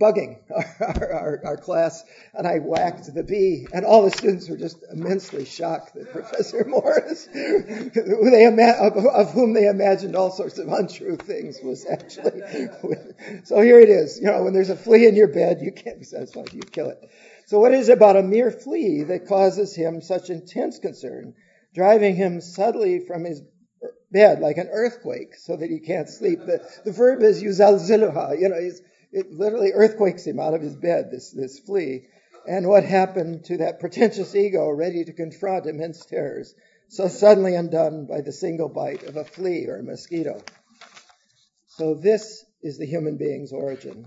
bugging 0.00 0.38
our, 0.80 1.12
our, 1.12 1.40
our, 1.44 1.56
class, 1.56 2.04
and 2.34 2.46
I 2.46 2.58
whacked 2.58 3.12
the 3.12 3.22
bee, 3.22 3.66
and 3.72 3.84
all 3.84 4.02
the 4.02 4.10
students 4.10 4.48
were 4.48 4.56
just 4.56 4.78
immensely 4.92 5.44
shocked 5.44 5.94
that 5.94 6.12
Professor 6.12 6.64
Morris, 6.64 7.26
they 7.32 8.46
of, 8.46 9.32
whom 9.32 9.52
they 9.54 9.66
imagined 9.66 10.14
all 10.14 10.30
sorts 10.30 10.58
of 10.58 10.68
untrue 10.68 11.16
things, 11.16 11.58
was 11.62 11.86
actually. 11.86 12.42
so 13.44 13.60
here 13.60 13.80
it 13.80 13.88
is. 13.88 14.18
You 14.18 14.26
know, 14.26 14.44
when 14.44 14.54
there's 14.54 14.70
a 14.70 14.76
flea 14.76 15.06
in 15.06 15.16
your 15.16 15.28
bed, 15.28 15.58
you 15.60 15.72
can't 15.72 15.98
be 15.98 16.04
satisfied. 16.04 16.52
You 16.52 16.60
kill 16.60 16.90
it. 16.90 17.10
So 17.46 17.58
what 17.58 17.72
is 17.72 17.88
it 17.88 17.92
about 17.92 18.16
a 18.16 18.22
mere 18.22 18.50
flea 18.50 19.04
that 19.04 19.26
causes 19.26 19.74
him 19.74 20.00
such 20.02 20.30
intense 20.30 20.78
concern, 20.78 21.34
driving 21.74 22.14
him 22.14 22.40
suddenly 22.40 23.00
from 23.00 23.24
his 23.24 23.42
bed 24.10 24.40
like 24.40 24.58
an 24.58 24.68
earthquake 24.70 25.34
so 25.34 25.56
that 25.56 25.70
he 25.70 25.80
can't 25.80 26.08
sleep? 26.08 26.40
The, 26.40 26.60
the 26.84 26.92
verb 26.92 27.22
is 27.22 27.42
yuzalziluha. 27.42 28.38
You 28.40 28.50
know, 28.50 28.60
he's 28.60 28.82
it 29.12 29.32
literally 29.32 29.72
earthquakes 29.72 30.26
him 30.26 30.38
out 30.40 30.54
of 30.54 30.62
his 30.62 30.76
bed, 30.76 31.10
this, 31.10 31.30
this 31.30 31.58
flea. 31.58 32.06
And 32.46 32.66
what 32.66 32.84
happened 32.84 33.44
to 33.46 33.58
that 33.58 33.80
pretentious 33.80 34.34
ego 34.34 34.70
ready 34.70 35.04
to 35.04 35.12
confront 35.12 35.66
immense 35.66 36.04
terrors, 36.04 36.54
so 36.88 37.08
suddenly 37.08 37.54
undone 37.54 38.06
by 38.06 38.22
the 38.22 38.32
single 38.32 38.68
bite 38.68 39.02
of 39.02 39.16
a 39.16 39.24
flea 39.24 39.66
or 39.66 39.76
a 39.76 39.82
mosquito? 39.82 40.40
So 41.68 41.94
this 41.94 42.44
is 42.62 42.78
the 42.78 42.86
human 42.86 43.18
being's 43.18 43.52
origin. 43.52 44.06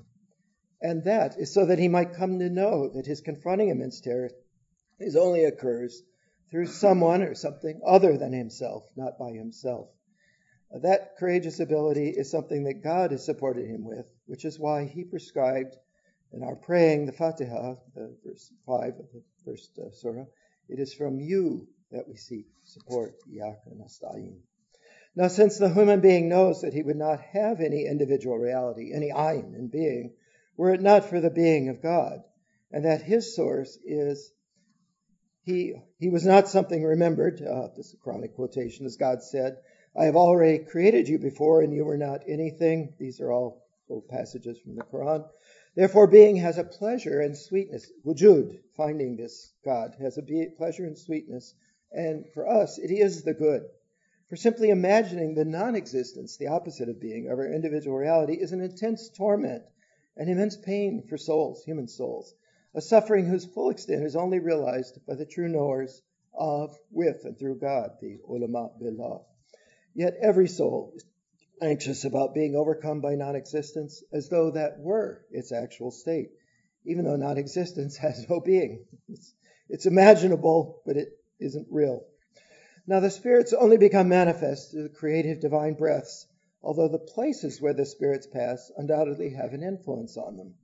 And 0.81 1.03
that 1.03 1.37
is 1.37 1.53
so 1.53 1.67
that 1.67 1.79
he 1.79 1.87
might 1.87 2.15
come 2.15 2.39
to 2.39 2.49
know 2.49 2.89
that 2.95 3.05
his 3.05 3.21
confronting 3.21 3.69
immense 3.69 4.01
terror 4.01 4.31
is 4.99 5.15
only 5.15 5.43
occurs 5.43 6.01
through 6.49 6.65
someone 6.65 7.21
or 7.21 7.35
something 7.35 7.79
other 7.85 8.17
than 8.17 8.33
himself, 8.33 8.83
not 8.95 9.17
by 9.19 9.31
himself. 9.31 9.89
That 10.73 11.17
courageous 11.17 11.59
ability 11.59 12.09
is 12.09 12.31
something 12.31 12.63
that 12.63 12.83
God 12.83 13.11
has 13.11 13.25
supported 13.25 13.67
him 13.67 13.83
with, 13.83 14.05
which 14.25 14.45
is 14.45 14.57
why 14.57 14.85
he 14.85 15.03
prescribed 15.03 15.75
in 16.31 16.43
our 16.43 16.55
praying 16.55 17.05
the 17.05 17.11
Fatiha, 17.11 17.75
the 17.93 18.15
verse 18.25 18.51
5 18.65 18.83
of 18.99 19.11
the 19.13 19.21
first 19.43 19.77
uh, 19.77 19.91
surah, 19.91 20.25
it 20.69 20.79
is 20.79 20.93
from 20.93 21.19
you 21.19 21.67
that 21.91 22.07
we 22.07 22.15
seek 22.15 22.47
support, 22.63 23.15
Iyaka 23.29 23.75
nasta'in. 23.75 24.37
Now, 25.13 25.27
since 25.27 25.57
the 25.57 25.73
human 25.73 25.99
being 25.99 26.29
knows 26.29 26.61
that 26.61 26.73
he 26.73 26.83
would 26.83 26.95
not 26.95 27.19
have 27.19 27.59
any 27.59 27.85
individual 27.85 28.37
reality, 28.37 28.93
any 28.93 29.11
ayin 29.11 29.53
in 29.55 29.67
being, 29.67 30.13
were 30.55 30.73
it 30.73 30.81
not 30.81 31.09
for 31.09 31.19
the 31.19 31.29
being 31.29 31.67
of 31.67 31.81
God, 31.81 32.23
and 32.71 32.85
that 32.85 33.01
his 33.01 33.35
source 33.35 33.77
is 33.83 34.31
he, 35.43 35.73
he 35.97 36.09
was 36.09 36.25
not 36.25 36.47
something 36.47 36.81
remembered, 36.83 37.41
uh, 37.41 37.67
this 37.75 37.87
is 37.87 37.95
a 37.95 37.97
Quranic 37.97 38.35
quotation, 38.35 38.85
as 38.85 38.95
God 38.95 39.21
said, 39.23 39.57
I 39.95 40.05
have 40.05 40.15
already 40.15 40.59
created 40.59 41.07
you 41.09 41.19
before 41.19 41.61
and 41.61 41.73
you 41.73 41.85
were 41.85 41.97
not 41.97 42.23
anything. 42.27 42.93
These 42.97 43.19
are 43.19 43.31
all 43.31 43.65
old 43.89 44.07
passages 44.07 44.57
from 44.59 44.75
the 44.75 44.83
Quran. 44.83 45.27
Therefore, 45.75 46.07
being 46.07 46.37
has 46.37 46.57
a 46.57 46.63
pleasure 46.63 47.19
and 47.19 47.37
sweetness. 47.37 47.91
Wujud, 48.05 48.59
finding 48.77 49.15
this 49.15 49.51
God, 49.65 49.95
has 49.99 50.17
a 50.17 50.49
pleasure 50.57 50.85
and 50.85 50.97
sweetness. 50.97 51.53
And 51.91 52.25
for 52.33 52.47
us, 52.47 52.77
it 52.77 52.91
is 52.91 53.23
the 53.23 53.33
good. 53.33 53.63
For 54.29 54.35
simply 54.37 54.69
imagining 54.69 55.33
the 55.33 55.45
non 55.45 55.75
existence, 55.75 56.37
the 56.37 56.47
opposite 56.47 56.87
of 56.87 57.01
being, 57.01 57.27
of 57.27 57.37
our 57.37 57.51
individual 57.51 57.97
reality, 57.97 58.35
is 58.35 58.53
an 58.53 58.61
intense 58.61 59.09
torment 59.09 59.63
an 60.17 60.27
immense 60.27 60.57
pain 60.57 61.01
for 61.07 61.17
souls, 61.17 61.63
human 61.63 61.87
souls, 61.87 62.35
a 62.73 62.81
suffering 62.81 63.25
whose 63.25 63.45
full 63.45 63.69
extent 63.69 64.03
is 64.03 64.15
only 64.15 64.39
realized 64.39 64.99
by 65.07 65.15
the 65.15 65.25
true 65.25 65.47
knowers 65.47 66.01
of, 66.33 66.77
with, 66.91 67.23
and 67.23 67.39
through 67.39 67.55
God, 67.55 67.91
the 68.01 68.19
ulama 68.27 68.69
billah. 68.77 69.21
Yet 69.93 70.15
every 70.21 70.47
soul 70.47 70.93
is 70.95 71.03
anxious 71.61 72.05
about 72.05 72.33
being 72.33 72.55
overcome 72.55 73.01
by 73.01 73.15
non 73.15 73.35
existence 73.35 74.03
as 74.11 74.29
though 74.29 74.51
that 74.51 74.79
were 74.79 75.25
its 75.31 75.51
actual 75.51 75.91
state, 75.91 76.31
even 76.85 77.05
though 77.05 77.17
non 77.17 77.37
existence 77.37 77.97
has 78.05 78.27
no 78.29 78.39
being. 78.39 78.85
It's, 79.09 79.33
it's 79.69 79.85
imaginable, 79.85 80.81
but 80.85 80.97
it 80.97 81.09
isn't 81.39 81.67
real. 81.69 82.05
Now, 82.87 82.99
the 82.99 83.11
spirits 83.11 83.53
only 83.53 83.77
become 83.77 84.09
manifest 84.09 84.71
through 84.71 84.83
the 84.83 84.89
creative 84.89 85.39
divine 85.39 85.75
breaths, 85.75 86.25
although 86.63 86.87
the 86.87 86.97
places 86.97 87.61
where 87.61 87.73
the 87.73 87.85
spirits 87.85 88.27
pass 88.27 88.71
undoubtedly 88.75 89.29
have 89.29 89.53
an 89.53 89.63
influence 89.63 90.17
on 90.17 90.37
them. 90.37 90.55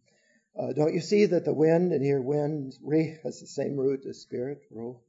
Uh, 0.56 0.74
don't 0.74 0.94
you 0.94 1.02
see 1.02 1.26
that 1.26 1.46
the 1.46 1.54
wind, 1.54 1.94
and 1.94 2.04
here 2.04 2.22
wind, 2.22 2.74
re, 2.82 3.20
has 3.24 3.40
the 3.40 3.48
same 3.48 3.78
root 3.78 4.06
as 4.08 4.20
spirit, 4.20 4.62
ru, 4.72 5.00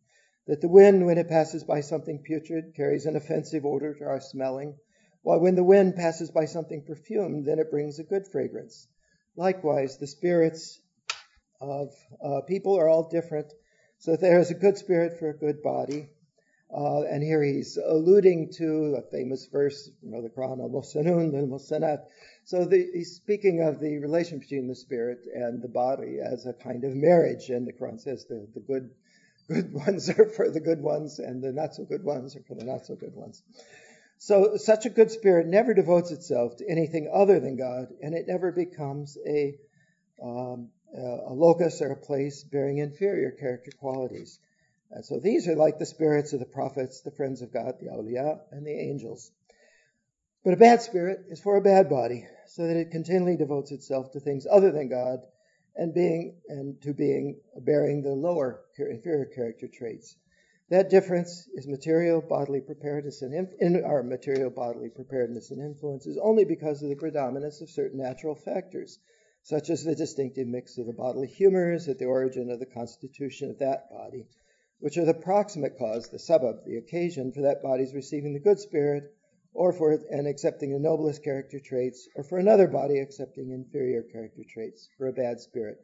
that 0.48 0.60
the 0.60 0.68
wind, 0.68 1.06
when 1.06 1.18
it 1.18 1.28
passes 1.28 1.62
by 1.62 1.80
something 1.80 2.18
putrid, 2.24 2.74
carries 2.74 3.06
an 3.06 3.14
offensive 3.14 3.64
odor 3.64 3.94
to 3.94 4.04
our 4.04 4.20
smelling, 4.20 4.74
while 5.22 5.38
when 5.38 5.54
the 5.54 5.62
wind 5.62 5.94
passes 5.94 6.30
by 6.30 6.46
something 6.46 6.82
perfumed, 6.84 7.46
then 7.46 7.58
it 7.58 7.70
brings 7.70 7.98
a 7.98 8.04
good 8.04 8.26
fragrance. 8.26 8.88
Likewise, 9.36 9.98
the 9.98 10.06
spirits 10.06 10.80
of 11.60 11.90
uh, 12.24 12.40
people 12.48 12.78
are 12.78 12.88
all 12.88 13.08
different, 13.08 13.52
so 13.98 14.16
there 14.16 14.40
is 14.40 14.50
a 14.50 14.54
good 14.54 14.78
spirit 14.78 15.18
for 15.18 15.28
a 15.28 15.36
good 15.36 15.62
body, 15.62 16.08
uh, 16.74 17.02
and 17.02 17.22
here 17.22 17.42
he's 17.42 17.78
alluding 17.78 18.50
to 18.52 18.96
a 18.98 19.10
famous 19.10 19.48
verse 19.50 19.90
from 20.00 20.22
the 20.22 20.28
Quran, 20.28 20.60
al-Musanun 20.60 21.34
al-Musanat. 21.34 22.04
So 22.44 22.66
the, 22.66 22.90
he's 22.92 23.16
speaking 23.16 23.62
of 23.62 23.80
the 23.80 23.98
relation 23.98 24.38
between 24.38 24.68
the 24.68 24.74
spirit 24.74 25.20
and 25.34 25.62
the 25.62 25.68
body 25.68 26.18
as 26.22 26.46
a 26.46 26.52
kind 26.52 26.84
of 26.84 26.94
marriage. 26.94 27.48
And 27.48 27.66
the 27.66 27.72
Quran 27.72 27.98
says 27.98 28.26
the, 28.28 28.46
the 28.54 28.60
good, 28.60 28.90
good 29.48 29.72
ones 29.86 30.08
are 30.10 30.28
for 30.28 30.50
the 30.50 30.60
good 30.60 30.80
ones 30.80 31.18
and 31.18 31.42
the 31.42 31.52
not 31.52 31.74
so 31.74 31.84
good 31.84 32.04
ones 32.04 32.36
are 32.36 32.42
for 32.42 32.54
the 32.54 32.64
not 32.64 32.86
so 32.86 32.94
good 32.94 33.14
ones. 33.14 33.42
So 34.18 34.56
such 34.56 34.84
a 34.84 34.90
good 34.90 35.10
spirit 35.10 35.46
never 35.46 35.74
devotes 35.74 36.10
itself 36.10 36.56
to 36.56 36.68
anything 36.68 37.10
other 37.12 37.38
than 37.38 37.56
God, 37.56 37.88
and 38.02 38.14
it 38.14 38.26
never 38.26 38.50
becomes 38.50 39.16
a, 39.24 39.54
um, 40.20 40.70
a 40.92 41.32
locus 41.32 41.80
or 41.80 41.92
a 41.92 41.96
place 41.96 42.42
bearing 42.42 42.78
inferior 42.78 43.30
character 43.30 43.70
qualities. 43.78 44.40
And 44.90 45.04
so 45.04 45.20
these 45.20 45.46
are 45.46 45.54
like 45.54 45.78
the 45.78 45.86
spirits 45.86 46.32
of 46.32 46.40
the 46.40 46.46
prophets, 46.46 47.02
the 47.02 47.12
friends 47.12 47.42
of 47.42 47.52
God, 47.52 47.74
the 47.80 47.90
awliya, 47.90 48.40
and 48.50 48.66
the 48.66 48.72
angels. 48.72 49.30
But 50.44 50.54
a 50.54 50.56
bad 50.56 50.82
spirit 50.82 51.26
is 51.28 51.40
for 51.40 51.56
a 51.56 51.62
bad 51.62 51.88
body, 51.88 52.26
so 52.46 52.66
that 52.66 52.76
it 52.76 52.90
continually 52.90 53.36
devotes 53.36 53.70
itself 53.70 54.12
to 54.12 54.20
things 54.20 54.46
other 54.50 54.72
than 54.72 54.88
God 54.88 55.20
and 55.78 55.94
being 55.94 56.36
and 56.48 56.82
to 56.82 56.92
being 56.92 57.40
bearing 57.56 58.02
the 58.02 58.10
lower 58.10 58.60
inferior 58.76 59.24
character 59.24 59.66
traits. 59.66 60.16
That 60.68 60.90
difference 60.90 61.48
is 61.54 61.66
material 61.66 62.20
bodily 62.20 62.60
preparedness 62.60 63.22
and 63.22 63.48
in 63.58 63.82
our 63.84 64.02
material 64.02 64.50
bodily 64.50 64.90
preparedness 64.90 65.50
and 65.50 65.62
influence 65.62 66.06
is 66.06 66.18
only 66.18 66.44
because 66.44 66.82
of 66.82 66.90
the 66.90 66.96
predominance 66.96 67.62
of 67.62 67.70
certain 67.70 67.98
natural 67.98 68.34
factors, 68.34 68.98
such 69.42 69.70
as 69.70 69.82
the 69.84 69.94
distinctive 69.94 70.46
mix 70.46 70.76
of 70.76 70.84
the 70.84 70.92
bodily 70.92 71.28
humors 71.28 71.88
at 71.88 71.98
the 71.98 72.04
origin 72.04 72.50
of 72.50 72.58
the 72.58 72.66
constitution 72.66 73.48
of 73.48 73.58
that 73.60 73.88
body 73.88 74.26
which 74.80 74.96
are 74.96 75.04
the 75.04 75.14
proximate 75.14 75.76
cause, 75.76 76.08
the 76.08 76.18
sabab, 76.18 76.64
the 76.64 76.76
occasion 76.76 77.32
for 77.32 77.42
that 77.42 77.60
body's 77.62 77.94
receiving 77.94 78.32
the 78.32 78.38
good 78.38 78.60
spirit, 78.60 79.12
or 79.54 79.72
for 79.72 79.92
and 80.10 80.26
accepting 80.26 80.72
the 80.72 80.78
noblest 80.78 81.24
character 81.24 81.58
traits, 81.58 82.08
or 82.14 82.22
for 82.22 82.38
another 82.38 82.68
body 82.68 82.98
accepting 82.98 83.50
inferior 83.50 84.02
character 84.02 84.42
traits 84.48 84.88
for 84.96 85.08
a 85.08 85.12
bad 85.12 85.40
spirit. 85.40 85.78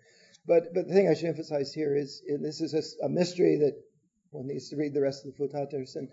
But 0.46 0.74
but 0.74 0.86
the 0.86 0.94
thing 0.94 1.08
I 1.08 1.14
should 1.14 1.28
emphasize 1.28 1.72
here 1.72 1.96
is 1.96 2.22
this 2.40 2.60
is 2.60 2.74
a, 2.74 3.06
a 3.06 3.08
mystery 3.08 3.56
that 3.56 3.74
one 4.30 4.46
needs 4.46 4.68
to 4.70 4.76
read 4.76 4.94
the 4.94 5.00
rest 5.00 5.24
of 5.24 5.34
the 5.34 5.38
Futuhat 5.38 5.72
And. 5.72 6.08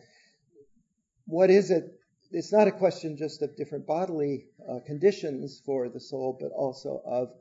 What 1.26 1.50
is 1.50 1.72
it? 1.72 1.86
It's 2.32 2.52
not 2.52 2.68
a 2.68 2.72
question 2.72 3.16
just 3.18 3.42
of 3.42 3.56
different 3.56 3.86
bodily 3.86 4.48
uh, 4.68 4.80
conditions 4.86 5.62
for 5.66 5.88
the 5.90 6.00
soul, 6.00 6.38
but 6.40 6.52
also 6.52 7.02
of 7.06 7.34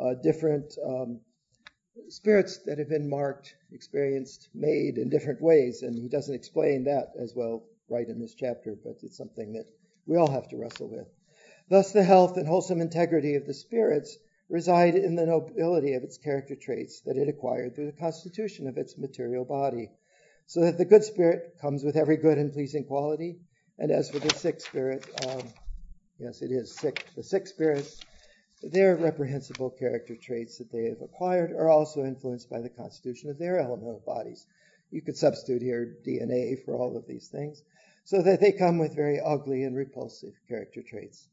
uh, 0.00 0.14
different 0.22 0.72
um, 0.84 1.20
spirits 2.08 2.58
that 2.66 2.78
have 2.78 2.88
been 2.88 3.08
marked, 3.08 3.54
experienced, 3.72 4.48
made 4.54 4.98
in 4.98 5.08
different 5.08 5.40
ways, 5.40 5.82
and 5.82 5.98
he 5.98 6.08
doesn't 6.08 6.34
explain 6.34 6.84
that 6.84 7.12
as 7.20 7.34
well 7.34 7.64
right 7.88 8.08
in 8.08 8.20
this 8.20 8.34
chapter, 8.34 8.76
but 8.82 8.96
it's 9.02 9.16
something 9.16 9.52
that 9.54 9.66
we 10.06 10.16
all 10.16 10.30
have 10.30 10.48
to 10.48 10.56
wrestle 10.56 10.88
with. 10.88 11.06
Thus, 11.68 11.92
the 11.92 12.02
health 12.02 12.36
and 12.36 12.46
wholesome 12.46 12.80
integrity 12.80 13.34
of 13.36 13.46
the 13.46 13.54
spirits 13.54 14.16
reside 14.48 14.94
in 14.94 15.14
the 15.14 15.26
nobility 15.26 15.94
of 15.94 16.02
its 16.02 16.18
character 16.18 16.54
traits 16.54 17.00
that 17.02 17.16
it 17.16 17.28
acquired 17.28 17.74
through 17.74 17.86
the 17.86 17.92
constitution 17.92 18.66
of 18.68 18.76
its 18.76 18.98
material 18.98 19.44
body, 19.44 19.90
so 20.46 20.60
that 20.60 20.76
the 20.76 20.84
good 20.84 21.04
spirit 21.04 21.56
comes 21.60 21.82
with 21.82 21.96
every 21.96 22.16
good 22.16 22.38
and 22.38 22.52
pleasing 22.52 22.84
quality. 22.84 23.38
And 23.78 23.90
as 23.90 24.10
for 24.10 24.18
the 24.18 24.30
sick 24.34 24.60
spirit, 24.60 25.06
um, 25.26 25.42
yes, 26.18 26.42
it 26.42 26.50
is 26.50 26.76
sick. 26.76 27.06
The 27.16 27.22
sick 27.22 27.46
spirit 27.46 28.04
their 28.62 28.96
reprehensible 28.96 29.70
character 29.70 30.16
traits 30.16 30.58
that 30.58 30.72
they 30.72 30.84
have 30.84 31.02
acquired 31.02 31.52
are 31.52 31.68
also 31.68 32.04
influenced 32.04 32.48
by 32.48 32.60
the 32.60 32.70
constitution 32.70 33.30
of 33.30 33.38
their 33.38 33.58
elemental 33.58 34.02
bodies. 34.06 34.46
You 34.94 35.02
could 35.02 35.16
substitute 35.16 35.60
here 35.60 35.96
DNA 36.06 36.64
for 36.64 36.76
all 36.76 36.96
of 36.96 37.08
these 37.08 37.26
things, 37.26 37.60
so 38.04 38.22
that 38.22 38.40
they 38.40 38.52
come 38.52 38.78
with 38.78 38.94
very 38.94 39.18
ugly 39.18 39.64
and 39.64 39.74
repulsive 39.74 40.34
character 40.46 40.82
traits. 40.82 41.26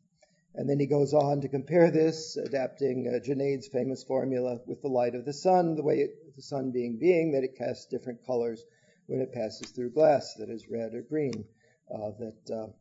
And 0.56 0.68
then 0.68 0.80
he 0.80 0.88
goes 0.88 1.14
on 1.14 1.42
to 1.42 1.48
compare 1.48 1.92
this, 1.92 2.38
adapting 2.38 3.08
uh, 3.08 3.24
Junaid's 3.24 3.68
famous 3.68 4.04
formula 4.04 4.62
with 4.66 4.82
the 4.82 4.88
light 4.88 5.14
of 5.14 5.26
the 5.26 5.34
sun, 5.34 5.76
the 5.76 5.84
way 5.84 6.00
it, 6.00 6.36
the 6.36 6.42
sun 6.42 6.72
being 6.72 6.98
being 6.98 7.34
that 7.34 7.44
it 7.44 7.56
casts 7.56 7.86
different 7.86 8.26
colors 8.26 8.64
when 9.06 9.22
it 9.22 9.32
passes 9.32 9.70
through 9.70 9.92
glass, 9.92 10.34
that 10.40 10.50
is 10.50 10.68
red 10.68 10.96
or 10.96 11.04
green, 11.04 11.46
uh, 11.94 12.10
that 12.18 12.52
uh, 12.52 12.72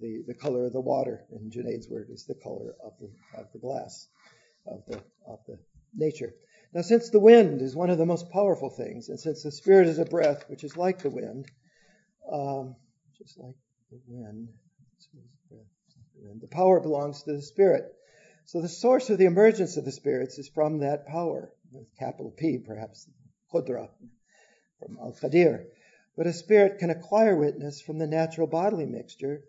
the, 0.00 0.24
the 0.26 0.34
color 0.34 0.64
of 0.64 0.72
the 0.72 0.80
water, 0.80 1.22
in 1.32 1.50
Junaid's 1.50 1.90
word, 1.90 2.08
is 2.08 2.24
the 2.24 2.34
color 2.34 2.74
of 2.82 2.94
the, 2.98 3.10
of 3.38 3.52
the 3.52 3.58
glass, 3.58 4.08
of 4.66 4.86
the, 4.86 5.02
of 5.26 5.40
the 5.46 5.58
nature. 5.94 6.32
Now, 6.72 6.82
since 6.82 7.10
the 7.10 7.18
wind 7.18 7.62
is 7.62 7.74
one 7.74 7.90
of 7.90 7.98
the 7.98 8.06
most 8.06 8.30
powerful 8.30 8.70
things, 8.70 9.08
and 9.08 9.18
since 9.18 9.42
the 9.42 9.50
Spirit 9.50 9.88
is 9.88 9.98
a 9.98 10.04
breath 10.04 10.44
which 10.48 10.62
is 10.62 10.76
like 10.76 11.02
the 11.02 11.10
wind, 11.10 11.50
um, 12.30 12.76
just 13.18 13.38
like 13.38 13.56
the 13.90 13.98
wind, 14.06 14.48
the 16.40 16.46
power 16.46 16.80
belongs 16.80 17.22
to 17.24 17.32
the 17.32 17.42
Spirit. 17.42 17.92
So 18.44 18.60
the 18.60 18.68
source 18.68 19.10
of 19.10 19.18
the 19.18 19.26
emergence 19.26 19.76
of 19.76 19.84
the 19.84 19.92
spirits 19.92 20.38
is 20.38 20.48
from 20.48 20.78
that 20.78 21.06
power, 21.06 21.52
with 21.72 21.86
capital 21.98 22.30
P, 22.30 22.58
perhaps, 22.58 23.08
Qudra, 23.52 23.88
from 24.78 24.98
Al 25.00 25.12
Qadir. 25.12 25.66
But 26.16 26.26
a 26.26 26.32
spirit 26.32 26.78
can 26.78 26.90
acquire 26.90 27.36
witness 27.36 27.80
from 27.80 27.98
the 27.98 28.06
natural 28.06 28.46
bodily 28.46 28.86
mixture 28.86 29.42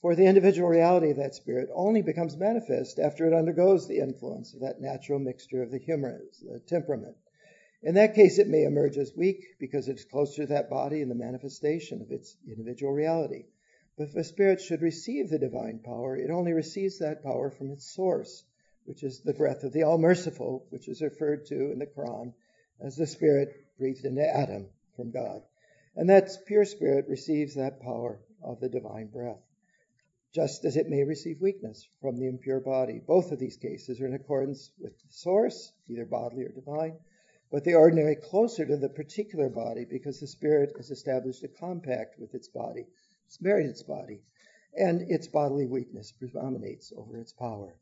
for 0.00 0.14
the 0.14 0.26
individual 0.26 0.68
reality 0.68 1.10
of 1.10 1.16
that 1.16 1.34
spirit 1.34 1.68
only 1.74 2.02
becomes 2.02 2.36
manifest 2.36 3.00
after 3.00 3.26
it 3.26 3.34
undergoes 3.34 3.88
the 3.88 3.98
influence 3.98 4.54
of 4.54 4.60
that 4.60 4.80
natural 4.80 5.18
mixture 5.18 5.60
of 5.60 5.72
the 5.72 5.78
humors, 5.78 6.38
the 6.40 6.60
temperament. 6.60 7.16
In 7.82 7.94
that 7.94 8.14
case, 8.14 8.38
it 8.38 8.46
may 8.46 8.62
emerge 8.62 8.96
as 8.96 9.16
weak 9.16 9.56
because 9.58 9.88
it 9.88 9.98
is 9.98 10.04
closer 10.04 10.42
to 10.42 10.52
that 10.52 10.70
body 10.70 11.00
in 11.00 11.08
the 11.08 11.16
manifestation 11.16 12.00
of 12.00 12.12
its 12.12 12.36
individual 12.46 12.92
reality. 12.92 13.46
But 13.96 14.10
if 14.10 14.14
a 14.14 14.22
spirit 14.22 14.60
should 14.60 14.82
receive 14.82 15.30
the 15.30 15.38
divine 15.40 15.80
power, 15.80 16.16
it 16.16 16.30
only 16.30 16.52
receives 16.52 17.00
that 17.00 17.24
power 17.24 17.50
from 17.50 17.72
its 17.72 17.92
source, 17.92 18.44
which 18.84 19.02
is 19.02 19.20
the 19.20 19.34
breath 19.34 19.64
of 19.64 19.72
the 19.72 19.82
All 19.82 19.98
Merciful, 19.98 20.64
which 20.70 20.88
is 20.88 21.02
referred 21.02 21.46
to 21.46 21.72
in 21.72 21.80
the 21.80 21.86
Quran 21.86 22.34
as 22.80 22.94
the 22.94 23.06
spirit 23.06 23.52
breathed 23.78 24.04
into 24.04 24.24
Adam 24.24 24.68
from 24.94 25.10
God. 25.10 25.42
And 25.96 26.08
that 26.08 26.30
pure 26.46 26.64
spirit 26.64 27.08
receives 27.08 27.56
that 27.56 27.80
power 27.80 28.20
of 28.40 28.60
the 28.60 28.68
divine 28.68 29.08
breath 29.08 29.42
just 30.32 30.64
as 30.64 30.76
it 30.76 30.88
may 30.88 31.04
receive 31.04 31.40
weakness 31.40 31.88
from 32.00 32.16
the 32.16 32.26
impure 32.26 32.60
body. 32.60 33.00
Both 33.06 33.32
of 33.32 33.38
these 33.38 33.56
cases 33.56 34.00
are 34.00 34.06
in 34.06 34.14
accordance 34.14 34.70
with 34.78 34.92
the 34.98 35.12
source, 35.12 35.72
either 35.88 36.04
bodily 36.04 36.44
or 36.44 36.50
divine, 36.50 36.98
but 37.50 37.64
they 37.64 37.72
are 37.72 37.80
ordinarily 37.80 38.16
closer 38.16 38.66
to 38.66 38.76
the 38.76 38.90
particular 38.90 39.48
body 39.48 39.86
because 39.86 40.20
the 40.20 40.26
spirit 40.26 40.74
has 40.76 40.90
established 40.90 41.44
a 41.44 41.48
compact 41.48 42.18
with 42.18 42.34
its 42.34 42.48
body, 42.48 42.86
it's 43.26 43.40
married 43.40 43.66
its 43.66 43.82
body, 43.82 44.22
and 44.76 45.10
its 45.10 45.28
bodily 45.28 45.66
weakness 45.66 46.12
predominates 46.12 46.92
over 46.94 47.16
its 47.16 47.32
power. 47.32 47.74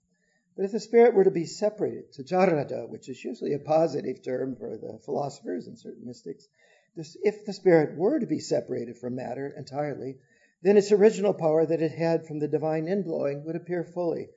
But 0.56 0.64
if 0.64 0.72
the 0.72 0.80
spirit 0.80 1.14
were 1.14 1.24
to 1.24 1.30
be 1.30 1.44
separated, 1.44 2.12
tajarrada, 2.12 2.88
which 2.88 3.08
is 3.08 3.22
usually 3.22 3.52
a 3.54 3.58
positive 3.58 4.22
term 4.22 4.56
for 4.56 4.78
the 4.78 4.98
philosophers 5.04 5.66
and 5.66 5.78
certain 5.78 6.06
mystics, 6.06 6.48
this, 6.96 7.16
if 7.22 7.44
the 7.44 7.52
spirit 7.52 7.96
were 7.98 8.18
to 8.18 8.26
be 8.26 8.38
separated 8.38 8.96
from 8.96 9.16
matter 9.16 9.52
entirely, 9.54 10.16
then 10.62 10.76
its 10.76 10.92
original 10.92 11.34
power 11.34 11.66
that 11.66 11.82
it 11.82 11.92
had 11.92 12.26
from 12.26 12.38
the 12.38 12.48
divine 12.48 12.86
indblowing 12.86 13.44
would 13.44 13.56
appear 13.56 13.84
fully. 13.84 14.28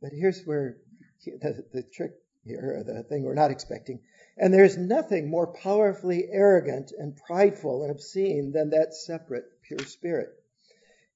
But 0.00 0.12
here's 0.12 0.44
where 0.44 0.78
the, 1.24 1.64
the 1.72 1.82
trick 1.82 2.12
here, 2.44 2.82
the 2.84 3.02
thing 3.04 3.22
we're 3.22 3.34
not 3.34 3.50
expecting. 3.50 4.00
And 4.36 4.52
there's 4.52 4.76
nothing 4.76 5.28
more 5.28 5.52
powerfully 5.52 6.28
arrogant 6.30 6.92
and 6.96 7.16
prideful 7.16 7.82
and 7.82 7.90
obscene 7.90 8.52
than 8.52 8.70
that 8.70 8.94
separate, 8.94 9.44
pure 9.62 9.80
spirit. 9.80 10.30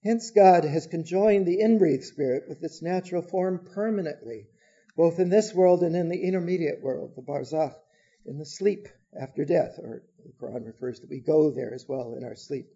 Hence, 0.05 0.31
God 0.31 0.65
has 0.65 0.87
conjoined 0.87 1.47
the 1.47 1.61
inbreathed 1.61 2.05
spirit 2.05 2.45
with 2.49 2.63
its 2.63 2.83
natural 2.83 3.23
form 3.23 3.67
permanently, 3.75 4.47
both 4.97 5.19
in 5.19 5.31
this 5.31 5.53
world 5.53 5.83
and 5.83 5.97
in 5.97 6.09
the 6.09 6.23
intermediate 6.23 6.81
world, 6.83 7.17
the 7.17 7.23
barzakh, 7.23 7.75
in 8.25 8.39
the 8.39 8.47
sleep 8.47 8.87
after 9.19 9.45
death, 9.45 9.79
or 9.79 10.03
the 10.25 10.33
Quran 10.41 10.67
refers 10.67 11.01
that 11.01 11.11
we 11.11 11.21
go 11.21 11.51
there 11.51 11.75
as 11.75 11.89
well 11.89 12.15
in 12.15 12.25
our 12.25 12.37
sleep. 12.37 12.69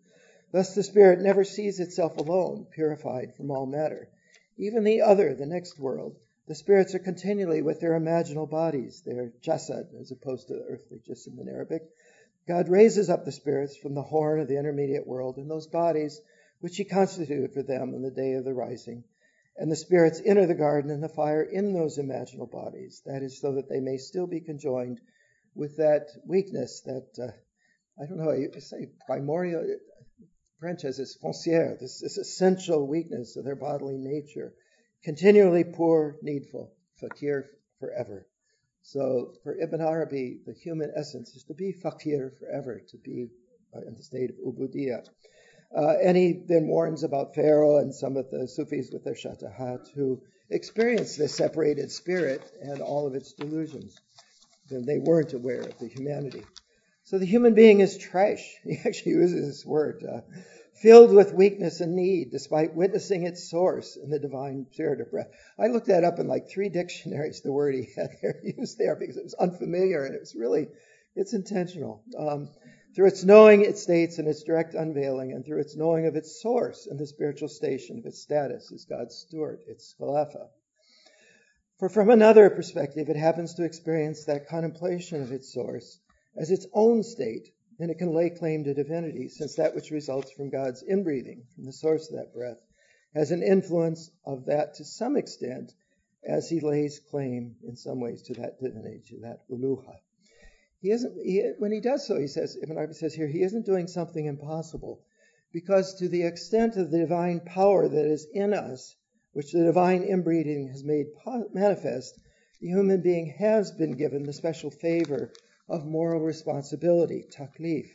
Thus, 0.53 0.75
the 0.75 0.83
spirit 0.83 1.21
never 1.21 1.45
sees 1.45 1.79
itself 1.79 2.17
alone, 2.17 2.67
purified 2.73 3.35
from 3.37 3.51
all 3.51 3.67
matter. 3.67 4.09
Even 4.57 4.85
the 4.85 5.03
other, 5.03 5.35
the 5.35 5.47
next 5.47 5.79
world, 5.79 6.17
the 6.47 6.55
spirits 6.55 6.95
are 6.95 6.99
continually 7.01 7.63
with 7.63 7.81
their 7.81 7.99
imaginal 7.99 8.51
bodies, 8.51 9.03
their 9.07 9.33
jasad, 9.43 9.95
as 10.01 10.11
opposed 10.11 10.49
to 10.49 10.55
the 10.55 10.65
earthly 10.65 10.99
jism 10.99 11.39
in 11.41 11.49
Arabic. 11.49 11.83
God 12.49 12.69
raises 12.69 13.09
up 13.09 13.25
the 13.25 13.33
spirits 13.33 13.77
from 13.77 13.95
the 13.95 14.03
horn 14.03 14.41
of 14.41 14.49
the 14.49 14.59
intermediate 14.59 15.07
world 15.07 15.39
in 15.39 15.47
those 15.47 15.69
bodies 15.69 16.21
which 16.61 16.77
he 16.77 16.85
constituted 16.85 17.55
for 17.55 17.63
them 17.63 17.95
on 17.95 18.03
the 18.03 18.11
day 18.11 18.33
of 18.33 18.45
the 18.45 18.53
rising. 18.53 19.05
And 19.57 19.71
the 19.71 19.77
spirits 19.77 20.21
enter 20.25 20.47
the 20.47 20.55
garden 20.55 20.91
and 20.91 21.03
the 21.03 21.09
fire 21.09 21.43
in 21.43 21.73
those 21.73 21.99
imaginal 21.99 22.51
bodies. 22.51 23.03
That 23.07 23.23
is 23.23 23.41
so 23.41 23.55
that 23.55 23.69
they 23.69 23.81
may 23.81 23.99
still 23.99 24.27
be 24.27 24.41
conjoined 24.41 25.01
with 25.55 25.77
that 25.77 26.09
weakness, 26.27 26.83
that, 26.87 27.09
uh, 27.19 28.03
I 28.03 28.07
don't 28.07 28.19
know, 28.19 28.33
you 28.33 28.51
say 28.61 28.89
primordial, 29.07 29.77
French 30.61 30.83
has 30.83 30.99
this 30.99 31.16
foncière, 31.16 31.79
this, 31.81 32.01
this 32.01 32.18
essential 32.18 32.87
weakness 32.87 33.37
of 33.37 33.44
their 33.44 33.57
bodily 33.57 33.96
nature, 33.96 34.53
continually 35.03 35.64
poor, 35.64 36.18
needful, 36.23 36.70
fakir 37.01 37.51
forever. 37.79 38.27
So 38.83 39.35
for 39.42 39.57
Ibn 39.59 39.81
Arabi, 39.81 40.40
the 40.44 40.53
human 40.53 40.92
essence 40.94 41.35
is 41.35 41.44
to 41.44 41.55
be 41.55 41.73
fakir 41.73 42.35
forever, 42.38 42.81
to 42.90 42.96
be 42.99 43.31
in 43.87 43.94
the 43.94 44.03
state 44.03 44.31
of 44.31 44.37
ubudiyah. 44.37 45.07
Uh, 45.75 45.94
and 46.03 46.16
he 46.16 46.42
then 46.46 46.66
warns 46.66 47.05
about 47.05 47.35
Pharaoh 47.35 47.79
and 47.79 47.94
some 47.94 48.16
of 48.16 48.31
the 48.31 48.46
Sufis 48.46 48.90
with 48.92 49.05
their 49.05 49.14
shatahat 49.14 49.88
who 49.94 50.20
experienced 50.51 51.16
this 51.16 51.35
separated 51.35 51.90
spirit 51.90 52.42
and 52.61 52.81
all 52.81 53.07
of 53.07 53.14
its 53.14 53.33
delusions. 53.33 53.96
Then 54.68 54.85
they 54.85 54.99
weren't 54.99 55.33
aware 55.33 55.61
of 55.61 55.79
the 55.79 55.88
humanity. 55.88 56.44
So 57.11 57.18
the 57.18 57.27
human 57.27 57.55
being 57.55 57.81
is 57.81 57.99
trash. 57.99 58.61
He 58.62 58.79
actually 58.87 59.14
uses 59.14 59.44
this 59.44 59.66
word, 59.66 60.05
uh, 60.05 60.20
filled 60.75 61.12
with 61.12 61.35
weakness 61.35 61.81
and 61.81 61.96
need, 61.96 62.31
despite 62.31 62.77
witnessing 62.77 63.25
its 63.25 63.51
source 63.51 63.96
in 63.96 64.11
the 64.11 64.20
divine 64.20 64.68
spirit 64.70 65.01
of 65.01 65.11
breath. 65.11 65.27
I 65.59 65.66
looked 65.66 65.88
that 65.88 66.05
up 66.05 66.20
in 66.20 66.29
like 66.29 66.49
three 66.49 66.68
dictionaries, 66.68 67.40
the 67.40 67.51
word 67.51 67.75
he 67.75 67.88
had 67.96 68.11
there 68.23 68.40
used 68.57 68.79
there, 68.79 68.94
because 68.94 69.16
it 69.16 69.25
was 69.25 69.35
unfamiliar 69.35 70.05
and 70.05 70.14
it 70.14 70.20
was 70.20 70.37
really, 70.37 70.68
it's 71.16 71.35
intentional. 71.35 72.05
Um, 72.16 72.49
through 72.94 73.09
its 73.09 73.25
knowing 73.25 73.62
its 73.64 73.83
states 73.83 74.20
and 74.20 74.29
its 74.29 74.44
direct 74.44 74.75
unveiling, 74.75 75.33
and 75.33 75.44
through 75.44 75.62
its 75.62 75.77
knowing 75.77 76.07
of 76.07 76.14
its 76.14 76.40
source 76.40 76.87
and 76.87 76.96
the 76.96 77.09
spiritual 77.09 77.49
station 77.49 77.99
of 77.99 78.07
its 78.07 78.23
status 78.23 78.70
as 78.73 78.85
God's 78.85 79.16
steward, 79.16 79.62
its 79.66 79.96
khalafa. 79.99 80.46
For 81.81 81.88
from 81.88 82.09
another 82.09 82.51
perspective, 82.51 83.09
it 83.09 83.16
happens 83.16 83.55
to 83.55 83.64
experience 83.64 84.27
that 84.27 84.46
contemplation 84.46 85.25
of 85.25 85.33
its 85.33 85.53
source 85.53 85.99
as 86.40 86.50
its 86.50 86.66
own 86.72 87.03
state, 87.03 87.53
then 87.79 87.90
it 87.90 87.98
can 87.98 88.14
lay 88.14 88.31
claim 88.31 88.64
to 88.64 88.72
divinity, 88.72 89.29
since 89.29 89.57
that 89.57 89.74
which 89.74 89.90
results 89.90 90.33
from 90.33 90.48
God's 90.48 90.83
inbreathing, 90.83 91.42
from 91.55 91.66
the 91.66 91.72
source 91.72 92.09
of 92.09 92.16
that 92.16 92.33
breath, 92.33 92.57
has 93.14 93.31
an 93.31 93.42
influence 93.42 94.11
of 94.24 94.46
that 94.46 94.72
to 94.76 94.85
some 94.87 95.18
extent 95.18 95.74
as 96.24 96.48
he 96.48 96.61
lays 96.61 96.98
claim 97.11 97.57
in 97.62 97.76
some 97.76 98.00
ways 98.00 98.22
to 98.22 98.35
that 98.35 98.59
divinity, 98.59 99.03
to 99.09 99.20
that 99.20 99.40
uluha. 99.50 99.98
He 100.81 100.90
isn't, 100.90 101.14
he, 101.22 101.53
when 101.59 101.72
he 101.72 101.81
does 101.81 102.07
so, 102.07 102.18
he 102.18 102.26
says, 102.26 102.57
Ibn 102.62 102.79
Arabi 102.79 102.94
says 102.94 103.12
here, 103.12 103.29
he 103.29 103.42
isn't 103.42 103.66
doing 103.66 103.87
something 103.87 104.24
impossible. 104.24 105.03
Because 105.53 105.96
to 105.96 106.09
the 106.09 106.22
extent 106.22 106.79
of 106.79 106.90
the 106.90 107.00
divine 107.00 107.40
power 107.40 107.87
that 107.87 108.07
is 108.07 108.26
in 108.33 108.55
us, 108.55 108.96
which 109.33 109.53
the 109.53 109.64
divine 109.64 110.05
inbreathing 110.05 110.68
has 110.68 110.85
made 110.85 111.09
manifest, 111.53 112.18
the 112.62 112.68
human 112.68 113.03
being 113.03 113.26
has 113.38 113.72
been 113.72 113.92
given 113.92 114.22
the 114.22 114.33
special 114.33 114.70
favor 114.70 115.31
of 115.70 115.87
moral 115.87 116.20
responsibility, 116.20 117.24
taklif. 117.30 117.88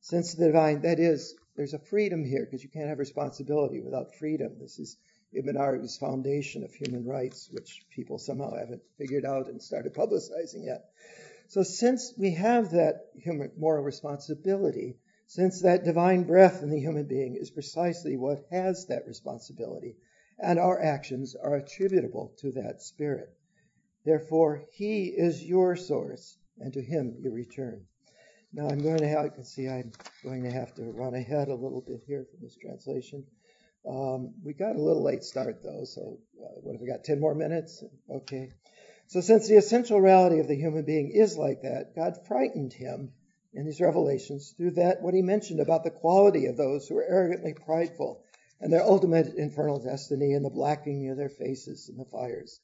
Since 0.00 0.34
the 0.34 0.46
divine, 0.46 0.80
that 0.82 0.98
is, 0.98 1.34
there's 1.54 1.74
a 1.74 1.78
freedom 1.78 2.24
here 2.24 2.46
because 2.46 2.64
you 2.64 2.70
can't 2.70 2.88
have 2.88 2.98
responsibility 2.98 3.80
without 3.82 4.16
freedom. 4.16 4.56
This 4.58 4.78
is 4.78 4.96
Ibn 5.34 5.56
Arabi's 5.56 5.98
foundation 5.98 6.64
of 6.64 6.72
human 6.72 7.04
rights, 7.04 7.50
which 7.52 7.84
people 7.90 8.18
somehow 8.18 8.56
haven't 8.56 8.82
figured 8.96 9.26
out 9.26 9.48
and 9.48 9.62
started 9.62 9.92
publicizing 9.92 10.64
yet. 10.64 10.86
So 11.48 11.62
since 11.62 12.14
we 12.16 12.32
have 12.36 12.70
that 12.70 13.10
human 13.14 13.52
moral 13.58 13.84
responsibility, 13.84 14.96
since 15.26 15.60
that 15.60 15.84
divine 15.84 16.24
breath 16.24 16.62
in 16.62 16.70
the 16.70 16.80
human 16.80 17.04
being 17.04 17.36
is 17.36 17.50
precisely 17.50 18.16
what 18.16 18.46
has 18.50 18.86
that 18.86 19.06
responsibility, 19.06 19.96
and 20.38 20.58
our 20.58 20.80
actions 20.80 21.36
are 21.36 21.56
attributable 21.56 22.32
to 22.38 22.52
that 22.52 22.80
spirit. 22.80 23.28
Therefore, 24.04 24.64
he 24.72 25.08
is 25.08 25.44
your 25.44 25.76
source, 25.76 26.38
and 26.60 26.72
to 26.74 26.82
him 26.82 27.16
you 27.20 27.30
return. 27.30 27.84
Now 28.52 28.68
I'm 28.68 28.80
going 28.80 28.98
to 28.98 29.08
have, 29.08 29.24
you 29.24 29.30
can 29.30 29.44
see 29.44 29.68
I'm 29.68 29.92
going 30.22 30.42
to 30.44 30.50
have 30.50 30.74
to 30.74 30.82
run 30.92 31.14
ahead 31.14 31.48
a 31.48 31.54
little 31.54 31.84
bit 31.86 32.02
here 32.06 32.26
from 32.30 32.40
this 32.42 32.56
translation. 32.56 33.24
Um, 33.88 34.34
we 34.44 34.52
got 34.52 34.76
a 34.76 34.82
little 34.82 35.02
late 35.02 35.24
start 35.24 35.62
though, 35.62 35.84
so 35.84 36.18
uh, 36.42 36.60
what 36.60 36.72
have 36.72 36.80
we 36.80 36.88
got? 36.88 37.04
10 37.04 37.20
more 37.20 37.34
minutes? 37.34 37.82
Okay. 38.10 38.52
So, 39.06 39.20
since 39.20 39.48
the 39.48 39.56
essential 39.56 40.00
reality 40.00 40.38
of 40.38 40.46
the 40.46 40.54
human 40.54 40.84
being 40.84 41.10
is 41.10 41.36
like 41.36 41.62
that, 41.62 41.96
God 41.96 42.26
frightened 42.28 42.72
him 42.72 43.12
in 43.52 43.64
these 43.64 43.80
revelations 43.80 44.54
through 44.56 44.72
that 44.72 45.02
what 45.02 45.14
he 45.14 45.22
mentioned 45.22 45.60
about 45.60 45.82
the 45.82 45.90
quality 45.90 46.46
of 46.46 46.56
those 46.56 46.86
who 46.86 46.96
are 46.98 47.08
arrogantly 47.08 47.54
prideful 47.54 48.22
and 48.60 48.72
their 48.72 48.84
ultimate 48.84 49.34
infernal 49.34 49.80
destiny 49.80 50.34
and 50.34 50.44
the 50.44 50.50
blackening 50.50 51.10
of 51.10 51.16
their 51.16 51.28
faces 51.28 51.88
in 51.88 51.96
the 51.96 52.04
fires. 52.04 52.60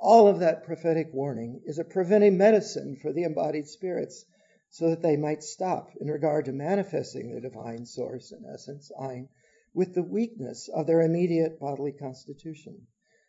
All 0.00 0.28
of 0.28 0.38
that 0.38 0.62
prophetic 0.62 1.12
warning 1.12 1.62
is 1.64 1.78
a 1.78 1.84
preventive 1.84 2.34
medicine 2.34 2.96
for 2.96 3.12
the 3.12 3.24
embodied 3.24 3.66
spirits 3.66 4.24
so 4.70 4.90
that 4.90 5.02
they 5.02 5.16
might 5.16 5.42
stop 5.42 5.90
in 6.00 6.08
regard 6.08 6.44
to 6.44 6.52
manifesting 6.52 7.30
their 7.30 7.40
divine 7.40 7.84
source 7.84 8.30
and 8.30 8.46
essence, 8.46 8.92
Ein, 9.00 9.28
with 9.74 9.94
the 9.94 10.02
weakness 10.02 10.68
of 10.68 10.86
their 10.86 11.00
immediate 11.00 11.58
bodily 11.58 11.92
constitution. 11.92 12.86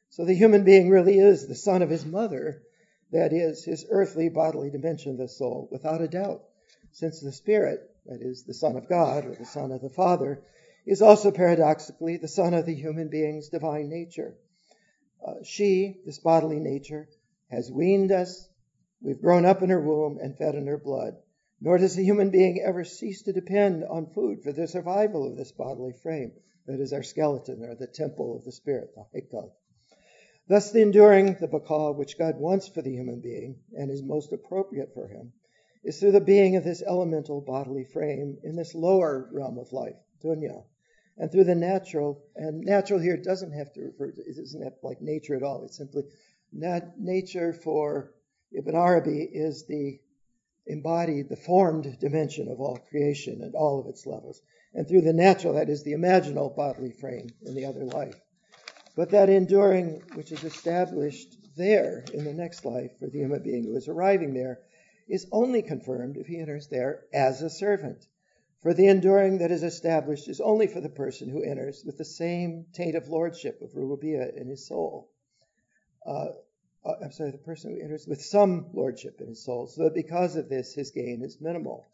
So 0.10 0.25
the 0.25 0.36
human 0.36 0.63
being 0.63 0.89
really 0.89 1.17
is 1.17 1.47
the 1.47 1.55
son 1.55 1.82
of 1.82 1.89
his 1.89 2.05
mother, 2.05 2.62
that 3.12 3.34
is, 3.34 3.63
his 3.63 3.86
earthly 3.89 4.29
bodily 4.29 4.69
dimension 4.69 5.17
the 5.17 5.27
soul, 5.27 5.67
without 5.71 6.01
a 6.01 6.08
doubt, 6.08 6.43
since 6.91 7.19
the 7.19 7.32
spirit, 7.32 7.89
that 8.05 8.21
is, 8.21 8.43
the 8.43 8.53
son 8.53 8.75
of 8.75 8.88
God 8.88 9.25
or 9.25 9.34
the 9.34 9.45
son 9.45 9.71
of 9.71 9.82
the 9.82 9.89
Father, 9.89 10.43
is 10.86 11.01
also 11.01 11.32
paradoxically 11.32 12.17
the 12.17 12.27
son 12.27 12.53
of 12.53 12.65
the 12.65 12.75
human 12.75 13.08
being's 13.10 13.49
divine 13.49 13.89
nature. 13.89 14.36
Uh, 15.25 15.43
she, 15.43 16.01
this 16.05 16.19
bodily 16.19 16.60
nature, 16.60 17.08
has 17.49 17.71
weaned 17.71 18.12
us, 18.12 18.47
we've 19.01 19.21
grown 19.21 19.45
up 19.45 19.62
in 19.62 19.69
her 19.69 19.82
womb 19.82 20.17
and 20.21 20.38
fed 20.38 20.55
on 20.55 20.67
her 20.67 20.77
blood. 20.77 21.15
Nor 21.62 21.77
does 21.77 21.95
the 21.95 22.03
human 22.03 22.29
being 22.29 22.62
ever 22.62 22.86
cease 22.86 23.23
to 23.23 23.34
depend 23.34 23.84
on 23.84 24.13
food 24.13 24.43
for 24.43 24.53
the 24.53 24.67
survival 24.67 25.27
of 25.27 25.36
this 25.36 25.51
bodily 25.51 25.93
frame, 25.93 26.32
that 26.67 26.79
is 26.79 26.93
our 26.93 27.03
skeleton 27.03 27.63
or 27.63 27.75
the 27.75 27.88
temple 27.88 28.36
of 28.36 28.45
the 28.45 28.51
spirit, 28.51 28.95
the 28.95 29.05
haikal. 29.13 29.51
Thus, 30.47 30.71
the 30.71 30.82
enduring, 30.82 31.36
the 31.39 31.47
baqa, 31.47 31.95
which 31.95 32.17
God 32.17 32.38
wants 32.38 32.67
for 32.67 32.82
the 32.82 32.91
human 32.91 33.19
being 33.19 33.60
and 33.73 33.91
is 33.91 34.01
most 34.01 34.32
appropriate 34.32 34.93
for 34.93 35.08
him, 35.08 35.34
is 35.84 35.99
through 35.99 36.13
the 36.13 36.21
being 36.21 36.55
of 36.55 36.63
this 36.63 36.82
elemental 36.82 37.41
bodily 37.41 37.84
frame 37.84 38.38
in 38.43 38.55
this 38.55 38.73
lower 38.73 39.29
realm 39.32 39.58
of 39.58 39.73
life, 39.73 39.97
dunya, 40.23 40.63
and 41.19 41.32
through 41.32 41.43
the 41.43 41.55
natural, 41.55 42.23
and 42.36 42.62
natural 42.62 42.99
here 42.99 43.17
doesn't 43.17 43.51
have 43.51 43.73
to 43.73 43.82
refer 43.82 44.12
to, 44.12 44.21
it 44.21 44.63
have 44.63 44.73
like 44.82 45.01
nature 45.01 45.36
at 45.36 45.43
all. 45.43 45.65
It's 45.65 45.77
simply 45.77 46.03
nat- 46.53 46.97
nature 46.97 47.51
for 47.53 48.13
Ibn 48.53 48.74
Arabi 48.74 49.24
is 49.24 49.65
the 49.65 49.99
embodied, 50.65 51.30
the 51.30 51.36
formed 51.36 51.99
dimension 51.99 52.47
of 52.47 52.61
all 52.61 52.78
creation 52.89 53.41
and 53.43 53.53
all 53.53 53.80
of 53.80 53.88
its 53.88 54.05
levels. 54.05 54.41
And 54.74 54.88
through 54.88 55.01
the 55.01 55.13
natural, 55.13 55.55
that 55.55 55.70
is 55.70 55.84
the 55.84 55.93
imaginal 55.93 56.55
bodily 56.55 56.91
frame 56.91 57.28
in 57.41 57.53
the 57.53 57.65
other 57.65 57.84
life. 57.86 58.20
But 58.95 59.09
that 59.09 59.30
enduring 59.30 60.01
which 60.13 60.32
is 60.32 60.43
established 60.43 61.38
there 61.57 62.05
in 62.13 62.24
the 62.24 62.34
next 62.34 62.65
life 62.65 62.91
for 62.99 63.07
the 63.07 63.17
human 63.17 63.43
being 63.43 63.63
who 63.63 63.76
is 63.76 63.88
arriving 63.88 64.34
there 64.34 64.59
is 65.07 65.28
only 65.32 65.63
confirmed 65.63 66.17
if 66.17 66.28
he 66.28 66.39
enters 66.39 66.67
there 66.67 67.03
as 67.11 67.41
a 67.41 67.49
servant. 67.49 68.05
For 68.62 68.74
the 68.74 68.88
enduring 68.88 69.38
that 69.38 69.51
is 69.51 69.64
established 69.64 70.28
is 70.28 70.41
only 70.41 70.68
for 70.68 70.82
the 70.82 70.89
person 70.89 71.30
who 71.30 71.43
enters 71.43 71.84
with 71.86 71.97
the 71.97 72.05
same 72.05 72.66
taint 72.74 72.95
of 72.95 73.07
lordship 73.07 73.62
of 73.62 73.72
Rububiyyah 73.72 74.36
in 74.36 74.47
his 74.47 74.68
soul. 74.68 75.10
Uh, 76.05 76.30
uh, 76.86 76.93
I'm 77.03 77.12
sorry, 77.12 77.32
the 77.32 77.38
person 77.38 77.72
who 77.72 77.82
enters 77.82 78.07
with 78.07 78.22
some 78.22 78.68
lordship 78.74 79.22
in 79.22 79.28
his 79.28 79.43
soul, 79.43 79.68
so 79.68 79.84
that 79.84 79.93
because 79.93 80.36
of 80.36 80.49
this 80.49 80.74
his 80.74 80.91
gain 80.91 81.22
is 81.24 81.39
minimal 81.39 81.89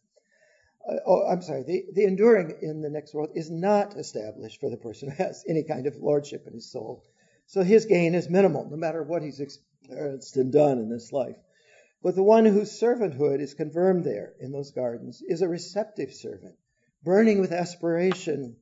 uh, 0.88 0.98
oh, 1.06 1.28
I'm 1.28 1.42
sorry, 1.42 1.64
the, 1.64 1.86
the 1.94 2.04
enduring 2.04 2.58
in 2.62 2.82
the 2.82 2.90
next 2.90 3.14
world 3.14 3.32
is 3.34 3.50
not 3.50 3.96
established 3.98 4.60
for 4.60 4.70
the 4.70 4.78
person 4.78 5.10
who 5.10 5.24
has 5.24 5.44
any 5.48 5.64
kind 5.64 5.88
of 5.88 5.96
lordship 5.98 6.46
in 6.48 6.54
his 6.54 6.72
soul. 6.72 7.04
So 7.48 7.64
his 7.64 7.86
gain 7.86 8.16
is 8.16 8.30
minimal, 8.30 8.68
no 8.70 8.78
matter 8.78 9.04
what 9.04 9.22
he's 9.24 9.40
experienced 9.40 10.38
and 10.38 10.52
done 10.52 10.80
in 10.80 10.90
this 10.90 11.12
life. 11.12 11.38
But 12.06 12.14
the 12.14 12.22
one 12.22 12.46
whose 12.46 12.80
servanthood 12.80 13.42
is 13.42 13.56
confirmed 13.56 14.04
there 14.04 14.36
in 14.40 14.52
those 14.52 14.70
gardens 14.70 15.24
is 15.28 15.42
a 15.42 15.48
receptive 15.48 16.14
servant, 16.14 16.54
burning 17.02 17.40
with 17.40 17.52
aspiration 17.52 18.58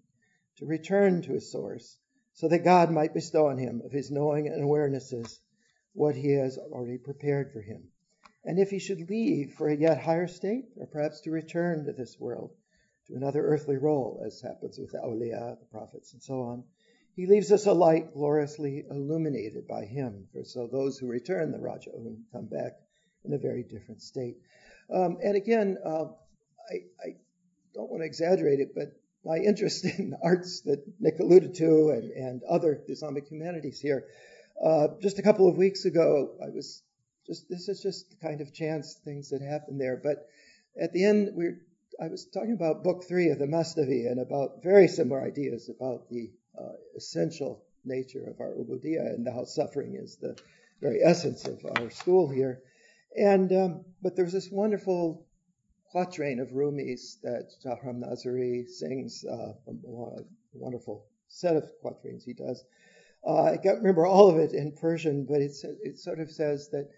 to 0.56 0.66
return 0.66 1.22
to 1.24 1.34
his 1.34 1.52
source, 1.52 1.98
so 2.32 2.48
that 2.48 2.64
God 2.64 2.89
might 2.89 3.14
bestow 3.14 3.48
on 3.48 3.58
him 3.58 3.82
of 3.84 3.91
his 3.91 4.10
knowing 4.10 4.48
and 4.48 4.64
awarenesses 4.64 5.39
what 5.91 6.16
he 6.16 6.32
has 6.32 6.58
already 6.58 6.98
prepared 6.98 7.52
for 7.52 7.60
him. 7.60 7.89
And 8.46 8.60
if 8.60 8.70
he 8.70 8.80
should 8.80 9.10
leave 9.10 9.52
for 9.56 9.68
a 9.68 9.76
yet 9.76 9.98
higher 9.98 10.28
state, 10.28 10.70
or 10.78 10.88
perhaps 10.88 11.20
to 11.24 11.32
return 11.32 11.84
to 11.84 11.91
this 11.91 12.18
world, 12.18 12.56
to 13.08 13.16
another 13.16 13.46
earthly 13.46 13.76
role, 13.76 14.24
as 14.26 14.39
happens 14.39 14.80
with 14.80 14.94
the 14.94 15.00
awliya, 15.00 15.60
the 15.60 15.66
prophets, 15.66 16.14
and 16.14 16.24
so 16.24 16.44
on, 16.44 16.64
he 17.14 17.26
leaves 17.26 17.52
us 17.52 17.66
a 17.66 17.74
light 17.74 18.14
gloriously 18.14 18.86
illuminated 18.89 19.68
by 19.68 19.84
him. 19.84 20.30
For 20.32 20.46
so 20.46 20.66
those 20.66 20.98
who 20.98 21.08
return 21.08 21.52
the 21.52 21.60
Rajaun 21.60 22.24
come 22.32 22.46
back 22.46 22.80
in 23.26 23.34
a 23.34 23.38
very 23.38 23.63
different 23.63 24.01
state. 24.01 24.38
Um, 24.93 25.17
and 25.24 25.36
again, 25.36 25.78
uh, 25.86 26.05
I, 26.69 26.76
I, 27.01 27.15
don't 27.74 27.89
want 27.89 28.01
to 28.01 28.05
exaggerate 28.05 28.59
it, 28.59 28.76
but 28.76 28.93
my 29.26 29.38
interest 29.47 29.86
in 29.86 30.11
the 30.11 30.19
arts 30.24 30.61
that 30.61 30.84
Nick 30.99 31.19
alluded 31.19 31.55
to 31.55 31.89
and, 31.89 32.11
and 32.11 32.41
other 32.43 32.82
Islamic 32.88 33.28
humanities 33.28 33.80
here. 33.80 34.05
Uh, 34.63 34.89
just 35.01 35.17
a 35.17 35.24
couple 35.24 35.49
of 35.49 35.57
weeks 35.57 35.86
ago, 35.86 36.36
I 36.39 36.49
was 36.49 36.84
just, 37.26 37.49
this 37.49 37.69
is 37.69 37.82
just 37.82 38.11
the 38.11 38.15
kind 38.17 38.41
of 38.41 38.53
chance 38.53 38.93
things 39.03 39.30
that 39.30 39.41
happen 39.41 39.80
there. 39.80 39.99
But 40.03 40.28
at 40.80 40.93
the 40.93 41.03
end, 41.05 41.32
we 41.36 41.53
I 42.01 42.07
was 42.07 42.26
talking 42.26 42.53
about 42.53 42.84
book 42.84 43.03
three 43.03 43.30
of 43.30 43.39
the 43.39 43.45
Masnavi 43.45 44.09
and 44.09 44.19
about 44.19 44.63
very 44.63 44.88
similar 44.88 45.21
ideas 45.21 45.69
about 45.69 46.09
the 46.09 46.32
uh, 46.59 46.74
essential 46.95 47.63
nature 47.86 48.26
of 48.26 48.39
our 48.39 48.53
ubudiyah 48.53 49.13
and 49.13 49.28
how 49.28 49.45
suffering 49.45 49.95
is 49.95 50.17
the 50.17 50.38
very 50.82 51.03
essence 51.03 51.45
of 51.45 51.59
our 51.78 51.89
school 51.91 52.30
here. 52.30 52.61
And 53.18 53.51
um, 53.51 53.86
but 54.01 54.16
there's 54.16 54.34
this 54.34 54.49
wonderful 54.51 55.26
quatrain 55.91 56.39
of 56.39 56.49
Rumi's 56.49 57.20
that 57.22 57.51
Shahram 57.64 58.01
Nazeri 58.01 58.68
sings, 58.68 59.24
uh, 59.24 59.53
a 59.68 60.24
wonderful 60.53 61.05
set 61.28 61.55
of 61.55 61.70
quatrains 61.82 62.24
he 62.26 62.34
does. 62.34 62.64
Uh, 63.26 63.43
I 63.43 63.57
can't 63.57 63.78
remember 63.78 64.05
all 64.05 64.30
of 64.30 64.38
it 64.38 64.53
in 64.53 64.74
Persian, 64.74 65.26
but 65.26 65.41
it 65.41 65.99
sort 65.99 66.20
of 66.20 66.32
says 66.32 66.70
that 66.72 66.89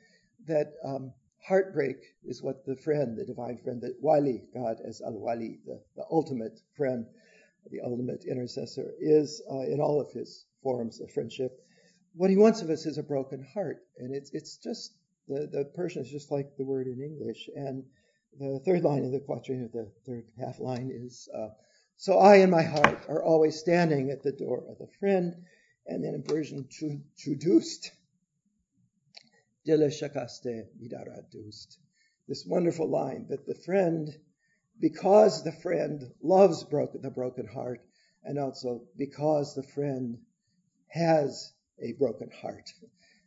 that 0.48 0.74
um, 0.84 1.14
heartbreak 1.46 1.98
is 2.24 2.42
what 2.42 2.66
the 2.66 2.76
friend, 2.76 3.18
the 3.18 3.26
divine 3.26 3.58
friend, 3.58 3.82
the 3.82 3.96
wali, 4.00 4.44
God 4.54 4.78
as 4.88 5.02
al 5.02 5.20
wali, 5.20 5.60
the, 5.66 5.82
the 5.96 6.06
ultimate 6.10 6.60
friend, 6.76 7.06
the 7.70 7.82
ultimate 7.82 8.24
intercessor, 8.26 8.94
is 9.00 9.44
uh, 9.52 9.62
in 9.62 9.80
all 9.80 10.02
of 10.02 10.12
his 10.12 10.46
forms 10.64 11.02
of 11.02 11.12
friendship. 11.12 11.52
What 12.16 12.30
he 12.30 12.38
wants 12.38 12.62
of 12.62 12.70
us 12.70 12.86
is 12.86 12.98
a 12.98 13.04
broken 13.04 13.46
heart, 13.54 13.84
and 13.98 14.16
it's 14.16 14.32
it's 14.34 14.58
just 14.58 14.96
the 15.28 15.48
the 15.48 15.66
Persian 15.76 16.04
is 16.04 16.10
just 16.10 16.32
like 16.32 16.56
the 16.58 16.66
word 16.66 16.88
in 16.88 17.02
English, 17.02 17.50
and 17.56 17.86
the 18.38 18.60
third 18.66 18.84
line 18.84 19.06
of 19.06 19.12
the 19.12 19.20
quatrain 19.20 19.70
the 19.72 19.92
third 20.06 20.26
half 20.38 20.60
line 20.60 20.92
is, 20.92 21.28
uh, 21.34 21.50
"So 21.98 22.18
I 22.18 22.38
and 22.38 22.52
my 22.52 22.64
heart 22.64 23.10
are 23.10 23.24
always 23.24 23.58
standing 23.58 24.12
at 24.12 24.24
the 24.24 24.32
door 24.32 24.66
of 24.68 24.78
the 24.78 24.88
friend," 25.00 25.46
and 25.88 26.04
then 26.04 26.14
in 26.14 26.24
Persian, 26.24 26.68
"Trudust." 27.18 27.92
Dile 29.66 29.90
shakaste 29.90 30.68
midaradust. 30.80 31.78
This 32.28 32.46
wonderful 32.46 32.88
line 32.88 33.28
that 33.30 33.46
the 33.46 33.56
friend, 33.56 34.10
because 34.80 35.44
the 35.44 35.52
friend 35.52 36.14
loves 36.22 36.64
broken, 36.64 37.02
the 37.02 37.10
broken 37.10 37.48
heart, 37.48 37.82
and 38.24 38.38
also 38.38 38.88
because 38.98 39.56
the 39.56 39.64
friend 39.64 40.20
has 40.88 41.54
a 41.80 41.94
broken 41.94 42.30
heart. 42.30 42.72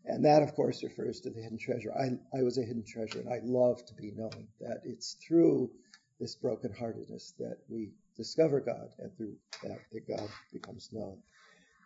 And 0.09 0.25
that, 0.25 0.43
of 0.43 0.55
course, 0.55 0.83
refers 0.83 1.21
to 1.21 1.31
the 1.31 1.41
hidden 1.41 1.59
treasure. 1.59 1.93
I, 1.93 2.19
I 2.37 2.43
was 2.43 2.59
a 2.59 2.63
hidden 2.63 2.85
treasure, 2.85 3.21
and 3.21 3.29
I 3.29 3.41
love 3.45 3.85
to 3.87 3.95
be 3.95 4.11
known 4.11 4.49
that 4.61 4.81
it's 4.85 5.17
through 5.27 5.71
this 6.19 6.35
brokenheartedness 6.35 7.37
that 7.39 7.59
we 7.69 7.91
discover 8.17 8.61
God, 8.61 8.89
and 8.99 9.17
through 9.17 9.37
that, 9.63 9.79
that 9.93 10.09
God 10.09 10.29
becomes 10.53 10.89
known. 10.93 11.19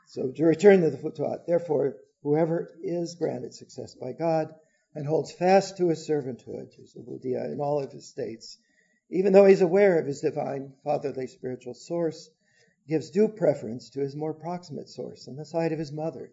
So 0.07 0.31
to 0.31 0.45
return 0.45 0.81
to 0.81 0.91
the 0.91 0.97
Futuhat, 0.97 1.47
therefore, 1.47 1.97
Whoever 2.23 2.71
is 2.85 3.17
granted 3.17 3.53
success 3.53 3.97
by 3.97 4.13
God 4.13 4.55
and 4.95 5.05
holds 5.05 5.33
fast 5.33 5.77
to 5.79 5.89
his 5.89 6.07
servanthood, 6.07 6.73
his 6.75 6.95
ubudiyah, 6.95 7.51
in 7.53 7.61
all 7.61 7.81
of 7.81 7.91
his 7.91 8.07
states, 8.07 8.59
even 9.11 9.33
though 9.33 9.45
he's 9.45 9.61
aware 9.61 9.99
of 9.99 10.07
his 10.07 10.21
divine 10.21 10.73
fatherly 10.85 11.27
spiritual 11.27 11.75
source, 11.75 12.31
gives 12.87 13.11
due 13.11 13.27
preference 13.27 13.91
to 13.91 14.01
his 14.01 14.15
more 14.15 14.33
proximate 14.33 14.89
source 14.89 15.27
on 15.27 15.35
the 15.35 15.45
side 15.45 15.73
of 15.73 15.81
his 15.81 15.91
mother, 15.91 16.31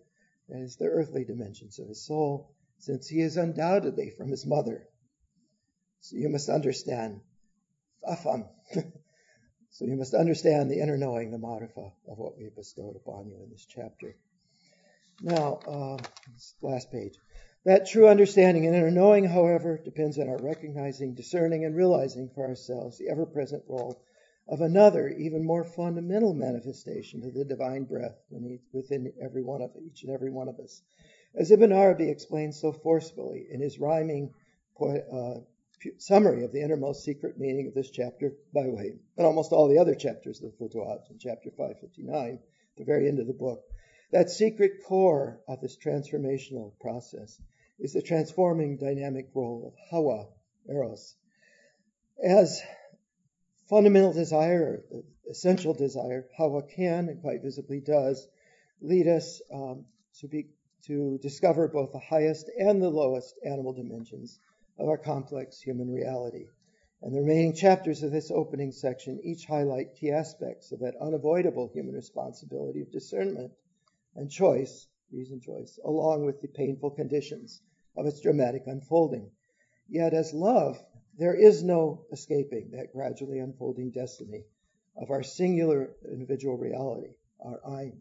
is, 0.51 0.75
the 0.75 0.85
earthly 0.85 1.23
dimensions 1.23 1.79
of 1.79 1.87
his 1.87 2.05
soul, 2.05 2.51
since 2.79 3.07
he 3.07 3.21
is 3.21 3.37
undoubtedly 3.37 4.11
from 4.11 4.29
his 4.29 4.45
mother. 4.45 4.87
So 6.01 6.15
you 6.15 6.29
must 6.29 6.49
understand, 6.49 7.21
afam. 8.07 8.47
so 9.71 9.85
you 9.85 9.95
must 9.95 10.13
understand 10.13 10.71
the 10.71 10.79
inner 10.79 10.97
knowing, 10.97 11.31
the 11.31 11.37
marifa 11.37 11.91
of 12.07 12.17
what 12.17 12.37
we 12.37 12.45
have 12.45 12.55
bestowed 12.55 12.95
upon 12.95 13.29
you 13.29 13.43
in 13.43 13.49
this 13.49 13.65
chapter. 13.65 14.15
Now, 15.21 15.59
uh, 15.67 15.97
last 16.61 16.91
page. 16.91 17.17
That 17.65 17.87
true 17.87 18.07
understanding 18.07 18.65
and 18.65 18.75
inner 18.75 18.91
knowing, 18.91 19.25
however, 19.25 19.77
depends 19.83 20.17
on 20.17 20.29
our 20.29 20.37
recognizing, 20.37 21.15
discerning, 21.15 21.65
and 21.65 21.75
realizing 21.75 22.29
for 22.29 22.47
ourselves 22.47 22.97
the 22.97 23.09
ever 23.09 23.25
present 23.25 23.63
role 23.67 24.01
of 24.49 24.61
another, 24.61 25.07
even 25.09 25.45
more 25.45 25.63
fundamental 25.63 26.33
manifestation 26.33 27.23
of 27.23 27.35
the 27.35 27.45
divine 27.45 27.83
breath 27.83 28.17
within 28.73 29.13
every 29.21 29.43
one 29.43 29.61
of 29.61 29.71
each 29.85 30.03
and 30.03 30.11
every 30.11 30.31
one 30.31 30.47
of 30.47 30.59
us. 30.59 30.81
As 31.35 31.51
Ibn 31.51 31.71
Arabi 31.71 32.09
explains 32.09 32.59
so 32.59 32.71
forcefully 32.71 33.45
in 33.51 33.61
his 33.61 33.79
rhyming 33.79 34.33
uh, 34.81 35.35
summary 35.99 36.43
of 36.43 36.51
the 36.51 36.61
innermost 36.61 37.03
secret 37.03 37.37
meaning 37.37 37.67
of 37.67 37.75
this 37.75 37.91
chapter, 37.91 38.33
by 38.51 38.63
the 38.63 38.71
way, 38.71 38.95
and 39.17 39.27
almost 39.27 39.51
all 39.51 39.67
the 39.67 39.77
other 39.77 39.93
chapters 39.93 40.41
of 40.41 40.51
the 40.51 40.57
Futuhat 40.57 41.11
in 41.11 41.19
chapter 41.19 41.51
559, 41.51 42.39
the 42.77 42.83
very 42.83 43.07
end 43.07 43.19
of 43.19 43.27
the 43.27 43.33
book, 43.33 43.63
that 44.11 44.31
secret 44.31 44.83
core 44.87 45.39
of 45.47 45.61
this 45.61 45.77
transformational 45.77 46.73
process 46.79 47.39
is 47.77 47.93
the 47.93 48.01
transforming 48.01 48.77
dynamic 48.77 49.29
role 49.35 49.67
of 49.67 49.73
Hawa, 49.91 50.27
Eros. 50.67 51.15
As 52.21 52.61
fundamental 53.69 54.11
desire, 54.11 54.83
essential 55.29 55.73
desire, 55.73 56.27
Hawa 56.35 56.63
can 56.63 57.07
and 57.07 57.21
quite 57.21 57.43
visibly 57.43 57.79
does 57.79 58.27
lead 58.81 59.07
us 59.07 59.41
um, 59.53 59.85
to 60.19 60.27
be 60.27 60.47
to 60.85 61.19
discover 61.21 61.67
both 61.67 61.91
the 61.91 61.99
highest 61.99 62.49
and 62.57 62.81
the 62.81 62.89
lowest 62.89 63.35
animal 63.45 63.73
dimensions 63.73 64.39
of 64.79 64.87
our 64.87 64.97
complex 64.97 65.59
human 65.59 65.91
reality. 65.91 66.45
And 67.01 67.13
the 67.13 67.19
remaining 67.19 67.53
chapters 67.53 68.01
of 68.01 68.11
this 68.11 68.31
opening 68.31 68.71
section 68.71 69.19
each 69.23 69.45
highlight 69.45 69.95
key 69.95 70.11
aspects 70.11 70.71
of 70.71 70.79
that 70.79 70.95
unavoidable 70.99 71.69
human 71.73 71.93
responsibility 71.93 72.81
of 72.81 72.91
discernment 72.91 73.51
and 74.15 74.31
choice, 74.31 74.87
reason 75.11 75.41
choice, 75.41 75.77
along 75.83 76.25
with 76.25 76.41
the 76.41 76.47
painful 76.47 76.91
conditions 76.91 77.61
of 77.95 78.05
its 78.05 78.21
dramatic 78.21 78.63
unfolding. 78.65 79.29
Yet, 79.87 80.13
as 80.13 80.33
love, 80.33 80.83
there 81.19 81.35
is 81.35 81.63
no 81.63 82.05
escaping 82.13 82.71
that 82.71 82.93
gradually 82.93 83.39
unfolding 83.39 83.91
destiny 83.91 84.45
of 84.95 85.11
our 85.11 85.21
singular 85.21 85.91
individual 86.09 86.57
reality, 86.57 87.09
our 87.43 87.59
I. 87.67 87.91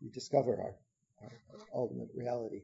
We 0.00 0.08
discover 0.08 0.52
our, 0.58 0.74
our, 1.22 1.32
ultimate 1.74 2.08
reality. 2.14 2.62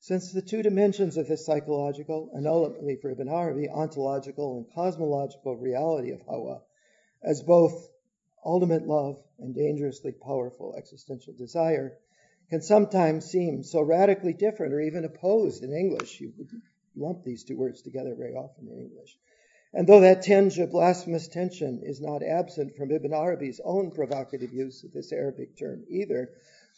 Since 0.00 0.32
the 0.32 0.42
two 0.42 0.62
dimensions 0.62 1.16
of 1.16 1.28
this 1.28 1.46
psychological 1.46 2.30
and 2.34 2.48
ultimately 2.48 2.96
for 2.96 3.12
Ibn 3.12 3.28
Arabi, 3.28 3.68
ontological 3.70 4.58
and 4.58 4.66
cosmological 4.74 5.56
reality 5.56 6.10
of 6.10 6.20
Hawa, 6.22 6.62
as 7.22 7.40
both 7.40 7.88
ultimate 8.44 8.86
love 8.86 9.22
and 9.38 9.54
dangerously 9.54 10.12
powerful 10.12 10.74
existential 10.76 11.32
desire, 11.32 11.96
can 12.50 12.60
sometimes 12.60 13.24
seem 13.24 13.62
so 13.62 13.80
radically 13.80 14.32
different 14.32 14.74
or 14.74 14.80
even 14.80 15.04
opposed 15.04 15.62
in 15.62 15.72
English. 15.72 16.20
You 16.20 16.32
would 16.36 16.50
lump 16.96 17.22
these 17.24 17.44
two 17.44 17.56
words 17.56 17.82
together 17.82 18.14
very 18.14 18.34
often 18.34 18.68
in 18.68 18.78
English. 18.80 19.16
And 19.74 19.86
though 19.86 20.00
that 20.00 20.22
tinge 20.22 20.58
of 20.58 20.70
blasphemous 20.70 21.28
tension 21.28 21.82
is 21.82 22.00
not 22.00 22.22
absent 22.22 22.76
from 22.76 22.92
Ibn 22.92 23.12
Arabi's 23.12 23.60
own 23.64 23.90
provocative 23.90 24.52
use 24.52 24.84
of 24.84 24.92
this 24.92 25.12
Arabic 25.12 25.58
term 25.58 25.84
either, 25.88 26.30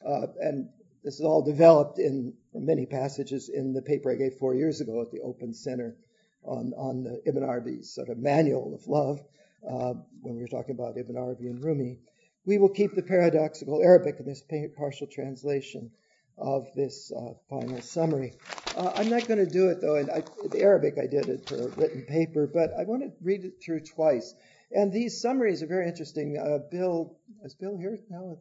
uh, 0.05 0.27
and 0.41 0.71
this 1.05 1.21
is 1.21 1.27
all 1.27 1.43
developed 1.43 1.99
in 1.99 2.33
many 2.55 2.87
passages 2.87 3.49
in 3.49 3.75
the 3.75 3.83
paper 3.83 4.11
I 4.11 4.17
gave 4.17 4.35
four 4.35 4.55
years 4.55 4.81
ago 4.81 5.03
at 5.03 5.11
the 5.11 5.21
Open 5.21 5.53
Center 5.53 5.95
on, 6.43 6.73
on 6.77 7.21
Ibn 7.27 7.43
Arabi's 7.43 7.95
sort 7.95 8.09
of 8.09 8.19
manual 8.19 8.75
of 8.75 8.89
love, 8.89 9.21
uh, 9.69 9.95
when 10.23 10.35
we 10.37 10.41
were 10.41 10.49
talking 10.49 10.75
about 10.75 10.97
Ibn 10.97 11.17
Arabi 11.17 11.49
and 11.49 11.63
Rumi 11.63 11.99
we 12.47 12.59
will 12.59 12.69
keep 12.69 12.95
the 12.95 13.03
paradoxical 13.03 13.83
Arabic 13.83 14.21
in 14.21 14.25
this 14.25 14.43
partial 14.77 15.09
translation 15.09 15.91
of 16.39 16.69
this 16.75 17.13
uh, 17.13 17.35
final 17.51 17.83
summary. 17.83 18.35
Uh, 18.77 18.93
I'm 18.95 19.09
not 19.09 19.27
going 19.27 19.39
to 19.39 19.51
do 19.51 19.71
it 19.71 19.81
though, 19.81 19.97
and 19.97 20.11
I, 20.11 20.23
the 20.51 20.61
Arabic 20.61 20.99
I 21.03 21.07
did 21.07 21.31
it 21.31 21.49
for 21.49 21.57
a 21.57 21.69
written 21.69 22.03
paper, 22.03 22.47
but 22.47 22.71
I 22.79 22.85
want 22.85 23.03
to 23.03 23.13
read 23.23 23.45
it 23.45 23.55
through 23.65 23.81
twice. 23.81 24.35
And 24.71 24.93
these 24.93 25.23
summaries 25.23 25.63
are 25.63 25.67
very 25.67 25.89
interesting. 25.89 26.37
Uh, 26.37 26.59
Bill, 26.71 27.17
is 27.43 27.55
Bill 27.55 27.79
here 27.79 27.99
now? 28.11 28.37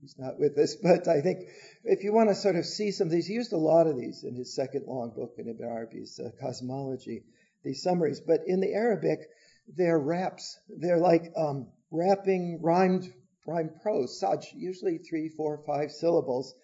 he's 0.00 0.16
not 0.18 0.38
with 0.38 0.56
us, 0.58 0.76
but 0.82 1.08
I 1.08 1.20
think 1.20 1.48
if 1.84 2.02
you 2.04 2.12
want 2.12 2.30
to 2.30 2.34
sort 2.34 2.56
of 2.56 2.64
see 2.64 2.90
some 2.90 3.08
of 3.08 3.12
these, 3.12 3.26
he 3.26 3.34
used 3.34 3.52
a 3.52 3.58
lot 3.58 3.86
of 3.86 3.96
these 3.96 4.24
in 4.24 4.34
his 4.34 4.54
second 4.54 4.86
long 4.86 5.12
book 5.14 5.34
in 5.38 5.48
Ibn 5.48 5.64
Arabi's 5.64 6.18
uh, 6.18 6.30
Cosmology, 6.40 7.22
these 7.62 7.82
summaries. 7.82 8.20
But 8.20 8.40
in 8.46 8.60
the 8.60 8.72
Arabic, 8.72 9.20
they're 9.68 9.98
raps. 9.98 10.58
They're 10.68 10.98
like 10.98 11.32
um, 11.36 11.68
rapping 11.90 12.60
rhymed 12.62 13.12
rhymed 13.46 13.80
prose, 13.82 14.18
such 14.20 14.52
usually 14.54 14.98
three, 14.98 15.28
four, 15.28 15.62
five 15.66 15.90
syllables, 15.90 16.54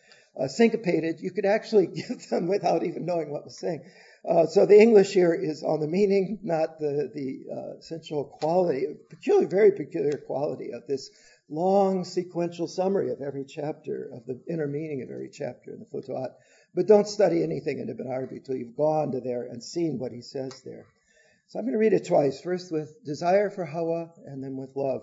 uh, 0.41 0.49
syncopated. 0.49 1.21
You 1.21 1.31
could 1.31 1.47
actually 1.47 1.87
give 2.09 2.29
them 2.29 2.47
without 2.47 2.85
even 2.85 3.07
knowing 3.07 3.31
what 3.31 3.45
was 3.45 3.59
saying. 3.59 3.83
Uh, 4.29 4.47
so 4.47 4.67
the 4.67 4.79
English 4.79 5.13
here 5.13 5.33
is 5.33 5.63
on 5.63 5.81
the 5.81 5.87
meaning, 5.87 6.41
not 6.43 6.79
the 6.79 7.11
the 7.15 7.45
uh, 7.53 7.79
essential 7.79 8.25
quality, 8.25 8.87
peculiar, 9.09 9.47
very 9.47 9.73
peculiar 9.73 10.19
quality 10.27 10.73
of 10.73 10.87
this 10.87 11.11
long 11.49 12.05
sequential 12.05 12.67
summary 12.67 13.11
of 13.11 13.23
every 13.23 13.45
chapter, 13.45 14.11
of 14.13 14.27
the 14.27 14.41
inner 14.49 14.67
meaning 14.67 15.03
of 15.03 15.11
every 15.11 15.31
chapter 15.33 15.73
in 15.73 15.79
the 15.79 15.87
Futuhat. 15.87 16.35
But 16.75 16.87
don't 16.87 17.09
study 17.09 17.43
anything 17.43 17.79
in 17.79 17.89
Ibn 17.89 18.07
Arabi 18.07 18.37
until 18.37 18.57
you've 18.57 18.77
gone 18.77 19.13
to 19.13 19.21
there 19.21 19.45
and 19.45 19.63
seen 19.63 19.99
what 19.99 20.13
he 20.13 20.21
says 20.21 20.63
there. 20.63 20.85
So 21.47 21.59
I'm 21.59 21.65
going 21.65 21.73
to 21.73 21.79
read 21.79 21.95
it 21.95 22.07
twice. 22.07 22.43
First 22.43 22.71
with 22.71 23.03
desire 23.05 23.49
for 23.49 23.65
Hawa, 23.65 24.11
and 24.27 24.45
then 24.45 24.57
with 24.57 24.77
love. 24.77 25.03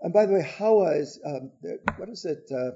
And 0.00 0.12
by 0.12 0.24
the 0.24 0.34
way, 0.34 0.42
Hawa 0.42 0.96
is 0.96 1.20
um, 1.24 1.50
what 1.96 2.08
is 2.08 2.24
it? 2.24 2.50
Uh, 2.50 2.70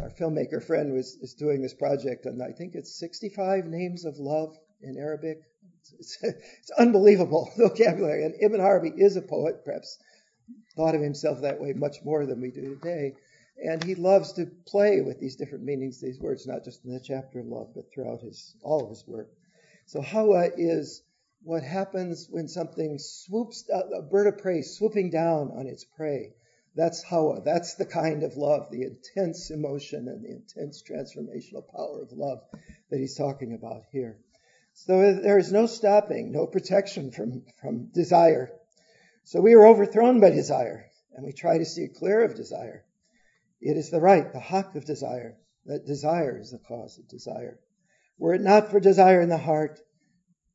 our 0.00 0.10
filmmaker 0.10 0.62
friend 0.62 0.92
was 0.92 1.16
is 1.22 1.34
doing 1.34 1.62
this 1.62 1.74
project, 1.74 2.26
and 2.26 2.42
I 2.42 2.52
think 2.52 2.74
it's 2.74 2.98
65 2.98 3.66
names 3.66 4.04
of 4.04 4.18
love 4.18 4.56
in 4.82 4.98
Arabic. 4.98 5.38
It's, 5.80 5.94
it's, 5.98 6.18
it's 6.58 6.70
unbelievable 6.78 7.50
vocabulary. 7.56 8.24
And 8.24 8.34
Ibn 8.40 8.60
Arabi 8.60 8.92
is 8.96 9.16
a 9.16 9.22
poet, 9.22 9.64
perhaps 9.64 9.98
thought 10.76 10.94
of 10.94 11.00
himself 11.00 11.40
that 11.42 11.60
way 11.60 11.72
much 11.72 11.96
more 12.04 12.26
than 12.26 12.40
we 12.40 12.50
do 12.50 12.76
today. 12.76 13.14
And 13.64 13.82
he 13.82 13.94
loves 13.94 14.32
to 14.32 14.46
play 14.66 15.00
with 15.00 15.20
these 15.20 15.36
different 15.36 15.64
meanings, 15.64 16.00
these 16.00 16.20
words, 16.20 16.46
not 16.46 16.64
just 16.64 16.84
in 16.84 16.92
the 16.92 17.00
chapter 17.00 17.38
of 17.38 17.46
love, 17.46 17.68
but 17.74 17.84
throughout 17.94 18.20
his 18.20 18.56
all 18.62 18.82
of 18.82 18.90
his 18.90 19.04
work. 19.06 19.28
So 19.86 20.00
Hawa 20.00 20.50
is 20.56 21.02
what 21.42 21.62
happens 21.62 22.26
when 22.30 22.48
something 22.48 22.98
swoops, 22.98 23.68
a 23.70 24.02
bird 24.02 24.26
of 24.26 24.38
prey 24.38 24.62
swooping 24.62 25.10
down 25.10 25.52
on 25.52 25.66
its 25.66 25.84
prey. 25.84 26.32
That's 26.74 27.02
Hawa. 27.04 27.40
That's 27.44 27.74
the 27.74 27.86
kind 27.86 28.24
of 28.24 28.36
love, 28.36 28.70
the 28.70 28.82
intense 28.82 29.50
emotion 29.50 30.08
and 30.08 30.24
the 30.24 30.30
intense 30.30 30.82
transformational 30.82 31.66
power 31.70 32.02
of 32.02 32.12
love 32.12 32.40
that 32.90 32.98
he's 32.98 33.16
talking 33.16 33.54
about 33.54 33.84
here. 33.92 34.18
So 34.72 35.14
there 35.14 35.38
is 35.38 35.52
no 35.52 35.66
stopping, 35.66 36.32
no 36.32 36.46
protection 36.46 37.12
from, 37.12 37.44
from 37.60 37.90
desire. 37.92 38.50
So 39.22 39.40
we 39.40 39.54
are 39.54 39.66
overthrown 39.66 40.20
by 40.20 40.30
desire, 40.30 40.86
and 41.12 41.24
we 41.24 41.32
try 41.32 41.58
to 41.58 41.64
see 41.64 41.86
clear 41.88 42.24
of 42.24 42.34
desire. 42.34 42.84
It 43.60 43.76
is 43.76 43.90
the 43.90 44.00
right, 44.00 44.32
the 44.32 44.40
haq 44.40 44.74
of 44.74 44.84
desire, 44.84 45.36
that 45.66 45.86
desire 45.86 46.38
is 46.40 46.50
the 46.50 46.58
cause 46.58 46.98
of 46.98 47.08
desire. 47.08 47.60
Were 48.18 48.34
it 48.34 48.42
not 48.42 48.70
for 48.70 48.80
desire 48.80 49.20
in 49.20 49.28
the 49.28 49.38
heart, 49.38 49.80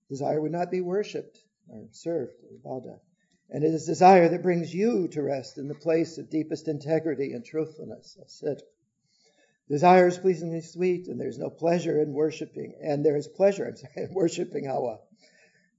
desire 0.10 0.42
would 0.42 0.52
not 0.52 0.70
be 0.70 0.82
worshipped 0.82 1.40
or 1.70 1.88
served, 1.92 2.34
or 2.44 2.58
ibadah. 2.58 3.00
And 3.52 3.64
it 3.64 3.74
is 3.74 3.86
desire 3.86 4.30
that 4.30 4.44
brings 4.44 4.74
you 4.74 5.08
to 5.10 5.24
rest 5.24 5.58
in 5.58 5.68
the 5.68 5.76
place 5.76 6.18
of 6.18 6.30
deepest 6.30 6.68
integrity 6.68 7.34
and 7.34 7.44
truthfulness 7.44 8.18
of 8.22 8.30
sit. 8.30 8.62
Desire 9.68 10.08
is 10.08 10.18
pleasingly 10.18 10.62
sweet, 10.62 11.08
and 11.08 11.20
there's 11.20 11.38
no 11.38 11.50
pleasure 11.50 12.02
in 12.02 12.14
worshiping, 12.14 12.76
and 12.82 13.06
there 13.06 13.18
is 13.18 13.28
pleasure, 13.28 13.66
I'm 13.66 13.76
sorry, 13.76 13.94
in 14.10 14.14
worshiping 14.14 14.66
Hawa. 14.66 15.00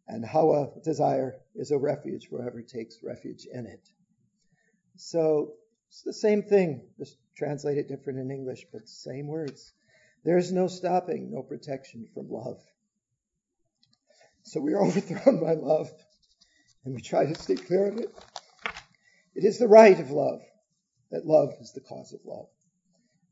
And 0.06 0.24
Hawa, 0.24 0.70
desire, 0.82 1.40
is 1.54 1.70
a 1.70 1.78
refuge 1.78 2.28
for 2.28 2.40
whoever 2.40 2.62
takes 2.62 3.02
refuge 3.02 3.46
in 3.52 3.66
it. 3.66 3.88
So 4.96 5.54
it's 5.88 6.02
the 6.02 6.12
same 6.12 6.42
thing, 6.42 6.88
just 6.98 7.16
translated 7.36 7.88
different 7.88 8.18
in 8.18 8.30
English, 8.30 8.66
but 8.72 8.88
same 8.88 9.26
words. 9.26 9.72
There's 10.24 10.52
no 10.52 10.66
stopping, 10.66 11.30
no 11.30 11.42
protection 11.42 12.06
from 12.12 12.30
love. 12.30 12.60
So 14.42 14.60
we 14.60 14.74
are 14.74 14.84
overthrown 14.86 15.40
by 15.40 15.54
love, 15.54 15.90
and 16.84 16.94
we 16.94 17.00
try 17.00 17.26
to 17.26 17.34
stay 17.34 17.56
clear 17.56 17.88
of 17.88 17.98
it. 17.98 18.14
It 19.34 19.44
is 19.44 19.58
the 19.58 19.68
right 19.68 19.98
of 19.98 20.10
love 20.10 20.40
that 21.10 21.26
love 21.26 21.54
is 21.60 21.72
the 21.72 21.80
cause 21.80 22.12
of 22.12 22.20
love. 22.24 22.46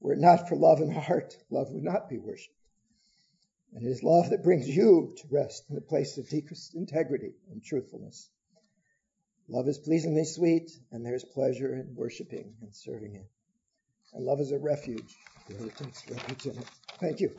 Were 0.01 0.13
it 0.13 0.19
not 0.19 0.49
for 0.49 0.57
love 0.57 0.81
in 0.81 0.89
the 0.89 1.01
heart, 1.01 1.37
love 1.51 1.69
would 1.71 1.83
not 1.83 2.09
be 2.09 2.19
worshipped. 2.19 2.55
And 3.75 3.85
it 3.85 3.91
is 3.91 4.03
love 4.03 4.31
that 4.31 4.43
brings 4.43 4.69
you 4.69 5.15
to 5.17 5.29
rest 5.31 5.65
in 5.69 5.75
the 5.75 5.81
place 5.81 6.19
of 6.19 6.29
deepest 6.29 6.75
integrity 6.75 7.35
and 7.51 7.63
truthfulness. 7.63 8.31
Love 9.49 9.69
is 9.69 9.79
pleasingly 9.79 10.25
sweet, 10.25 10.71
and 10.93 11.05
there 11.05 11.15
is 11.15 11.25
pleasure 11.25 11.75
in 11.75 11.95
worshiping 11.95 12.55
and 12.61 12.75
serving 12.75 13.15
it. 13.15 13.31
And 14.13 14.25
love 14.25 14.41
is 14.41 14.53
a 14.53 14.59
refuge. 14.59 15.17
Whoever 15.49 15.71
takes 15.71 16.09
refuge 16.09 16.47
in 16.47 16.59
it. 16.59 16.69
Thank 17.01 17.21
you. 17.21 17.35